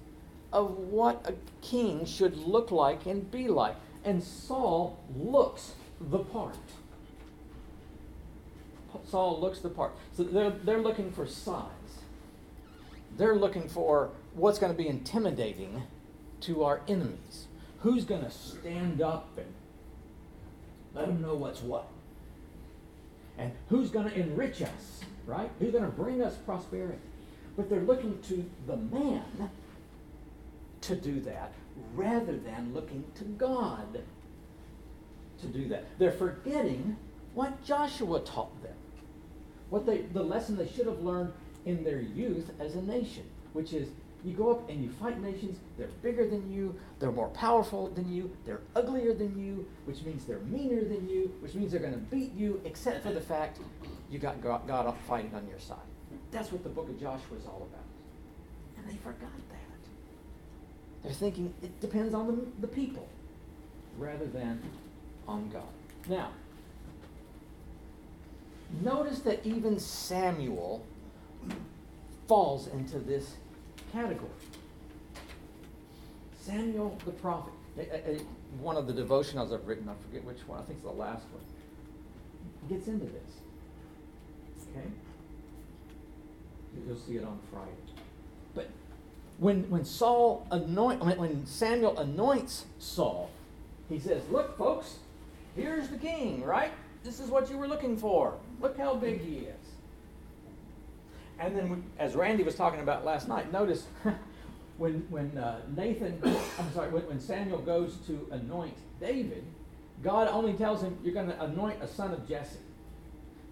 of 0.53 0.79
what 0.79 1.25
a 1.29 1.35
king 1.65 2.07
should 2.07 2.37
look 2.37 2.71
like 2.71 3.07
and 3.07 3.31
be 3.31 3.49
like. 3.49 3.77
And 4.05 4.23
Saul 4.23 4.99
looks 5.17 5.73
the 6.01 6.19
part. 6.19 6.57
Saul 9.07 9.41
looks 9.41 9.61
the 9.61 9.69
part. 9.69 9.93
So 10.17 10.25
they're, 10.25 10.51
they're 10.51 10.81
looking 10.81 11.13
for 11.13 11.27
size. 11.27 11.65
They're 13.17 13.37
looking 13.37 13.69
for 13.69 14.11
what's 14.35 14.59
going 14.59 14.73
to 14.73 14.79
be 14.79 14.89
intimidating 14.89 15.83
to 16.43 16.65
our 16.65 16.81
enemies. 16.89 17.47
Who's 17.81 18.05
going 18.05 18.23
to 18.23 18.31
stand 18.31 19.03
up 19.03 19.37
and 19.37 19.53
let 20.95 21.07
them 21.07 21.21
know 21.21 21.35
what's 21.35 21.61
what? 21.61 21.89
And 23.39 23.53
who's 23.69 23.91
going 23.91 24.11
to 24.11 24.19
enrich 24.19 24.63
us, 24.63 25.01
right? 25.27 25.51
Who's 25.59 25.73
going 25.73 25.85
to 25.85 25.91
bring 25.91 26.23
us 26.23 26.35
prosperity? 26.37 26.99
But 27.57 27.71
they're 27.71 27.81
looking 27.81 28.21
to 28.29 28.49
the 28.67 28.77
man 28.77 29.51
to 30.83 30.97
do 30.97 31.21
that 31.21 31.53
rather 31.95 32.37
than 32.37 32.73
looking 32.75 33.05
to 33.17 33.25
God 33.25 34.03
to 35.41 35.47
do 35.47 35.69
that. 35.69 35.87
They're 35.99 36.13
forgetting 36.13 36.97
what 37.35 37.65
Joshua 37.65 38.21
taught 38.21 38.63
them. 38.63 38.75
What 39.71 39.87
they 39.87 39.99
the 39.99 40.23
lesson 40.23 40.57
they 40.57 40.69
should 40.69 40.87
have 40.87 41.01
learned 41.01 41.33
in 41.67 41.85
their 41.85 42.01
youth 42.01 42.51
as 42.59 42.75
a 42.75 42.83
nation, 42.83 43.25
which 43.53 43.73
is 43.73 43.89
you 44.25 44.33
go 44.35 44.51
up 44.51 44.69
and 44.69 44.83
you 44.83 44.91
fight 44.91 45.21
nations, 45.21 45.59
they're 45.77 45.89
bigger 46.03 46.29
than 46.29 46.51
you, 46.53 46.75
they're 46.99 47.13
more 47.13 47.29
powerful 47.29 47.89
than 47.91 48.13
you, 48.13 48.31
they're 48.45 48.61
uglier 48.75 49.15
than 49.15 49.39
you, 49.39 49.67
which 49.85 50.03
means 50.03 50.25
they're 50.25 50.41
meaner 50.41 50.83
than 50.83 51.09
you, 51.09 51.33
which 51.41 51.55
means 51.55 51.71
they're 51.71 51.81
going 51.81 51.93
to 51.93 51.99
beat 51.99 52.35
you, 52.35 52.61
except 52.65 53.03
for 53.03 53.13
the 53.13 53.21
fact 53.21 53.61
you 54.11 54.19
got 54.19 54.43
God, 54.43 54.67
God 54.67 54.93
fighting 55.07 55.35
on 55.35 55.47
your 55.49 55.61
side. 55.61 55.77
That's 56.31 56.51
what 56.51 56.63
the 56.63 56.69
book 56.69 56.89
of 56.89 57.01
Joshua 57.01 57.37
is 57.37 57.47
all 57.47 57.67
about. 57.71 57.85
And 58.77 58.89
they 58.89 58.97
forgot 58.97 59.31
that. 59.51 59.59
They're 61.03 61.13
thinking 61.13 61.55
it 61.63 61.81
depends 61.81 62.15
on 62.15 62.27
the, 62.27 62.67
the 62.67 62.67
people 62.67 63.09
rather 63.99 64.27
than 64.27 64.61
on 65.27 65.49
God. 65.51 65.63
Now, 66.09 66.31
notice 68.83 69.21
that 69.21 69.45
even 69.45 69.79
Samuel 69.79 70.85
falls 72.27 72.69
into 72.69 72.99
this 72.99 73.37
category. 73.93 74.31
Samuel 76.41 76.97
the 77.05 77.13
prophet. 77.13 77.53
One 78.61 78.77
of 78.77 78.87
the 78.87 78.93
devotionals 78.93 79.53
I've 79.53 79.67
written, 79.67 79.89
I 79.89 79.95
forget 80.07 80.25
which 80.25 80.39
one, 80.47 80.59
I 80.59 80.63
think 80.63 80.79
it's 80.79 80.89
the 80.89 80.93
last 80.93 81.25
one. 81.33 82.69
gets 82.69 82.89
into 82.89 83.07
this. 83.07 83.33
Okay? 84.71 84.87
You'll 86.87 86.97
see 86.97 87.17
it 87.17 87.25
on 87.25 87.39
Friday. 87.53 87.71
But 88.55 88.69
when, 89.39 89.69
when 89.71 89.85
Saul 89.85 90.47
anoint, 90.51 91.05
when, 91.05 91.47
Samuel 91.47 91.99
anoints 91.99 92.67
Saul, 92.79 93.31
he 93.89 93.99
says, 93.99 94.23
Look, 94.31 94.57
folks, 94.57 94.97
here's 95.55 95.89
the 95.89 95.99
king, 95.99 96.43
right? 96.45 96.73
This 97.05 97.21
is 97.21 97.31
what 97.31 97.51
you 97.51 97.57
were 97.57 97.69
looking 97.69 97.97
for. 97.97 98.35
Look 98.61 98.77
how 98.77 98.95
big 98.95 99.21
he 99.21 99.47
is. 99.47 99.58
And 101.39 101.57
then, 101.57 101.85
as 101.99 102.15
Randy 102.15 102.43
was 102.43 102.55
talking 102.55 102.81
about 102.81 103.05
last 103.05 103.29
night, 103.29 103.53
notice 103.53 103.87
when, 104.79 105.07
when 105.09 105.37
uh, 105.39 105.61
Nathan, 105.77 106.21
I'm 106.59 106.73
sorry, 106.73 106.91
when, 106.91 107.07
when 107.07 107.21
Samuel 107.21 107.61
goes 107.61 107.97
to 108.07 108.27
anoint 108.33 108.77
David, 109.01 109.45
God 110.03 110.29
only 110.29 110.55
tells 110.55 110.83
him, 110.83 110.99
You're 111.03 111.15
going 111.15 111.29
to 111.29 111.45
anoint 111.45 111.83
a 111.83 111.87
son 111.87 112.13
of 112.13 112.29
Jesse. 112.29 112.59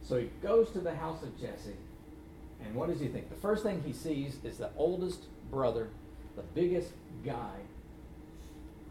So 0.03 0.19
he 0.19 0.31
goes 0.43 0.71
to 0.71 0.81
the 0.81 0.95
house 0.95 1.23
of 1.23 1.39
Jesse, 1.41 1.77
and 2.65 2.75
what 2.75 2.89
does 2.89 3.01
he 3.01 3.09
think? 3.09 3.29
The 3.29 3.37
first 3.37 3.63
thing 3.63 3.83
he 3.85 3.93
sees 3.93 4.39
is 4.45 4.59
the 4.59 4.71
oldest 4.77 5.25
brother, 5.51 5.89
the 6.37 6.43
biggest 6.43 6.93
guy. 7.25 7.55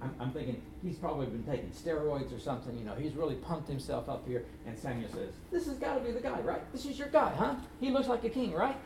I'm, 0.02 0.14
I'm 0.20 0.32
thinking 0.32 0.62
he's 0.84 0.98
probably 0.98 1.28
been 1.28 1.44
taking 1.44 1.70
steroids 1.70 2.36
or 2.36 2.40
something. 2.40 2.78
You 2.78 2.86
know, 2.86 2.96
he's 2.96 3.14
really 3.14 3.36
pumped 3.36 3.70
himself 3.70 4.10
up 4.10 4.28
here. 4.28 4.46
And 4.68 4.78
Samuel 4.78 5.10
says, 5.10 5.30
This 5.52 5.66
has 5.66 5.78
got 5.78 5.96
to 5.96 6.02
be 6.02 6.12
the 6.12 6.20
guy, 6.20 6.40
right? 6.42 6.72
This 6.72 6.86
is 6.86 7.00
your 7.00 7.08
guy, 7.08 7.34
huh? 7.38 7.56
He 7.80 7.92
looks 7.92 8.08
like 8.08 8.24
a 8.24 8.30
king, 8.30 8.54
right? 8.54 8.78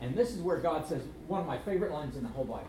And 0.00 0.14
this 0.14 0.34
is 0.34 0.40
where 0.40 0.58
God 0.58 0.86
says 0.86 1.02
one 1.26 1.40
of 1.40 1.46
my 1.46 1.58
favorite 1.58 1.92
lines 1.92 2.16
in 2.16 2.22
the 2.22 2.28
whole 2.28 2.44
Bible. 2.44 2.68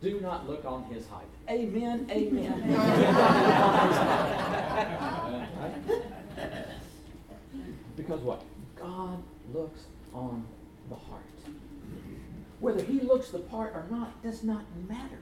Do 0.00 0.20
not 0.20 0.48
look 0.48 0.64
on 0.64 0.84
his 0.84 1.06
height. 1.06 1.26
Amen, 1.48 2.06
amen. 2.10 2.62
because 7.96 8.20
what? 8.20 8.42
God 8.76 9.22
looks 9.52 9.82
on 10.12 10.44
the 10.88 10.94
heart. 10.94 11.22
Whether 12.60 12.84
he 12.84 13.00
looks 13.00 13.30
the 13.30 13.38
part 13.38 13.74
or 13.74 13.86
not 13.90 14.22
does 14.22 14.42
not 14.42 14.64
matter. 14.88 15.18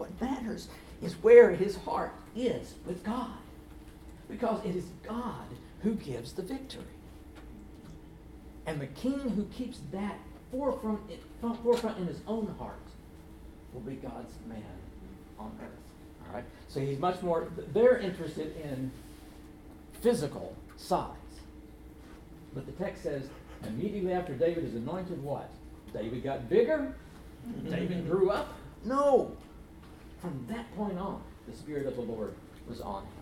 What 0.00 0.18
matters 0.18 0.68
is 1.02 1.12
where 1.22 1.50
his 1.50 1.76
heart 1.76 2.14
is 2.34 2.72
with 2.86 3.04
God. 3.04 3.36
Because 4.30 4.64
it 4.64 4.74
is 4.74 4.86
God 5.06 5.44
who 5.82 5.92
gives 5.92 6.32
the 6.32 6.40
victory. 6.40 6.84
And 8.64 8.80
the 8.80 8.86
king 8.86 9.18
who 9.18 9.44
keeps 9.54 9.80
that 9.92 10.18
forefront, 10.50 11.00
forefront 11.62 11.98
in 11.98 12.06
his 12.06 12.20
own 12.26 12.46
heart 12.58 12.78
will 13.74 13.82
be 13.82 13.96
God's 13.96 14.32
man 14.48 14.62
on 15.38 15.52
earth. 15.60 16.26
All 16.26 16.34
right? 16.34 16.44
So 16.68 16.80
he's 16.80 16.98
much 16.98 17.20
more, 17.20 17.48
they're 17.74 17.98
interested 17.98 18.56
in 18.56 18.90
physical 20.00 20.56
size. 20.78 21.12
But 22.54 22.64
the 22.64 22.72
text 22.72 23.02
says, 23.02 23.28
immediately 23.66 24.14
after 24.14 24.32
David 24.32 24.64
is 24.64 24.74
anointed, 24.74 25.22
what? 25.22 25.50
David 25.92 26.22
got 26.22 26.48
bigger? 26.48 26.94
Mm-hmm. 27.46 27.70
David 27.70 28.08
grew 28.08 28.30
up? 28.30 28.54
No. 28.82 29.36
From 30.20 30.46
that 30.48 30.74
point 30.76 30.98
on, 30.98 31.22
the 31.48 31.56
Spirit 31.56 31.86
of 31.86 31.96
the 31.96 32.02
Lord 32.02 32.34
was 32.68 32.80
on 32.80 33.02
him. 33.02 33.12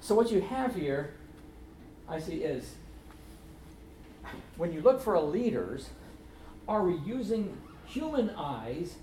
So 0.00 0.14
what 0.14 0.30
you 0.30 0.40
have 0.40 0.74
here, 0.74 1.14
I 2.08 2.20
see, 2.20 2.42
is 2.42 2.74
when 4.56 4.72
you 4.72 4.80
look 4.80 5.00
for 5.00 5.14
a 5.14 5.22
leaders, 5.22 5.90
are 6.68 6.84
we 6.84 6.96
using 6.98 7.56
human 7.86 8.30
eyes 8.30 8.96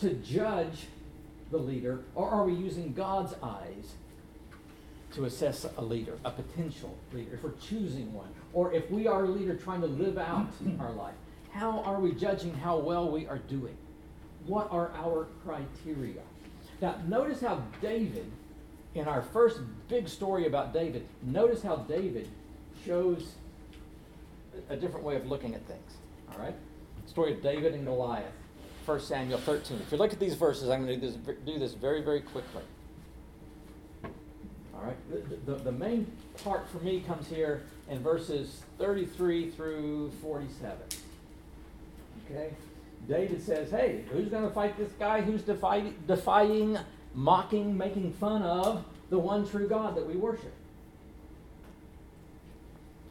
to 0.00 0.14
judge 0.14 0.86
the 1.50 1.58
leader, 1.58 2.00
or 2.14 2.28
are 2.28 2.44
we 2.44 2.54
using 2.54 2.92
God's 2.92 3.34
eyes 3.42 3.94
to 5.14 5.24
assess 5.24 5.66
a 5.76 5.82
leader, 5.82 6.18
a 6.24 6.30
potential 6.30 6.96
leader, 7.12 7.34
if 7.34 7.42
we're 7.42 7.52
choosing 7.52 8.12
one, 8.12 8.28
or 8.52 8.72
if 8.72 8.90
we 8.90 9.06
are 9.06 9.24
a 9.24 9.28
leader 9.28 9.54
trying 9.54 9.80
to 9.80 9.86
live 9.86 10.18
out 10.18 10.48
our 10.80 10.92
life? 10.92 11.14
How 11.52 11.80
are 11.80 12.00
we 12.00 12.12
judging 12.12 12.52
how 12.52 12.76
well 12.78 13.10
we 13.10 13.26
are 13.26 13.38
doing? 13.38 13.76
What 14.46 14.68
are 14.70 14.92
our 14.96 15.26
criteria? 15.44 16.22
Now, 16.80 16.96
notice 17.06 17.40
how 17.40 17.62
David, 17.80 18.30
in 18.94 19.08
our 19.08 19.22
first 19.22 19.60
big 19.88 20.08
story 20.08 20.46
about 20.46 20.72
David, 20.72 21.06
notice 21.22 21.62
how 21.62 21.76
David 21.76 22.28
shows 22.84 23.34
a 24.68 24.76
different 24.76 25.04
way 25.04 25.16
of 25.16 25.26
looking 25.26 25.54
at 25.54 25.66
things. 25.66 25.92
All 26.32 26.38
right? 26.38 26.54
Story 27.06 27.32
of 27.32 27.42
David 27.42 27.74
and 27.74 27.84
Goliath, 27.84 28.32
1 28.84 29.00
Samuel 29.00 29.38
13. 29.38 29.78
If 29.78 29.92
you 29.92 29.98
look 29.98 30.12
at 30.12 30.20
these 30.20 30.34
verses, 30.34 30.68
I'm 30.68 30.84
going 30.84 31.00
to 31.00 31.06
do 31.06 31.12
this, 31.12 31.36
do 31.46 31.58
this 31.58 31.74
very, 31.74 32.02
very 32.02 32.20
quickly. 32.20 32.62
All 34.74 34.82
right? 34.82 34.96
The, 35.10 35.52
the, 35.52 35.58
the 35.64 35.72
main 35.72 36.10
part 36.44 36.68
for 36.68 36.78
me 36.78 37.00
comes 37.00 37.26
here 37.28 37.62
in 37.88 38.00
verses 38.00 38.62
33 38.78 39.50
through 39.50 40.10
47. 40.20 40.76
Okay? 42.30 42.50
David 43.08 43.42
says, 43.42 43.70
Hey, 43.70 44.04
who's 44.10 44.28
going 44.28 44.44
to 44.44 44.50
fight 44.50 44.76
this 44.76 44.90
guy 44.98 45.20
who's 45.20 45.42
defy- 45.42 45.92
defying, 46.06 46.78
mocking, 47.14 47.76
making 47.76 48.12
fun 48.14 48.42
of 48.42 48.84
the 49.10 49.18
one 49.18 49.48
true 49.48 49.68
God 49.68 49.96
that 49.96 50.06
we 50.06 50.16
worship? 50.16 50.52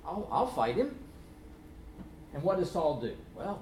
I'll, 0.05 0.27
I'll 0.31 0.47
fight 0.47 0.75
him. 0.75 0.95
And 2.33 2.43
what 2.43 2.59
does 2.59 2.69
Saul 2.69 2.99
do? 2.99 3.13
Well, 3.35 3.61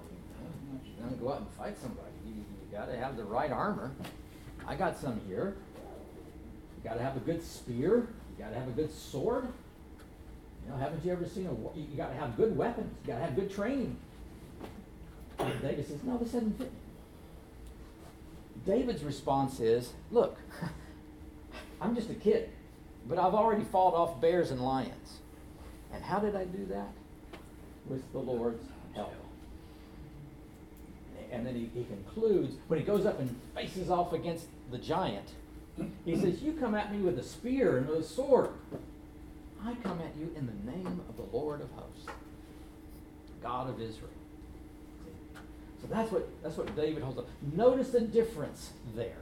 you're 0.83 1.05
going 1.05 1.17
to 1.17 1.23
go 1.23 1.31
out 1.31 1.39
and 1.39 1.49
fight 1.51 1.77
somebody. 1.79 2.09
You, 2.25 2.33
you 2.33 2.77
got 2.77 2.87
to 2.87 2.97
have 2.97 3.15
the 3.15 3.23
right 3.23 3.51
armor. 3.51 3.91
I 4.67 4.75
got 4.75 4.97
some 4.97 5.21
here. 5.27 5.55
You 6.77 6.89
got 6.89 6.97
to 6.97 7.03
have 7.03 7.15
a 7.15 7.19
good 7.19 7.43
spear. 7.43 8.07
You 8.37 8.43
got 8.43 8.49
to 8.49 8.59
have 8.59 8.67
a 8.67 8.71
good 8.71 8.91
sword. 8.91 9.47
You 10.65 10.71
know, 10.71 10.77
haven't 10.77 11.05
you 11.05 11.11
ever 11.11 11.25
seen 11.27 11.45
a? 11.45 11.79
You 11.79 11.95
got 11.95 12.09
to 12.09 12.15
have 12.15 12.35
good 12.35 12.57
weapons. 12.57 12.91
You 13.03 13.13
got 13.13 13.19
to 13.19 13.25
have 13.25 13.35
good 13.35 13.53
training. 13.53 13.95
David 15.37 15.87
says, 15.87 16.03
"No, 16.03 16.17
this 16.17 16.31
doesn't 16.31 16.57
fit." 16.57 16.71
David's 18.65 19.03
response 19.03 19.59
is, 19.59 19.93
"Look, 20.11 20.37
I'm 21.81 21.95
just 21.95 22.09
a 22.09 22.15
kid, 22.15 22.49
but 23.07 23.17
I've 23.17 23.33
already 23.33 23.63
fought 23.63 23.93
off 23.93 24.21
bears 24.21 24.51
and 24.51 24.61
lions. 24.61 25.19
And 25.93 26.03
how 26.03 26.19
did 26.19 26.35
I 26.35 26.45
do 26.45 26.65
that? 26.67 26.89
With 27.87 28.11
the 28.11 28.19
Lord's 28.19 28.63
help." 28.93 29.13
And 31.31 31.45
then 31.47 31.55
he, 31.55 31.69
he 31.73 31.83
concludes 31.85 32.55
when 32.67 32.79
he 32.79 32.85
goes 32.85 33.05
up 33.05 33.19
and 33.19 33.35
faces 33.55 33.89
off 33.89 34.13
against 34.13 34.45
the 34.71 34.77
giant. 34.77 35.29
He 36.05 36.15
says, 36.15 36.41
"You 36.41 36.53
come 36.53 36.75
at 36.75 36.93
me 36.93 36.99
with 36.99 37.17
a 37.17 37.23
spear 37.23 37.77
and 37.77 37.87
with 37.87 37.99
a 37.99 38.03
sword." 38.03 38.49
I 39.65 39.75
come 39.75 40.01
at 40.01 40.15
you 40.19 40.29
in 40.35 40.45
the 40.45 40.71
name 40.71 41.01
of 41.07 41.15
the 41.15 41.35
Lord 41.35 41.61
of 41.61 41.71
hosts, 41.71 42.05
God 43.41 43.69
of 43.69 43.81
Israel. 43.81 44.09
So 45.83 45.93
that's 45.93 46.11
what 46.11 46.27
that's 46.41 46.57
what 46.57 46.73
David 46.75 47.03
holds 47.03 47.19
up. 47.19 47.27
Notice 47.53 47.89
the 47.89 48.01
difference 48.01 48.71
there. 48.95 49.17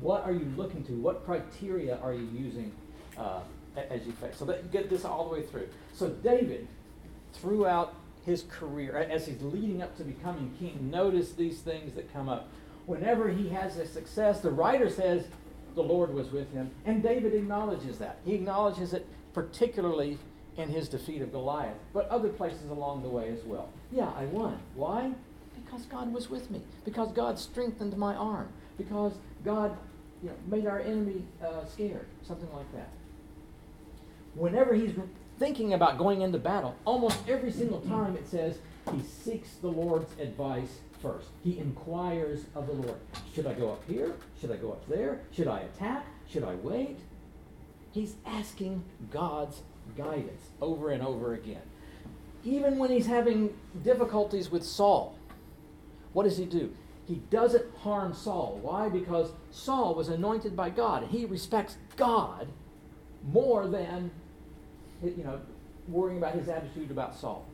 What 0.00 0.24
are 0.24 0.32
you 0.32 0.52
looking 0.56 0.84
to? 0.84 0.92
What 0.92 1.24
criteria 1.24 1.98
are 2.00 2.12
you 2.12 2.28
using 2.32 2.72
uh, 3.18 3.40
as 3.76 4.06
you 4.06 4.12
face? 4.12 4.36
So 4.36 4.44
that 4.44 4.62
you 4.62 4.68
get 4.70 4.88
this 4.88 5.04
all 5.04 5.28
the 5.28 5.34
way 5.34 5.42
through. 5.42 5.68
So 5.92 6.08
David, 6.08 6.68
throughout 7.32 7.94
his 8.24 8.44
career, 8.48 8.96
as 8.96 9.26
he's 9.26 9.42
leading 9.42 9.82
up 9.82 9.96
to 9.96 10.04
becoming 10.04 10.54
king, 10.60 10.88
notice 10.90 11.32
these 11.32 11.60
things 11.60 11.94
that 11.94 12.12
come 12.12 12.28
up. 12.28 12.48
Whenever 12.86 13.28
he 13.28 13.48
has 13.48 13.76
a 13.76 13.86
success, 13.86 14.40
the 14.40 14.50
writer 14.50 14.88
says 14.88 15.26
the 15.74 15.82
Lord 15.82 16.14
was 16.14 16.30
with 16.30 16.52
him. 16.52 16.70
And 16.84 17.02
David 17.02 17.34
acknowledges 17.34 17.98
that. 17.98 18.18
He 18.24 18.34
acknowledges 18.34 18.92
it 18.92 19.06
particularly 19.34 20.18
in 20.58 20.68
his 20.68 20.88
defeat 20.88 21.22
of 21.22 21.32
Goliath, 21.32 21.76
but 21.94 22.08
other 22.08 22.28
places 22.28 22.68
along 22.68 23.02
the 23.02 23.08
way 23.08 23.30
as 23.30 23.44
well. 23.44 23.70
Yeah, 23.92 24.10
I 24.16 24.24
won. 24.26 24.58
Why? 24.74 25.12
Because 25.64 25.86
God 25.86 26.12
was 26.12 26.28
with 26.28 26.50
me. 26.50 26.60
Because 26.84 27.12
God 27.12 27.38
strengthened 27.38 27.96
my 27.96 28.14
arm. 28.14 28.48
Because 28.76 29.14
God 29.44 29.76
you 30.22 30.28
know, 30.28 30.34
made 30.46 30.66
our 30.66 30.80
enemy 30.80 31.22
uh, 31.44 31.64
scared. 31.64 32.06
Something 32.26 32.52
like 32.52 32.70
that. 32.74 32.88
Whenever 34.34 34.74
he's 34.74 34.92
thinking 35.38 35.74
about 35.74 35.96
going 35.96 36.22
into 36.22 36.38
battle, 36.38 36.74
almost 36.84 37.18
every 37.28 37.52
single 37.52 37.80
time 37.82 38.16
it 38.16 38.26
says 38.28 38.58
he 38.92 39.00
seeks 39.02 39.54
the 39.56 39.68
Lord's 39.68 40.12
advice 40.20 40.80
first. 41.00 41.28
He 41.44 41.58
inquires 41.58 42.46
of 42.56 42.66
the 42.66 42.72
Lord. 42.72 42.98
Should 43.34 43.46
I 43.46 43.54
go 43.54 43.70
up 43.70 43.82
here? 43.88 44.14
Should 44.40 44.50
I 44.50 44.56
go 44.56 44.72
up 44.72 44.88
there? 44.88 45.20
Should 45.30 45.46
I 45.48 45.60
attack? 45.60 46.04
Should 46.28 46.42
I 46.42 46.54
wait? 46.56 46.98
He's 47.92 48.16
asking 48.26 48.84
God's 49.10 49.62
guidance 49.96 50.50
over 50.60 50.90
and 50.90 51.02
over 51.02 51.34
again. 51.34 51.62
Even 52.44 52.78
when 52.78 52.90
he's 52.90 53.06
having 53.06 53.54
difficulties 53.82 54.50
with 54.50 54.64
Saul, 54.64 55.16
what 56.12 56.24
does 56.24 56.38
he 56.38 56.44
do? 56.44 56.72
He 57.06 57.16
doesn't 57.30 57.64
harm 57.78 58.14
Saul. 58.14 58.58
Why? 58.62 58.88
Because 58.88 59.32
Saul 59.50 59.94
was 59.94 60.08
anointed 60.08 60.54
by 60.54 60.70
God. 60.70 61.02
and 61.04 61.10
He 61.10 61.24
respects 61.24 61.76
God 61.96 62.48
more 63.32 63.66
than 63.66 64.10
you 65.02 65.24
know 65.24 65.40
worrying 65.88 66.18
about 66.18 66.34
his 66.34 66.48
attitude 66.48 66.90
about 66.90 67.16
Saul. 67.16 67.46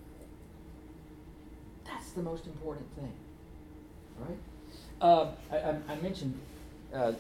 That's 1.85 2.11
the 2.11 2.23
most 2.23 2.47
important 2.47 2.87
thing. 2.97 3.13
Right? 4.19 4.39
Uh, 5.01 5.33
I, 5.53 5.93
I, 5.93 5.97
mentioned 5.97 6.39
uh, 6.95 7.13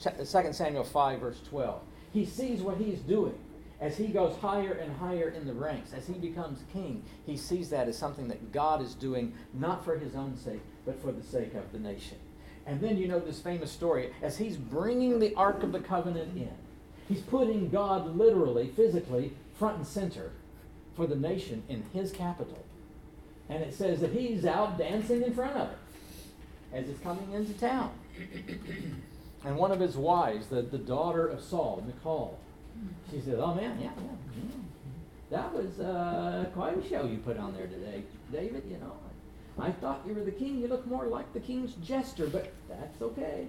2 0.00 0.52
Samuel 0.52 0.84
5, 0.84 1.20
verse 1.20 1.40
12. 1.48 1.80
He 2.12 2.24
sees 2.24 2.62
what 2.62 2.78
he's 2.78 2.98
doing, 3.00 3.38
as 3.80 3.96
he 3.96 4.08
goes 4.08 4.36
higher 4.38 4.72
and 4.72 4.96
higher 4.96 5.28
in 5.28 5.46
the 5.46 5.52
ranks, 5.52 5.92
as 5.92 6.06
he 6.06 6.14
becomes 6.14 6.64
king, 6.72 7.02
he 7.26 7.36
sees 7.36 7.70
that 7.70 7.88
as 7.88 7.96
something 7.96 8.28
that 8.28 8.52
God 8.52 8.82
is 8.82 8.94
doing 8.94 9.32
not 9.54 9.84
for 9.84 9.96
his 9.96 10.14
own 10.14 10.36
sake, 10.36 10.60
but 10.84 11.00
for 11.00 11.12
the 11.12 11.22
sake 11.22 11.54
of 11.54 11.70
the 11.70 11.78
nation. 11.78 12.18
And 12.66 12.80
then 12.80 12.98
you 12.98 13.08
know 13.08 13.20
this 13.20 13.40
famous 13.40 13.70
story 13.70 14.12
as 14.20 14.36
he's 14.36 14.56
bringing 14.56 15.20
the 15.20 15.34
Ark 15.36 15.62
of 15.62 15.72
the 15.72 15.80
Covenant 15.80 16.36
in, 16.36 16.50
he's 17.08 17.22
putting 17.22 17.70
God 17.70 18.16
literally, 18.16 18.68
physically, 18.68 19.32
front 19.58 19.76
and 19.76 19.86
center 19.86 20.32
for 20.96 21.06
the 21.06 21.16
nation 21.16 21.62
in 21.68 21.84
his 21.92 22.10
capital. 22.10 22.64
And 23.48 23.62
it 23.62 23.72
says 23.72 24.00
that 24.00 24.12
he's 24.12 24.44
out 24.44 24.76
dancing 24.76 25.22
in 25.22 25.32
front 25.32 25.56
of 25.56 25.70
it 25.70 25.78
as 26.72 26.88
it's 26.88 27.00
coming 27.00 27.32
into 27.32 27.52
town. 27.54 27.92
And 29.44 29.56
one 29.56 29.70
of 29.70 29.78
his 29.78 29.96
wives, 29.96 30.48
the, 30.48 30.62
the 30.62 30.78
daughter 30.78 31.26
of 31.26 31.40
Saul, 31.40 31.84
Michal, 31.86 32.40
she 33.10 33.20
said, 33.20 33.36
Oh 33.38 33.54
man, 33.54 33.78
yeah, 33.80 33.90
yeah. 33.96 34.10
yeah. 34.36 34.58
That 35.30 35.52
was 35.52 35.78
uh, 35.78 36.46
quite 36.54 36.78
a 36.78 36.88
show 36.88 37.04
you 37.04 37.18
put 37.18 37.38
on 37.38 37.54
there 37.54 37.66
today, 37.66 38.02
David. 38.32 38.64
You 38.68 38.78
know, 38.78 38.94
I 39.58 39.70
thought 39.72 40.02
you 40.06 40.14
were 40.14 40.24
the 40.24 40.30
king. 40.30 40.58
You 40.58 40.68
look 40.68 40.86
more 40.86 41.06
like 41.06 41.32
the 41.32 41.40
king's 41.40 41.74
jester, 41.74 42.26
but 42.26 42.52
that's 42.68 43.02
okay. 43.02 43.46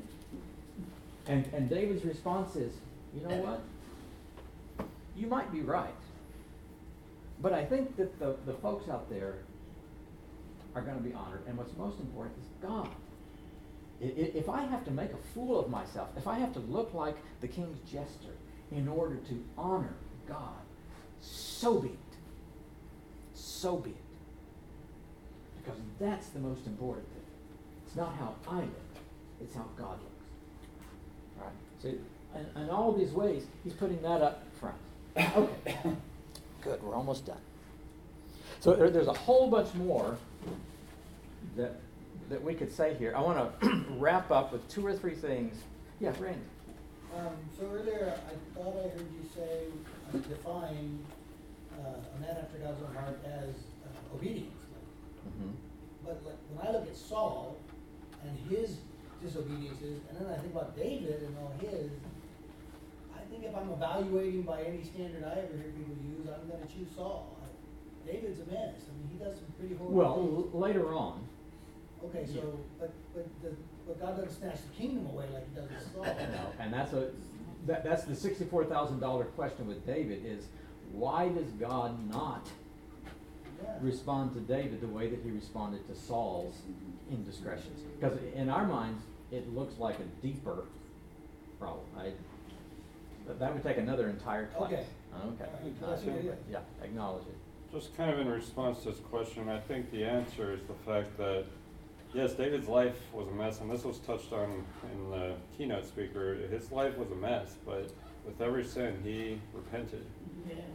And, 1.28 1.46
and 1.54 1.70
David's 1.70 2.04
response 2.04 2.56
is, 2.56 2.74
You 3.16 3.28
know 3.28 3.36
what? 3.38 4.88
You 5.16 5.28
might 5.28 5.52
be 5.52 5.62
right. 5.62 5.94
But 7.42 7.54
I 7.54 7.64
think 7.64 7.96
that 7.98 8.20
the, 8.20 8.36
the 8.46 8.54
folks 8.54 8.90
out 8.90 9.10
there 9.10 9.36
are 10.76 10.82
going 10.82 10.98
to 10.98 11.04
be 11.04 11.14
honored. 11.14 11.44
And 11.48 11.58
what's 11.58 11.76
most 11.78 12.00
important 12.00 12.36
is 12.40 12.48
God. 12.62 12.90
If 14.02 14.48
I 14.50 14.64
have 14.64 14.86
to 14.86 14.92
make 14.92 15.12
a 15.12 15.34
fool 15.34 15.60
of 15.60 15.70
myself, 15.70 16.10
if 16.18 16.28
I 16.28 16.40
have 16.40 16.54
to 16.54 16.60
look 16.60 16.94
like 16.94 17.18
the 17.42 17.48
king's 17.48 17.78
jester 17.90 18.34
in 18.72 18.88
order 18.88 19.16
to 19.16 19.44
honor 19.58 19.94
God, 20.28 20.62
so 21.22 21.80
be 21.80 21.90
it. 21.90 21.96
So 23.34 23.78
be 23.78 23.92
it. 23.92 23.96
Because 25.58 25.80
that's 26.00 26.28
the 26.30 26.40
most 26.40 26.66
important 26.66 27.08
thing. 27.10 27.24
It's 27.86 27.96
not 27.96 28.16
how 28.16 28.36
I 28.48 28.62
look, 28.62 28.72
it's 29.42 29.56
how 29.56 29.66
God 29.78 30.00
looks. 30.00 31.40
All 31.40 31.46
right? 31.46 31.54
So, 31.82 31.90
in, 32.36 32.64
in 32.64 32.70
all 32.70 32.92
these 32.92 33.12
ways, 33.12 33.46
he's 33.64 33.74
putting 33.74 34.02
that 34.04 34.22
up 34.22 34.44
front. 34.60 34.76
Okay. 35.18 35.78
Good, 36.62 36.84
we're 36.84 36.96
almost 36.96 37.26
done. 37.26 37.40
So 38.60 38.74
there, 38.74 38.90
there's 38.90 39.08
a 39.08 39.14
whole 39.14 39.50
bunch 39.50 39.74
more 39.74 40.18
that 41.56 41.80
that 42.30 42.44
we 42.44 42.54
could 42.54 42.72
say 42.72 42.94
here. 42.94 43.14
I 43.16 43.22
want 43.22 43.60
to 43.62 43.86
wrap 43.98 44.32
up 44.32 44.52
with 44.52 44.68
two 44.70 44.86
or 44.86 44.94
three 44.94 45.16
things. 45.16 45.56
Yeah, 46.00 46.14
Randy. 46.20 46.40
Um, 47.16 47.36
so 47.58 47.66
earlier, 47.74 48.14
I 48.14 48.58
thought 48.58 48.76
I 48.78 48.90
heard 48.90 49.08
you 49.12 49.30
say, 49.34 49.66
uh, 50.14 50.18
define 50.30 51.00
uh, 51.74 52.16
a 52.16 52.20
man 52.22 52.38
after 52.42 52.58
God's 52.60 52.82
own 52.84 52.94
heart 52.96 53.20
as 53.26 53.56
uh, 53.84 54.16
obedience. 54.16 54.56
Like, 54.72 55.34
mm-hmm. 55.34 55.52
But 56.06 56.22
like, 56.26 56.38
when 56.54 56.68
I 56.68 56.72
look 56.72 56.88
at 56.88 56.96
Saul 56.96 57.58
and 58.24 58.38
his 58.50 58.78
disobediences, 59.24 60.02
and 60.10 60.20
then 60.20 60.28
I 60.32 60.38
think 60.38 60.54
about 60.54 60.76
David 60.76 61.24
and 61.24 61.36
all 61.38 61.54
his, 61.60 61.92
I 63.16 63.22
think 63.32 63.44
if 63.44 63.56
I'm 63.56 63.72
evaluating 63.72 64.44
by 64.44 64.62
any 64.64 64.84
standard 64.84 65.24
I 65.24 65.32
ever 65.32 65.58
hear 65.58 65.72
people 65.76 65.96
use, 66.06 66.28
I'm 66.28 66.48
going 66.48 66.62
to 66.62 66.74
choose 66.74 66.88
Saul. 66.96 67.36
David's 68.06 68.40
a 68.40 68.46
mess. 68.46 68.86
I 68.88 68.94
mean, 68.98 69.10
he 69.12 69.24
does 69.24 69.36
some 69.36 69.52
pretty 69.60 69.76
horrible 69.76 69.98
well, 69.98 70.16
things. 70.16 70.54
Well, 70.54 70.62
later 70.64 70.94
on, 70.94 71.28
Okay, 72.06 72.26
so, 72.26 72.34
Yeah. 72.34 72.42
but, 72.80 72.92
but 73.14 73.28
the, 73.44 73.52
but 73.90 74.00
God 74.00 74.16
doesn't 74.18 74.40
snatch 74.40 74.58
the 74.70 74.78
kingdom 74.82 75.08
away 75.08 75.26
like 75.34 75.50
he 75.50 75.56
does 75.60 75.68
with 75.70 75.94
Saul. 75.94 76.04
No, 76.06 76.52
and 76.60 76.72
that's 76.72 76.94
a, 76.94 77.10
that, 77.66 77.84
that's 77.84 78.04
the 78.04 78.16
sixty-four 78.16 78.66
thousand 78.66 79.00
dollar 79.00 79.26
question 79.26 79.68
with 79.68 79.86
David 79.86 80.24
is, 80.26 80.46
why 80.92 81.28
does 81.30 81.50
God 81.60 82.10
not 82.10 82.48
Yeah. 83.64 83.70
respond 83.82 84.34
to 84.36 84.40
David 84.42 84.80
the 84.82 84.88
way 84.88 85.10
that 85.10 85.20
he 85.24 85.32
responded 85.32 85.86
to 85.88 85.96
Saul's 85.96 86.56
indiscretions? 87.12 87.82
Because 88.00 88.18
in 88.36 88.50
our 88.50 88.66
minds, 88.68 89.02
it 89.32 89.54
looks 89.54 89.78
like 89.80 89.96
a 90.00 90.26
deeper 90.26 90.66
problem. 91.60 91.86
I, 91.98 92.12
that- 93.28 93.40
that 93.40 93.54
would 93.54 93.64
take 93.64 93.78
another 93.78 94.08
entire 94.10 94.48
class. 94.48 94.72
Okay. 94.72 94.86
Okay. 95.16 95.44
Alright, 95.44 95.82
that's 95.82 96.04
what 96.04 96.16
it 96.18 96.26
is. 96.26 96.36
Yeah, 96.52 96.60
acknowledge 96.84 97.24
it. 97.28 97.36
Just 97.72 97.96
kind 97.98 98.12
of 98.12 98.20
in 98.20 98.28
response 98.30 98.80
to 98.84 98.90
this 98.92 99.00
question, 99.00 99.50
I 99.50 99.60
think 99.60 99.92
the 99.92 100.04
answer 100.04 100.54
is 100.54 100.62
the 100.68 100.74
fact 100.92 101.16
that, 101.18 101.46
yes, 102.14 102.34
David's 102.34 102.68
life 102.68 102.96
was 103.14 103.28
a 103.28 103.32
mess, 103.32 103.62
and 103.62 103.70
this 103.70 103.84
was 103.84 104.00
touched 104.00 104.32
on 104.34 104.64
in 104.94 105.10
the 105.12 105.34
keynote 105.58 105.86
speaker. 105.86 106.36
His 106.50 106.72
life 106.72 106.98
was 106.98 107.12
a 107.12 107.16
mess, 107.16 107.56
but 107.66 107.92
with 108.26 108.42
every 108.42 108.64
sin, 108.64 109.00
he 109.04 109.40
repented. 109.54 110.06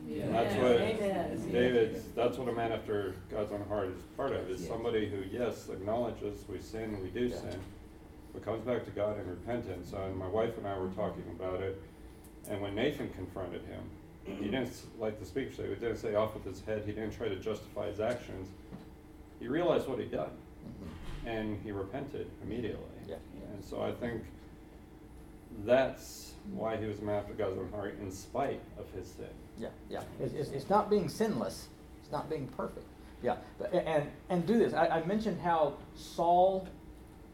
Yeah. 0.07 0.24
And 0.24 0.35
that's 0.35 0.55
what 0.57 0.80
Amen. 0.80 1.53
David's, 1.53 2.05
that's 2.14 2.37
what 2.39 2.49
a 2.49 2.53
man 2.53 2.72
after 2.72 3.14
God's 3.30 3.53
own 3.53 3.64
heart 3.68 3.89
is 3.89 4.03
part 4.16 4.32
of, 4.32 4.49
is 4.51 4.61
Yes. 4.61 4.68
somebody 4.68 5.09
who, 5.09 5.22
yes, 5.37 5.68
acknowledges 5.70 6.45
we 6.49 6.61
sin, 6.61 7.01
we 7.03 7.09
do 7.09 7.26
Yeah. 7.26 7.37
sin, 7.37 7.61
but 8.32 8.45
comes 8.45 8.62
back 8.64 8.85
to 8.85 8.91
God 8.91 9.18
in 9.18 9.26
repentance. 9.28 9.93
And 9.93 10.16
my 10.16 10.28
wife 10.28 10.57
and 10.59 10.66
I 10.66 10.78
were 10.78 10.89
talking 10.91 11.24
about 11.39 11.61
it, 11.62 11.80
and 12.49 12.61
when 12.61 12.74
Nathan 12.74 13.09
confronted 13.11 13.62
him, 13.62 13.82
he 14.26 14.45
didn't, 14.45 14.72
like 14.99 15.18
the 15.18 15.26
speaker 15.26 15.53
said, 15.53 15.68
he 15.68 15.74
didn't 15.74 15.97
say 15.97 16.14
off 16.14 16.35
with 16.35 16.45
his 16.45 16.61
head, 16.64 16.82
he 16.87 16.93
didn't 16.93 17.12
try 17.12 17.28
to 17.28 17.37
justify 17.37 17.89
his 17.89 18.01
actions. 18.01 18.49
He 19.41 19.49
realized 19.49 19.87
what 19.89 19.99
he'd 19.99 20.11
done, 20.12 20.30
Mhm. 20.30 20.89
And 21.26 21.60
he 21.62 21.72
repented 21.72 22.30
immediately. 22.42 22.84
Yeah. 23.08 23.16
And 23.52 23.64
so 23.64 23.82
I 23.82 23.92
think 23.92 24.22
that's 25.64 26.32
why 26.52 26.76
he 26.76 26.86
was 26.86 26.98
a 26.98 27.02
man 27.02 27.16
after 27.16 27.32
God's 27.32 27.58
own 27.58 27.70
heart, 27.70 27.96
in 28.00 28.10
spite 28.10 28.60
of 28.78 28.90
his 28.92 29.08
sin. 29.08 29.26
Yeah, 29.58 29.68
yeah. 29.88 30.02
It's, 30.20 30.34
it's, 30.34 30.50
it's 30.50 30.68
not 30.68 30.90
being 30.90 31.08
sinless. 31.08 31.68
It's 32.02 32.12
not 32.12 32.28
being 32.28 32.48
perfect. 32.48 32.86
Yeah. 33.22 33.36
But, 33.58 33.72
and, 33.72 34.10
and 34.28 34.46
do 34.46 34.58
this. 34.58 34.74
I, 34.74 34.88
I 34.88 35.04
mentioned 35.04 35.40
how 35.40 35.74
Saul 35.94 36.68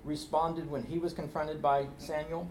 responded 0.05 0.71
when 0.71 0.83
he 0.85 0.99
was 0.99 1.13
confronted 1.13 1.61
by 1.61 1.87
Samuel. 1.99 2.49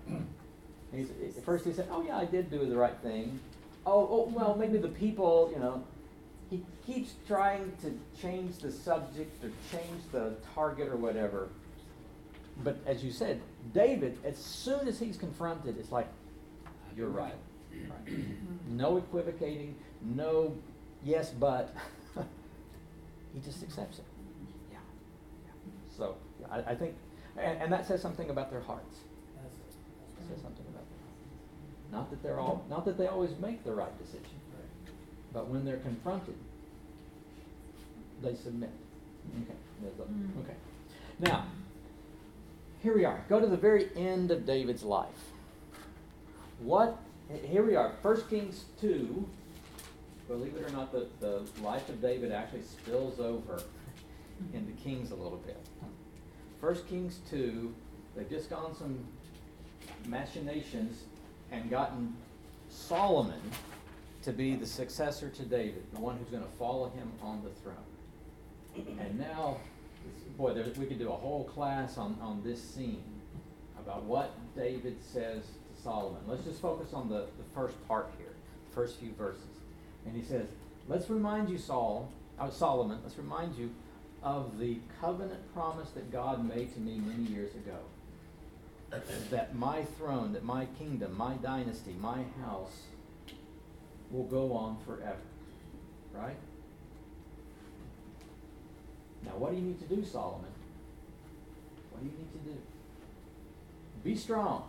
He's, 0.93 1.09
at 1.37 1.43
first 1.43 1.65
he 1.65 1.73
said, 1.73 1.87
oh 1.91 2.01
yeah, 2.01 2.17
I 2.17 2.25
did 2.25 2.51
do 2.51 2.65
the 2.65 2.75
right 2.75 2.97
thing. 3.01 3.39
Oh, 3.85 4.07
oh, 4.11 4.31
well, 4.35 4.55
maybe 4.59 4.77
the 4.77 4.89
people, 4.89 5.51
you 5.53 5.59
know. 5.59 5.83
He 6.50 6.64
keeps 6.86 7.14
trying 7.28 7.74
to 7.82 7.97
change 8.20 8.58
the 8.58 8.72
subject 8.72 9.43
or 9.43 9.52
change 9.72 10.02
the 10.12 10.34
target 10.56 10.88
or 10.88 10.95
whatever. 10.95 11.50
But 12.64 12.78
as 12.86 13.04
you 13.04 13.12
said, 13.12 13.41
David, 13.74 14.18
as 14.26 14.38
soon 14.38 14.88
as 14.88 15.00
he's 15.00 15.16
confronted, 15.16 15.78
it's 15.78 15.91
like, 15.91 16.08
you're 16.97 17.10
right. 17.10 17.36
right. 17.72 18.16
No 18.68 18.97
equivocating, 18.97 19.76
no 20.02 20.56
yes, 21.04 21.30
but. 21.30 21.74
he 23.34 23.39
just 23.41 23.64
accepts 23.64 24.00
it. 24.00 24.06
Yeah. 24.72 24.80
yeah. 25.45 25.52
So 25.97 26.16
yeah, 26.41 26.47
I, 26.52 26.72
I 26.72 26.76
think, 26.76 26.95
and, 27.38 27.62
and 27.62 27.72
that 27.72 27.88
says 27.88 28.02
something 28.02 28.30
about 28.30 28.52
their 28.52 28.62
hearts. 28.62 28.97
That's 29.36 29.56
it. 29.56 30.24
It 30.24 30.36
says 30.36 30.41
something 30.41 30.66
about 30.68 30.84
their 30.89 31.00
hearts. 31.06 31.91
Not 31.91 32.10
that 32.10 32.24
they're 32.24 32.39
all, 32.39 32.66
not 32.70 32.86
that 32.86 32.97
they 32.97 33.08
always 33.08 33.32
make 33.39 33.64
the 33.64 33.72
right 33.72 33.97
decision, 34.00 34.38
but 35.34 35.47
when 35.47 35.65
they're 35.65 35.77
confronted, 35.77 36.36
they 38.21 38.36
submit. 38.36 38.71
Okay. 39.43 39.53
a- 39.53 40.01
Mm. 40.01 40.43
Okay. 40.43 40.55
Now, 41.19 41.45
here 42.82 42.95
we 42.95 43.05
are. 43.05 43.23
Go 43.30 43.39
to 43.39 43.47
the 43.47 43.57
very 43.57 43.89
end 43.95 44.32
of 44.32 44.45
David's 44.45 44.84
life. 44.84 45.32
What, 46.59 46.97
here 47.43 47.63
we 47.63 47.75
are, 47.75 47.93
1 48.01 48.21
Kings 48.30 48.65
2. 48.82 49.27
Believe 50.27 50.55
it 50.55 50.65
or 50.67 50.71
not, 50.71 50.91
the, 50.91 51.07
the 51.19 51.43
life 51.61 51.88
of 51.89 52.01
David 52.01 52.32
actually 52.32 52.63
spills 52.63 53.19
over 53.19 53.61
into 54.53 54.71
Kings 54.73 55.11
a 55.11 55.15
little 55.15 55.38
bit. 55.45 55.57
1 56.61 56.75
Kings 56.89 57.19
2, 57.30 57.73
they've 58.15 58.30
just 58.30 58.49
gone 58.49 58.75
some 58.75 58.99
machinations 60.07 61.03
and 61.51 61.69
gotten 61.69 62.15
Solomon 62.69 63.39
to 64.24 64.32
be 64.32 64.55
the 64.55 64.65
successor 64.65 65.30
to 65.30 65.43
David, 65.43 65.84
the 65.93 65.99
one 65.99 66.17
who's 66.17 66.30
going 66.30 66.43
to 66.43 66.57
follow 66.57 66.89
him 66.89 67.11
on 67.22 67.41
the 67.43 67.49
throne. 67.61 68.97
And 68.99 69.17
now, 69.20 69.57
boy, 70.38 70.53
there, 70.53 70.65
we 70.78 70.86
could 70.86 70.99
do 70.99 71.09
a 71.09 71.15
whole 71.15 71.45
class 71.45 71.97
on, 71.97 72.17
on 72.22 72.41
this 72.43 72.61
scene 72.61 73.03
about 73.80 74.03
what 74.03 74.32
David 74.55 74.97
says 75.01 75.43
to 75.43 75.82
Solomon. 75.82 76.22
Let's 76.28 76.43
just 76.43 76.61
focus 76.61 76.93
on 76.93 77.09
the, 77.09 77.28
the 77.38 77.43
first 77.53 77.76
part 77.88 78.11
here, 78.17 78.34
the 78.70 78.76
first 78.76 78.99
few 78.99 79.11
verses. 79.13 79.43
And 80.05 80.15
he 80.15 80.24
says, 80.24 80.47
Let's 80.88 81.09
remind 81.09 81.49
you, 81.49 81.57
Saul, 81.57 82.11
uh, 82.39 82.49
Solomon, 82.49 82.99
let's 83.03 83.17
remind 83.17 83.55
you 83.55 83.70
of 84.24 84.57
the 84.57 84.80
covenant 84.99 85.53
promise 85.53 85.89
that 85.91 86.11
God 86.11 86.47
made 86.47 86.74
to 86.74 86.80
me 86.80 86.99
many 86.99 87.24
years 87.30 87.53
ago. 87.53 87.78
That 89.30 89.55
my 89.55 89.84
throne, 89.84 90.34
that 90.34 90.43
my 90.43 90.65
kingdom, 90.80 91.15
my 91.15 91.36
dynasty, 91.36 91.95
my 91.99 92.24
house 92.43 92.86
will 94.12 94.24
go 94.26 94.53
on 94.53 94.78
forever. 94.86 95.22
Right? 96.14 96.38
Now, 99.24 99.32
what 99.32 99.51
do 99.51 99.57
you 99.57 99.64
need 99.64 99.80
to 99.80 99.95
do, 99.95 100.03
Solomon? 100.03 100.49
What 101.91 102.01
do 102.01 102.10
you 102.10 102.18
need 102.18 102.32
to 102.32 102.51
do? 102.51 102.57
Be 104.03 104.16
strong. 104.16 104.64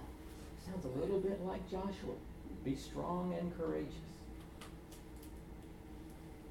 Sounds 0.67 0.85
a 0.85 1.01
little 1.01 1.21
bit 1.21 1.45
like 1.45 1.69
Joshua. 1.71 2.15
Be 2.65 2.77
strong 2.77 3.35
and 3.39 3.57
courageous. 3.57 3.95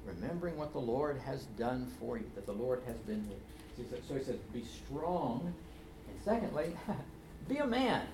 remembering 0.04 0.56
what 0.56 0.72
the 0.72 0.80
Lord 0.80 1.18
has 1.18 1.44
done 1.58 1.86
for 2.00 2.16
you, 2.16 2.24
that 2.34 2.46
the 2.46 2.52
Lord 2.52 2.82
has 2.86 2.96
been 2.98 3.28
with 3.28 3.38
you. 3.78 3.84
So 4.08 4.14
he 4.14 4.24
says, 4.24 4.36
be 4.52 4.64
strong. 4.64 5.54
And 6.08 6.18
secondly, 6.24 6.74
be 7.48 7.58
a 7.58 7.66
man. 7.66 8.06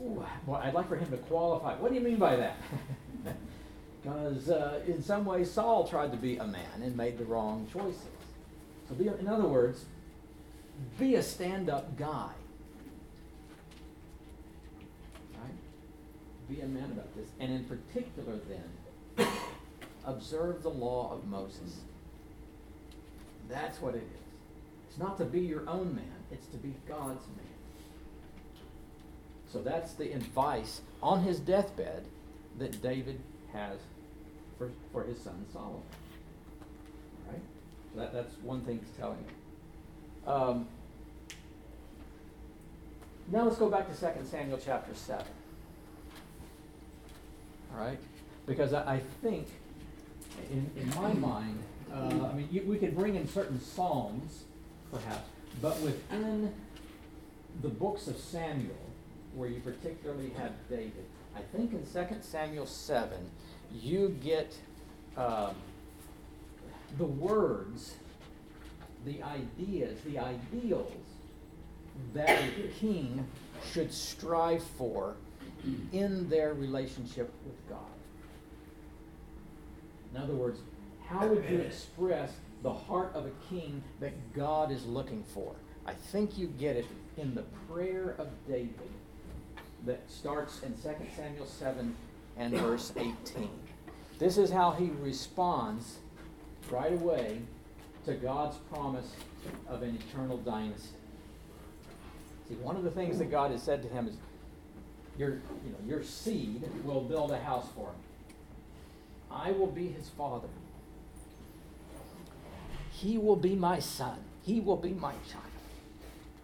Ooh, 0.00 0.24
well, 0.46 0.60
I'd 0.62 0.74
like 0.74 0.88
for 0.88 0.96
him 0.96 1.10
to 1.10 1.16
qualify. 1.16 1.74
What 1.76 1.88
do 1.88 1.96
you 1.96 2.00
mean 2.00 2.18
by 2.18 2.36
that? 2.36 2.56
Because 4.08 4.48
uh, 4.48 4.80
in 4.86 5.02
some 5.02 5.26
ways, 5.26 5.50
Saul 5.50 5.86
tried 5.86 6.12
to 6.12 6.16
be 6.16 6.38
a 6.38 6.46
man 6.46 6.82
and 6.82 6.96
made 6.96 7.18
the 7.18 7.24
wrong 7.24 7.68
choices. 7.70 8.00
So, 8.88 8.94
be, 8.94 9.08
in 9.08 9.28
other 9.28 9.44
words, 9.44 9.84
be 10.98 11.16
a 11.16 11.22
stand 11.22 11.68
up 11.68 11.94
guy. 11.98 12.30
Right? 15.34 15.52
Be 16.48 16.60
a 16.62 16.66
man 16.66 16.84
about 16.84 17.14
this. 17.14 17.28
And 17.38 17.52
in 17.52 17.64
particular, 17.64 18.38
then, 18.48 19.28
observe 20.06 20.62
the 20.62 20.70
law 20.70 21.12
of 21.12 21.26
Moses. 21.26 21.80
That's 23.50 23.78
what 23.82 23.94
it 23.94 23.98
is. 23.98 24.88
It's 24.88 24.98
not 24.98 25.18
to 25.18 25.26
be 25.26 25.40
your 25.40 25.68
own 25.68 25.94
man, 25.94 26.04
it's 26.30 26.46
to 26.46 26.56
be 26.56 26.72
God's 26.88 27.26
man. 27.26 27.46
So 29.52 29.60
that's 29.60 29.92
the 29.92 30.12
advice 30.12 30.80
on 31.02 31.24
his 31.24 31.40
deathbed 31.40 32.06
that 32.58 32.80
David 32.80 33.20
has 33.52 33.78
for, 34.58 34.70
for 34.92 35.04
his 35.04 35.18
son 35.22 35.46
Solomon. 35.52 35.80
All 37.26 37.32
right? 37.32 37.42
So 37.94 38.00
that, 38.00 38.12
that's 38.12 38.34
one 38.42 38.60
thing 38.62 38.80
he's 38.84 38.96
telling 38.98 39.18
him. 39.18 40.32
Um, 40.32 40.66
now 43.30 43.44
let's 43.44 43.58
go 43.58 43.68
back 43.68 43.88
to 43.92 43.98
2 43.98 44.26
Samuel 44.28 44.58
chapter 44.62 44.94
7. 44.94 45.24
All 47.72 47.84
right? 47.84 47.98
Because 48.46 48.72
I, 48.72 48.94
I 48.94 49.00
think, 49.22 49.46
in, 50.50 50.70
in 50.76 50.88
my 50.94 51.12
mind, 51.12 51.58
uh, 51.92 52.28
I 52.30 52.34
mean, 52.34 52.48
you, 52.50 52.62
we 52.62 52.78
could 52.78 52.96
bring 52.96 53.14
in 53.14 53.28
certain 53.28 53.60
psalms, 53.60 54.44
perhaps, 54.92 55.28
but 55.60 55.78
within 55.80 56.52
the 57.62 57.68
books 57.68 58.06
of 58.08 58.16
Samuel, 58.16 58.76
where 59.34 59.48
you 59.48 59.60
particularly 59.60 60.30
have 60.30 60.52
David, 60.68 61.04
I 61.36 61.40
think 61.56 61.72
in 61.72 61.84
2 61.84 62.16
Samuel 62.22 62.66
7, 62.66 63.18
you 63.72 64.16
get 64.22 64.56
um, 65.16 65.54
the 66.96 67.04
words, 67.04 67.94
the 69.04 69.22
ideas, 69.22 70.00
the 70.04 70.18
ideals 70.18 70.92
that 72.14 72.42
a 72.42 72.68
king 72.78 73.26
should 73.72 73.92
strive 73.92 74.62
for 74.62 75.16
in 75.92 76.28
their 76.28 76.54
relationship 76.54 77.32
with 77.44 77.68
God. 77.68 77.78
In 80.14 80.22
other 80.22 80.34
words, 80.34 80.60
how 81.06 81.26
would 81.26 81.44
you 81.50 81.58
express 81.58 82.32
the 82.62 82.72
heart 82.72 83.10
of 83.14 83.26
a 83.26 83.32
king 83.50 83.82
that 84.00 84.12
God 84.34 84.70
is 84.70 84.84
looking 84.86 85.24
for? 85.34 85.54
I 85.86 85.92
think 85.92 86.38
you 86.38 86.48
get 86.58 86.76
it 86.76 86.86
in 87.16 87.34
the 87.34 87.44
prayer 87.68 88.14
of 88.18 88.28
David 88.46 88.90
that 89.86 90.00
starts 90.10 90.62
in 90.62 90.74
2 90.74 90.90
Samuel 91.16 91.46
7 91.46 91.96
and 92.38 92.54
verse 92.54 92.92
18. 92.96 93.50
This 94.18 94.38
is 94.38 94.50
how 94.50 94.72
he 94.72 94.90
responds 95.00 95.98
right 96.70 96.92
away 96.92 97.40
to 98.06 98.14
God's 98.14 98.56
promise 98.72 99.10
of 99.68 99.82
an 99.82 99.96
eternal 99.96 100.38
dynasty. 100.38 100.96
See, 102.48 102.54
one 102.54 102.76
of 102.76 102.84
the 102.84 102.90
things 102.90 103.18
that 103.18 103.30
God 103.30 103.50
has 103.50 103.62
said 103.62 103.82
to 103.82 103.88
him 103.88 104.08
is, 104.08 104.14
your, 105.18 105.30
you 105.30 105.72
know, 105.72 105.78
your 105.86 106.02
seed 106.02 106.62
will 106.84 107.02
build 107.02 107.32
a 107.32 107.38
house 107.38 107.66
for 107.74 107.88
him. 107.88 107.96
I 109.30 109.52
will 109.52 109.66
be 109.66 109.88
his 109.88 110.08
father. 110.08 110.48
He 112.92 113.18
will 113.18 113.36
be 113.36 113.54
my 113.54 113.78
son. 113.78 114.18
He 114.42 114.60
will 114.60 114.76
be 114.76 114.90
my 114.90 115.12
child. 115.30 115.44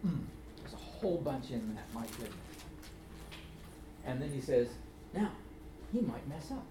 Mm, 0.05 0.21
there's 0.61 0.73
a 0.73 0.77
whole 0.77 1.17
bunch 1.17 1.49
in 1.49 1.75
that, 1.75 1.93
my 1.93 2.05
goodness. 2.05 2.33
And 4.05 4.21
then 4.21 4.29
he 4.29 4.39
says, 4.39 4.67
now, 5.13 5.31
he 5.95 6.01
might 6.01 6.27
mess 6.27 6.51
up. 6.51 6.65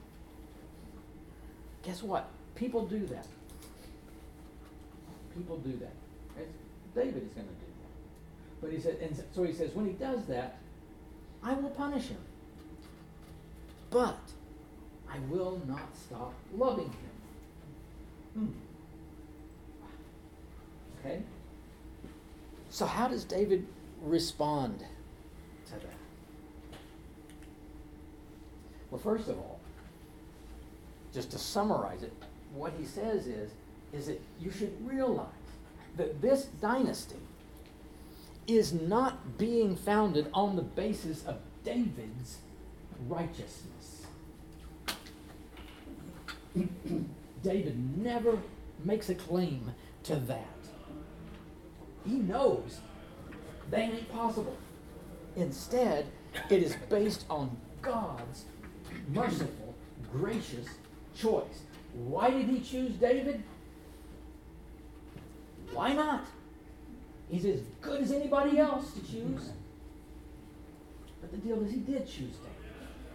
Guess 1.82 2.02
what? 2.02 2.28
People 2.54 2.84
do 2.86 3.06
that. 3.06 3.26
People 5.34 5.56
do 5.58 5.72
that. 5.78 5.94
David 6.94 7.26
is 7.26 7.32
going 7.32 7.46
to 7.46 7.54
do 7.54 7.66
that. 7.80 8.60
But 8.60 8.72
he 8.72 8.78
said, 8.78 8.98
and 9.00 9.24
so 9.34 9.42
he 9.42 9.52
says, 9.52 9.74
when 9.74 9.86
he 9.86 9.92
does 9.92 10.26
that, 10.26 10.58
I 11.42 11.54
will 11.54 11.70
punish 11.70 12.08
him. 12.08 12.18
But 13.90 14.18
I 15.10 15.18
will 15.30 15.60
not 15.66 15.88
stop 15.96 16.34
loving 16.54 16.90
him. 16.90 17.14
Hmm. 18.34 18.46
Okay? 21.00 21.22
So, 22.70 22.86
how 22.86 23.08
does 23.08 23.24
David 23.24 23.66
respond 24.02 24.84
to 25.66 25.74
that? 25.74 25.94
Well, 28.94 29.02
first 29.02 29.28
of 29.28 29.36
all, 29.38 29.58
just 31.12 31.32
to 31.32 31.38
summarize 31.38 32.04
it, 32.04 32.12
what 32.54 32.74
he 32.78 32.84
says 32.84 33.26
is, 33.26 33.50
is 33.92 34.06
that 34.06 34.22
you 34.40 34.52
should 34.52 34.72
realize 34.86 35.26
that 35.96 36.22
this 36.22 36.44
dynasty 36.44 37.18
is 38.46 38.72
not 38.72 39.36
being 39.36 39.74
founded 39.74 40.28
on 40.32 40.54
the 40.54 40.62
basis 40.62 41.26
of 41.26 41.38
David's 41.64 42.38
righteousness. 43.08 44.06
David 47.42 47.98
never 47.98 48.38
makes 48.84 49.08
a 49.08 49.16
claim 49.16 49.74
to 50.04 50.14
that. 50.14 50.46
He 52.06 52.12
knows 52.12 52.78
that 53.72 53.80
ain't 53.80 54.12
possible. 54.12 54.56
Instead, 55.34 56.06
it 56.48 56.62
is 56.62 56.76
based 56.88 57.24
on 57.28 57.56
God's 57.82 58.44
merciful, 59.08 59.74
gracious 60.12 60.66
choice. 61.16 61.62
Why 61.94 62.30
did 62.30 62.48
he 62.48 62.60
choose 62.60 62.92
David? 62.94 63.42
Why 65.72 65.92
not? 65.92 66.26
He's 67.28 67.44
as 67.44 67.60
good 67.80 68.02
as 68.02 68.12
anybody 68.12 68.58
else 68.58 68.92
to 68.92 69.00
choose. 69.00 69.50
But 71.20 71.30
the 71.30 71.38
deal 71.38 71.62
is, 71.62 71.70
he 71.70 71.78
did 71.78 72.06
choose 72.06 72.34
David. 72.34 72.54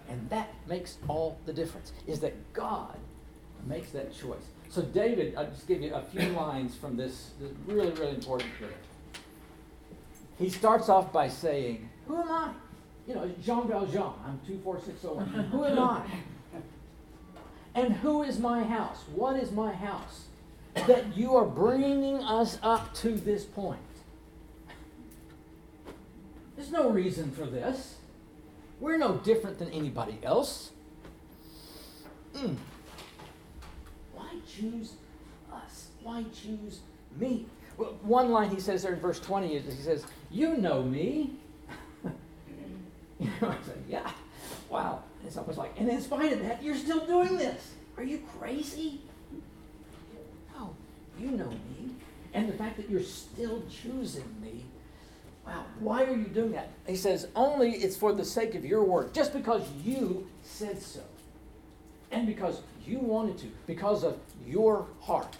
And 0.09 0.29
that 0.29 0.49
makes 0.67 0.97
all 1.07 1.37
the 1.45 1.53
difference, 1.53 1.93
is 2.07 2.19
that 2.21 2.33
God 2.53 2.97
makes 3.67 3.91
that 3.91 4.11
choice. 4.13 4.43
So, 4.69 4.81
David, 4.81 5.35
I'll 5.35 5.49
just 5.49 5.67
give 5.67 5.81
you 5.81 5.93
a 5.93 6.01
few 6.01 6.29
lines 6.29 6.75
from 6.75 6.97
this, 6.97 7.31
this 7.39 7.51
really, 7.67 7.91
really 7.91 8.15
important 8.15 8.49
here. 8.59 8.69
He 10.37 10.49
starts 10.49 10.89
off 10.89 11.11
by 11.11 11.27
saying, 11.27 11.89
Who 12.07 12.21
am 12.21 12.31
I? 12.31 12.51
You 13.09 13.15
know, 13.15 13.27
Jean 13.41 13.67
Valjean, 13.67 14.13
I'm 14.23 14.39
24601. 14.45 15.45
Who 15.51 15.65
am 15.65 15.79
I? 15.79 16.05
And 17.73 17.93
who 17.93 18.21
is 18.21 18.37
my 18.37 18.63
house? 18.63 19.03
What 19.15 19.35
is 19.35 19.51
my 19.51 19.73
house? 19.73 20.25
That 20.85 21.17
you 21.17 21.35
are 21.35 21.45
bringing 21.45 22.17
us 22.23 22.59
up 22.61 22.93
to 22.95 23.15
this 23.15 23.45
point. 23.45 23.79
There's 26.55 26.71
no 26.71 26.89
reason 26.89 27.31
for 27.31 27.47
this. 27.47 27.95
We're 28.79 28.97
no 28.97 29.17
different 29.17 29.57
than 29.57 29.71
anybody 29.71 30.19
else. 30.21 30.71
Mm. 32.35 32.57
Why 34.13 34.29
choose 34.47 34.93
us? 35.51 35.87
Why 36.03 36.25
choose 36.33 36.81
me? 37.19 37.47
Well, 37.77 37.97
one 38.03 38.29
line 38.29 38.51
he 38.51 38.59
says 38.59 38.83
there 38.83 38.93
in 38.93 38.99
verse 38.99 39.19
20 39.19 39.55
is 39.55 39.65
he 39.65 39.81
says, 39.81 40.05
You 40.29 40.57
know 40.57 40.83
me. 40.83 41.39
You 43.19 43.29
know, 43.41 43.49
I 43.49 43.65
say, 43.65 43.73
Yeah, 43.87 44.11
wow. 44.69 45.03
It's 45.25 45.35
almost 45.37 45.57
like, 45.57 45.73
and 45.77 45.89
in 45.89 46.01
spite 46.01 46.31
of 46.31 46.41
that, 46.43 46.63
you're 46.63 46.75
still 46.75 47.05
doing 47.05 47.37
this. 47.37 47.73
Are 47.97 48.03
you 48.03 48.23
crazy? 48.39 49.01
No, 50.55 50.73
you 51.19 51.31
know 51.31 51.49
me. 51.49 51.95
And 52.33 52.47
the 52.47 52.53
fact 52.53 52.77
that 52.77 52.89
you're 52.89 53.03
still 53.03 53.61
choosing 53.69 54.33
me 54.41 54.63
Wow, 55.49 55.65
why 55.79 56.03
are 56.03 56.15
you 56.15 56.25
doing 56.25 56.51
that? 56.51 56.69
He 56.85 56.95
says, 56.95 57.27
only 57.35 57.71
it's 57.71 57.97
for 57.97 58.13
the 58.13 58.23
sake 58.23 58.53
of 58.53 58.63
your 58.63 58.83
work, 58.83 59.13
just 59.13 59.33
because 59.33 59.67
you 59.83 60.27
said 60.43 60.79
so. 60.79 61.01
And 62.11 62.27
because 62.27 62.61
you 62.85 62.99
wanted 62.99 63.39
to, 63.39 63.47
because 63.65 64.03
of 64.03 64.19
your 64.45 64.85
heart. 65.01 65.37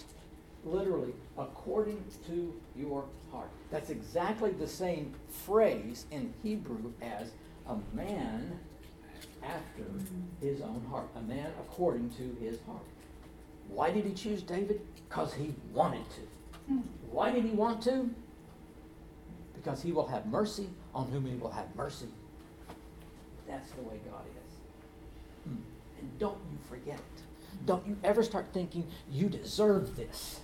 Literally, 0.66 1.14
according 1.38 2.04
to 2.28 2.54
your 2.76 3.06
heart. 3.32 3.50
That's 3.72 3.92
exactly 3.92 4.52
the 4.52 4.68
same 4.68 5.14
phrase 5.30 6.06
in 6.12 6.34
Hebrew 6.42 6.92
as 7.02 7.30
a 7.70 7.78
man 7.96 8.60
after 9.44 9.84
his 10.42 10.62
own 10.62 10.86
heart. 10.90 11.08
A 11.16 11.22
man 11.22 11.52
according 11.60 12.10
to 12.12 12.36
his 12.44 12.60
heart. 12.66 12.84
Why 13.68 13.92
did 13.92 14.06
he 14.06 14.14
choose 14.14 14.42
David? 14.42 14.82
Because 15.08 15.34
he 15.34 15.54
wanted 15.74 16.04
to. 16.10 16.74
Why 17.12 17.32
did 17.32 17.46
he 17.46 17.52
want 17.52 17.82
to? 17.84 18.10
because 19.62 19.82
he 19.82 19.92
will 19.92 20.08
have 20.08 20.26
mercy 20.28 20.70
on 20.96 21.08
whom 21.12 21.26
he 21.26 21.36
will 21.36 21.52
have 21.52 21.76
mercy. 21.76 22.08
That's 23.48 23.72
the 23.72 23.82
way 23.82 24.00
God 24.10 24.24
is. 24.26 24.54
Hmm. 25.44 25.58
And 26.00 26.20
don't 26.20 26.38
you 26.52 26.58
forget 26.70 26.96
it. 26.96 27.66
Don't 27.66 27.86
you 27.86 27.98
ever 28.04 28.24
start 28.24 28.48
thinking 28.54 28.88
you 29.12 29.28
deserve 29.28 29.96
this. 29.96 30.40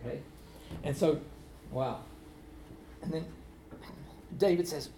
Okay? 0.00 0.20
And 0.82 0.96
so, 0.96 1.20
wow. 1.70 2.00
And 3.02 3.12
then 3.12 3.26
David 4.36 4.66
says, 4.66 4.88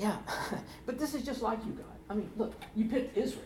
Yeah, 0.00 0.16
but 0.86 0.98
this 0.98 1.14
is 1.14 1.22
just 1.22 1.42
like 1.42 1.58
you, 1.66 1.72
God. 1.72 1.84
I 2.08 2.14
mean, 2.14 2.30
look, 2.38 2.54
you 2.74 2.86
picked 2.86 3.18
Israel. 3.18 3.44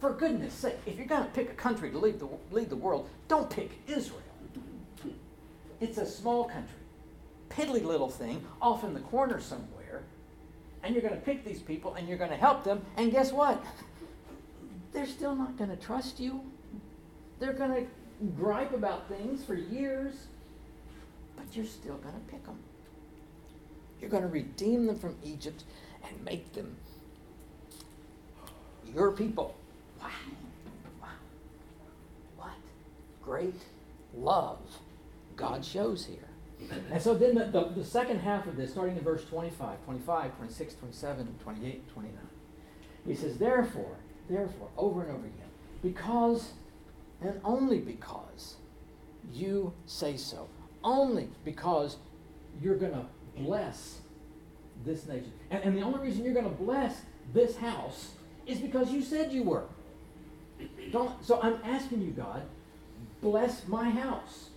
For 0.00 0.12
goodness 0.12 0.54
sake, 0.54 0.76
if 0.86 0.96
you're 0.96 1.06
going 1.06 1.24
to 1.24 1.30
pick 1.30 1.50
a 1.50 1.54
country 1.54 1.90
to 1.90 1.98
lead 1.98 2.18
the, 2.18 2.28
lead 2.50 2.70
the 2.70 2.76
world, 2.76 3.08
don't 3.28 3.48
pick 3.48 3.70
Israel. 3.86 4.22
It's 5.80 5.98
a 5.98 6.06
small 6.06 6.44
country, 6.44 6.78
piddly 7.50 7.84
little 7.84 8.08
thing 8.08 8.42
off 8.62 8.84
in 8.84 8.94
the 8.94 9.00
corner 9.00 9.38
somewhere, 9.38 10.02
and 10.82 10.94
you're 10.94 11.02
going 11.02 11.14
to 11.14 11.20
pick 11.20 11.44
these 11.44 11.60
people 11.60 11.94
and 11.94 12.08
you're 12.08 12.16
going 12.16 12.30
to 12.30 12.36
help 12.36 12.64
them, 12.64 12.80
and 12.96 13.12
guess 13.12 13.30
what? 13.30 13.62
They're 14.92 15.06
still 15.06 15.34
not 15.34 15.58
going 15.58 15.68
to 15.68 15.76
trust 15.76 16.18
you. 16.18 16.40
They're 17.38 17.52
going 17.52 17.74
to 17.74 17.86
gripe 18.34 18.72
about 18.72 19.08
things 19.08 19.44
for 19.44 19.54
years, 19.54 20.14
but 21.36 21.54
you're 21.54 21.66
still 21.66 21.96
going 21.96 22.14
to 22.14 22.32
pick 22.32 22.44
them. 22.46 22.58
You're 24.00 24.10
going 24.10 24.22
to 24.22 24.28
redeem 24.28 24.86
them 24.86 24.98
from 24.98 25.16
Egypt 25.24 25.64
and 26.06 26.24
make 26.24 26.52
them 26.52 26.76
your 28.94 29.12
people. 29.12 29.56
Wow. 30.00 30.08
Wow. 31.00 31.08
What 32.36 32.54
great 33.22 33.62
love 34.14 34.58
God 35.36 35.64
shows 35.64 36.06
here. 36.06 36.18
And 36.90 37.02
so 37.02 37.14
then 37.14 37.34
the, 37.34 37.44
the, 37.44 37.68
the, 37.76 37.84
second 37.84 38.20
half 38.20 38.46
of 38.46 38.56
this, 38.56 38.70
starting 38.70 38.96
in 38.96 39.04
verse 39.04 39.24
25, 39.26 39.84
25, 39.84 40.36
26, 40.36 40.74
27, 40.74 41.34
28, 41.42 41.88
29, 41.92 42.18
he 43.06 43.14
says, 43.14 43.36
Therefore, 43.36 43.96
therefore, 44.30 44.68
over 44.78 45.02
and 45.02 45.10
over 45.10 45.26
again, 45.26 45.50
because 45.82 46.54
and 47.20 47.40
only 47.44 47.78
because 47.78 48.56
you 49.32 49.72
say 49.86 50.16
so, 50.16 50.48
only 50.84 51.28
because 51.44 51.96
you're 52.60 52.76
going 52.76 52.92
to 52.92 53.06
bless 53.36 53.98
this 54.84 55.06
nation. 55.06 55.32
And, 55.50 55.62
and 55.64 55.76
the 55.76 55.82
only 55.82 56.00
reason 56.00 56.24
you're 56.24 56.34
going 56.34 56.48
to 56.48 56.62
bless 56.62 57.02
this 57.32 57.56
house 57.56 58.10
is 58.46 58.58
because 58.58 58.90
you 58.90 59.02
said 59.02 59.32
you 59.32 59.42
were. 59.42 59.64
Don't, 60.92 61.24
so 61.24 61.40
I'm 61.42 61.58
asking 61.64 62.02
you, 62.02 62.10
God, 62.10 62.42
bless 63.20 63.66
my 63.66 63.90
house. 63.90 64.50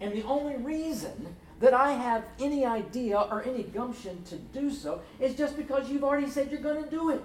And 0.00 0.12
the 0.12 0.22
only 0.24 0.56
reason 0.56 1.34
that 1.60 1.74
I 1.74 1.92
have 1.92 2.24
any 2.38 2.64
idea 2.64 3.18
or 3.18 3.42
any 3.42 3.64
gumption 3.64 4.22
to 4.24 4.36
do 4.36 4.70
so 4.70 5.02
is 5.18 5.34
just 5.34 5.56
because 5.56 5.90
you've 5.90 6.04
already 6.04 6.28
said 6.28 6.50
you're 6.50 6.60
going 6.60 6.82
to 6.82 6.90
do 6.90 7.10
it. 7.10 7.22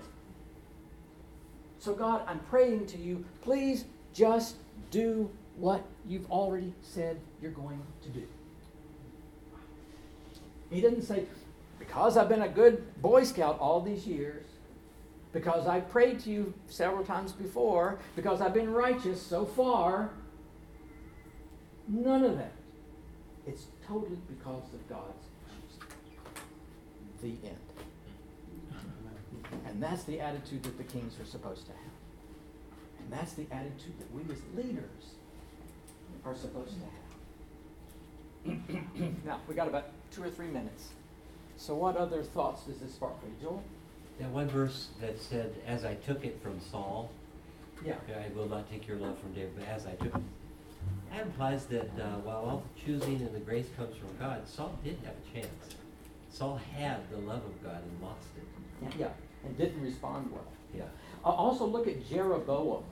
So, 1.80 1.94
God, 1.94 2.24
I'm 2.28 2.40
praying 2.40 2.88
to 2.88 2.98
you, 2.98 3.24
please 3.42 3.86
just 4.14 4.56
do 4.92 5.30
what 5.58 5.86
you've 6.08 6.30
already 6.32 6.74
said 6.82 7.20
you're 7.42 7.52
going 7.52 7.82
to 8.04 8.10
do. 8.10 8.28
He 10.70 10.82
didn't 10.82 11.04
say, 11.04 11.26
because 11.80 12.18
I've 12.18 12.30
been 12.30 12.42
a 12.42 12.50
good 12.50 13.02
Boy 13.02 13.24
Scout 13.24 13.60
all 13.60 13.82
these 13.82 14.08
years, 14.08 14.46
because 15.34 15.68
I've 15.68 15.90
prayed 15.90 16.20
to 16.22 16.30
you 16.30 16.54
several 16.68 17.04
times 17.04 17.32
before, 17.32 18.00
because 18.16 18.42
I've 18.42 18.54
been 18.54 18.72
righteous 18.72 19.22
so 19.22 19.46
far. 19.46 20.10
None 21.88 22.24
of 22.24 22.38
that. 22.38 22.54
It's 23.46 23.66
totally 23.88 24.18
because 24.28 24.64
of 24.74 24.90
God's 24.90 25.12
The 27.22 27.28
end. 27.48 27.58
And 29.68 29.82
that's 29.82 30.04
the 30.04 30.20
attitude 30.20 30.64
that 30.64 30.78
the 30.78 30.84
kings 30.84 31.20
are 31.20 31.26
supposed 31.26 31.66
to 31.68 31.72
have. 31.72 31.80
And 33.00 33.12
that's 33.12 33.34
the 33.34 33.46
attitude 33.52 33.94
that 34.00 34.12
we 34.14 34.22
as 34.34 34.40
leaders 34.56 35.16
are 36.24 36.36
supposed 36.36 36.74
to 36.74 36.80
have. 38.54 38.66
now, 39.26 39.40
we 39.48 39.56
got 39.56 39.68
about 39.68 39.90
two 40.12 40.24
or 40.24 40.30
three 40.30 40.48
minutes. 40.48 40.90
So, 41.58 41.76
what 41.76 41.96
other 41.96 42.22
thoughts 42.24 42.64
does 42.64 42.80
this 42.80 42.94
spark 42.94 43.20
for 43.22 43.28
you, 43.28 43.34
Joel? 43.42 43.64
That 44.20 44.30
one 44.30 44.48
verse 44.48 44.90
that 45.02 45.20
said, 45.20 45.56
"As 45.66 45.86
I 45.86 45.96
took 45.96 46.26
it 46.26 46.42
from 46.42 46.60
Saul, 46.60 47.10
yeah, 47.86 47.96
I 48.10 48.30
will 48.38 48.48
not 48.48 48.70
take 48.70 48.88
your 48.88 48.98
love 48.98 49.18
from 49.20 49.34
David, 49.34 49.54
but 49.58 49.68
as 49.68 49.86
I 49.86 49.92
took 49.92 50.16
it." 50.16 50.22
That 51.12 51.22
implies 51.22 51.66
that 51.68 51.90
uh, 52.00 52.20
while 52.24 52.38
all 52.38 52.64
the 52.76 52.82
choosing 52.82 53.16
and 53.22 53.34
the 53.34 53.40
grace 53.40 53.68
comes 53.78 53.96
from 53.96 54.10
God, 54.20 54.48
Saul 54.48 54.78
did 54.84 54.98
have 55.06 55.16
a 55.16 55.34
chance. 55.34 55.76
Saul 56.30 56.60
had 56.76 57.10
the 57.10 57.18
love 57.18 57.44
of 57.46 57.64
God 57.64 57.82
and 57.82 58.02
lost 58.02 58.28
it. 58.36 58.94
Yeah, 59.00 59.10
and 59.46 59.58
didn't 59.58 59.82
respond 59.82 60.30
well. 60.32 60.46
Yeah. 60.76 60.84
Uh, 61.24 61.30
also, 61.30 61.66
look 61.66 61.88
at 61.88 62.08
Jeroboam. 62.10 62.84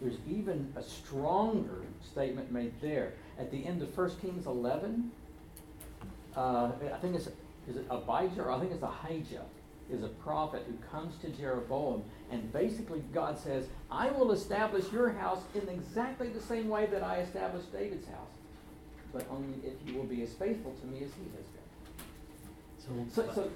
There's 0.00 0.18
even 0.28 0.72
a 0.74 0.82
stronger 0.82 1.82
statement 2.02 2.50
made 2.50 2.72
there. 2.80 3.12
At 3.38 3.52
the 3.52 3.64
end 3.64 3.82
of 3.82 3.96
1 3.96 4.10
Kings 4.20 4.46
11, 4.46 5.12
uh, 6.36 6.70
I 6.92 6.98
think 6.98 7.16
it's, 7.16 7.28
is 7.68 7.76
it 7.76 7.86
Abijah 7.90 8.42
or 8.42 8.52
I 8.52 8.60
think 8.60 8.72
it's 8.72 8.82
Ahijah 8.82 9.44
is 9.90 10.02
a 10.02 10.08
prophet 10.08 10.64
who 10.66 10.74
comes 10.88 11.16
to 11.18 11.28
Jeroboam, 11.28 12.02
and 12.30 12.50
basically 12.52 13.02
God 13.12 13.38
says, 13.38 13.66
I 13.90 14.10
will 14.10 14.32
establish 14.32 14.90
your 14.92 15.10
house 15.10 15.42
in 15.54 15.68
exactly 15.68 16.28
the 16.28 16.40
same 16.40 16.68
way 16.68 16.86
that 16.86 17.02
I 17.02 17.18
established 17.18 17.72
David's 17.72 18.06
house, 18.06 18.30
but 19.12 19.26
only 19.30 19.54
if 19.64 19.74
you 19.86 19.98
will 19.98 20.06
be 20.06 20.22
as 20.22 20.32
faithful 20.32 20.72
to 20.80 20.86
me 20.86 20.98
as 20.98 21.10
he 21.12 21.24
has 21.36 21.46
been. 22.96 23.10
So, 23.14 23.22
so, 23.26 23.34
so 23.34 23.50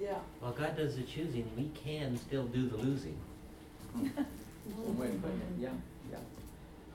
yeah. 0.00 0.14
While 0.40 0.52
God 0.52 0.76
does 0.76 0.96
the 0.96 1.02
choosing, 1.02 1.48
we 1.56 1.70
can 1.74 2.16
still 2.16 2.46
do 2.46 2.68
the 2.68 2.76
losing. 2.76 3.18
wait, 3.94 4.10
wait, 4.96 5.12
yeah, 5.60 5.68
yeah. 6.10 6.18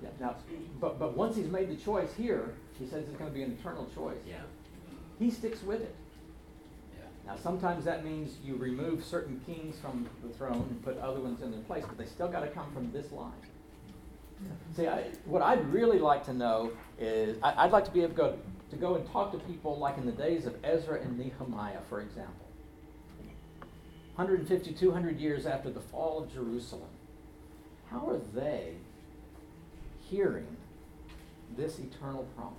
Yeah, 0.01 0.09
now, 0.19 0.35
but, 0.79 0.99
but 0.99 1.17
once 1.17 1.35
he's 1.35 1.47
made 1.47 1.69
the 1.69 1.75
choice 1.75 2.13
here, 2.15 2.53
he 2.77 2.85
says 2.85 3.07
it's 3.07 3.17
going 3.17 3.31
to 3.31 3.33
be 3.33 3.43
an 3.43 3.57
eternal 3.59 3.89
choice. 3.95 4.17
Yeah. 4.27 4.35
He 5.19 5.31
sticks 5.31 5.63
with 5.63 5.81
it. 5.81 5.95
Now, 7.25 7.35
sometimes 7.35 7.83
that 7.83 8.05
means 8.05 8.37
you 8.43 8.55
remove 8.55 9.03
certain 9.03 9.41
kings 9.45 9.75
from 9.79 10.09
the 10.23 10.33
throne 10.37 10.65
and 10.69 10.83
put 10.83 10.97
other 10.99 11.19
ones 11.19 11.41
in 11.41 11.51
their 11.51 11.59
place, 11.61 11.83
but 11.85 11.97
they 11.97 12.05
still 12.05 12.29
got 12.29 12.39
to 12.39 12.47
come 12.47 12.71
from 12.73 12.91
this 12.93 13.11
line. 13.11 13.33
See, 14.75 14.87
I, 14.87 15.09
what 15.25 15.41
I'd 15.41 15.65
really 15.73 15.99
like 15.99 16.23
to 16.25 16.33
know 16.33 16.71
is 16.99 17.37
I, 17.43 17.65
would 17.65 17.73
like 17.73 17.85
to 17.85 17.91
be 17.91 18.01
able 18.03 18.11
to 18.11 18.15
go, 18.15 18.39
to 18.69 18.75
go 18.77 18.95
and 18.95 19.05
talk 19.11 19.31
to 19.33 19.39
people 19.39 19.77
like 19.77 19.97
in 19.97 20.05
the 20.05 20.11
days 20.11 20.45
of 20.45 20.55
Ezra 20.63 21.01
and 21.01 21.17
Nehemiah, 21.17 21.79
for 21.89 21.99
example. 21.99 22.45
150, 24.15 24.71
200 24.71 25.19
years 25.19 25.45
after 25.45 25.69
the 25.69 25.81
fall 25.81 26.23
of 26.23 26.33
Jerusalem. 26.33 26.89
How 27.89 28.07
are 28.09 28.19
they 28.33 28.73
hearing 30.09 30.57
this 31.55 31.79
eternal 31.79 32.25
promise? 32.35 32.57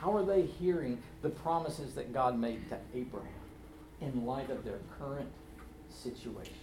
How 0.00 0.16
are 0.16 0.24
they 0.24 0.42
hearing 0.42 1.02
the 1.22 1.28
promises 1.28 1.94
that 1.94 2.12
God 2.12 2.38
made 2.38 2.68
to 2.70 2.78
Abraham 2.94 3.28
in 4.00 4.24
light 4.24 4.50
of 4.50 4.64
their 4.64 4.78
current 4.98 5.30
situation? 5.90 6.54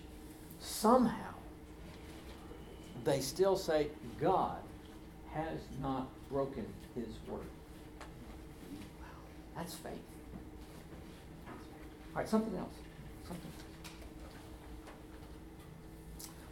Somehow, 0.59 1.33
they 3.03 3.19
still 3.19 3.57
say, 3.57 3.87
God 4.19 4.57
has 5.33 5.59
not 5.81 6.07
broken 6.29 6.65
his 6.95 7.07
word. 7.27 7.41
That's 9.55 9.73
faith. 9.73 9.93
All 11.47 12.21
right, 12.21 12.29
something 12.29 12.57
else. 12.57 12.73
Something. 13.27 13.51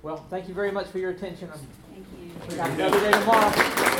Well, 0.01 0.25
thank 0.29 0.49
you 0.49 0.53
very 0.53 0.71
much 0.71 0.87
for 0.87 0.99
your 0.99 1.11
attention. 1.11 1.49
Thank 1.49 2.05
you. 2.19 2.31
We 2.49 2.55
got 2.55 2.69
another 2.71 2.99
day 2.99 3.11
tomorrow. 3.11 3.93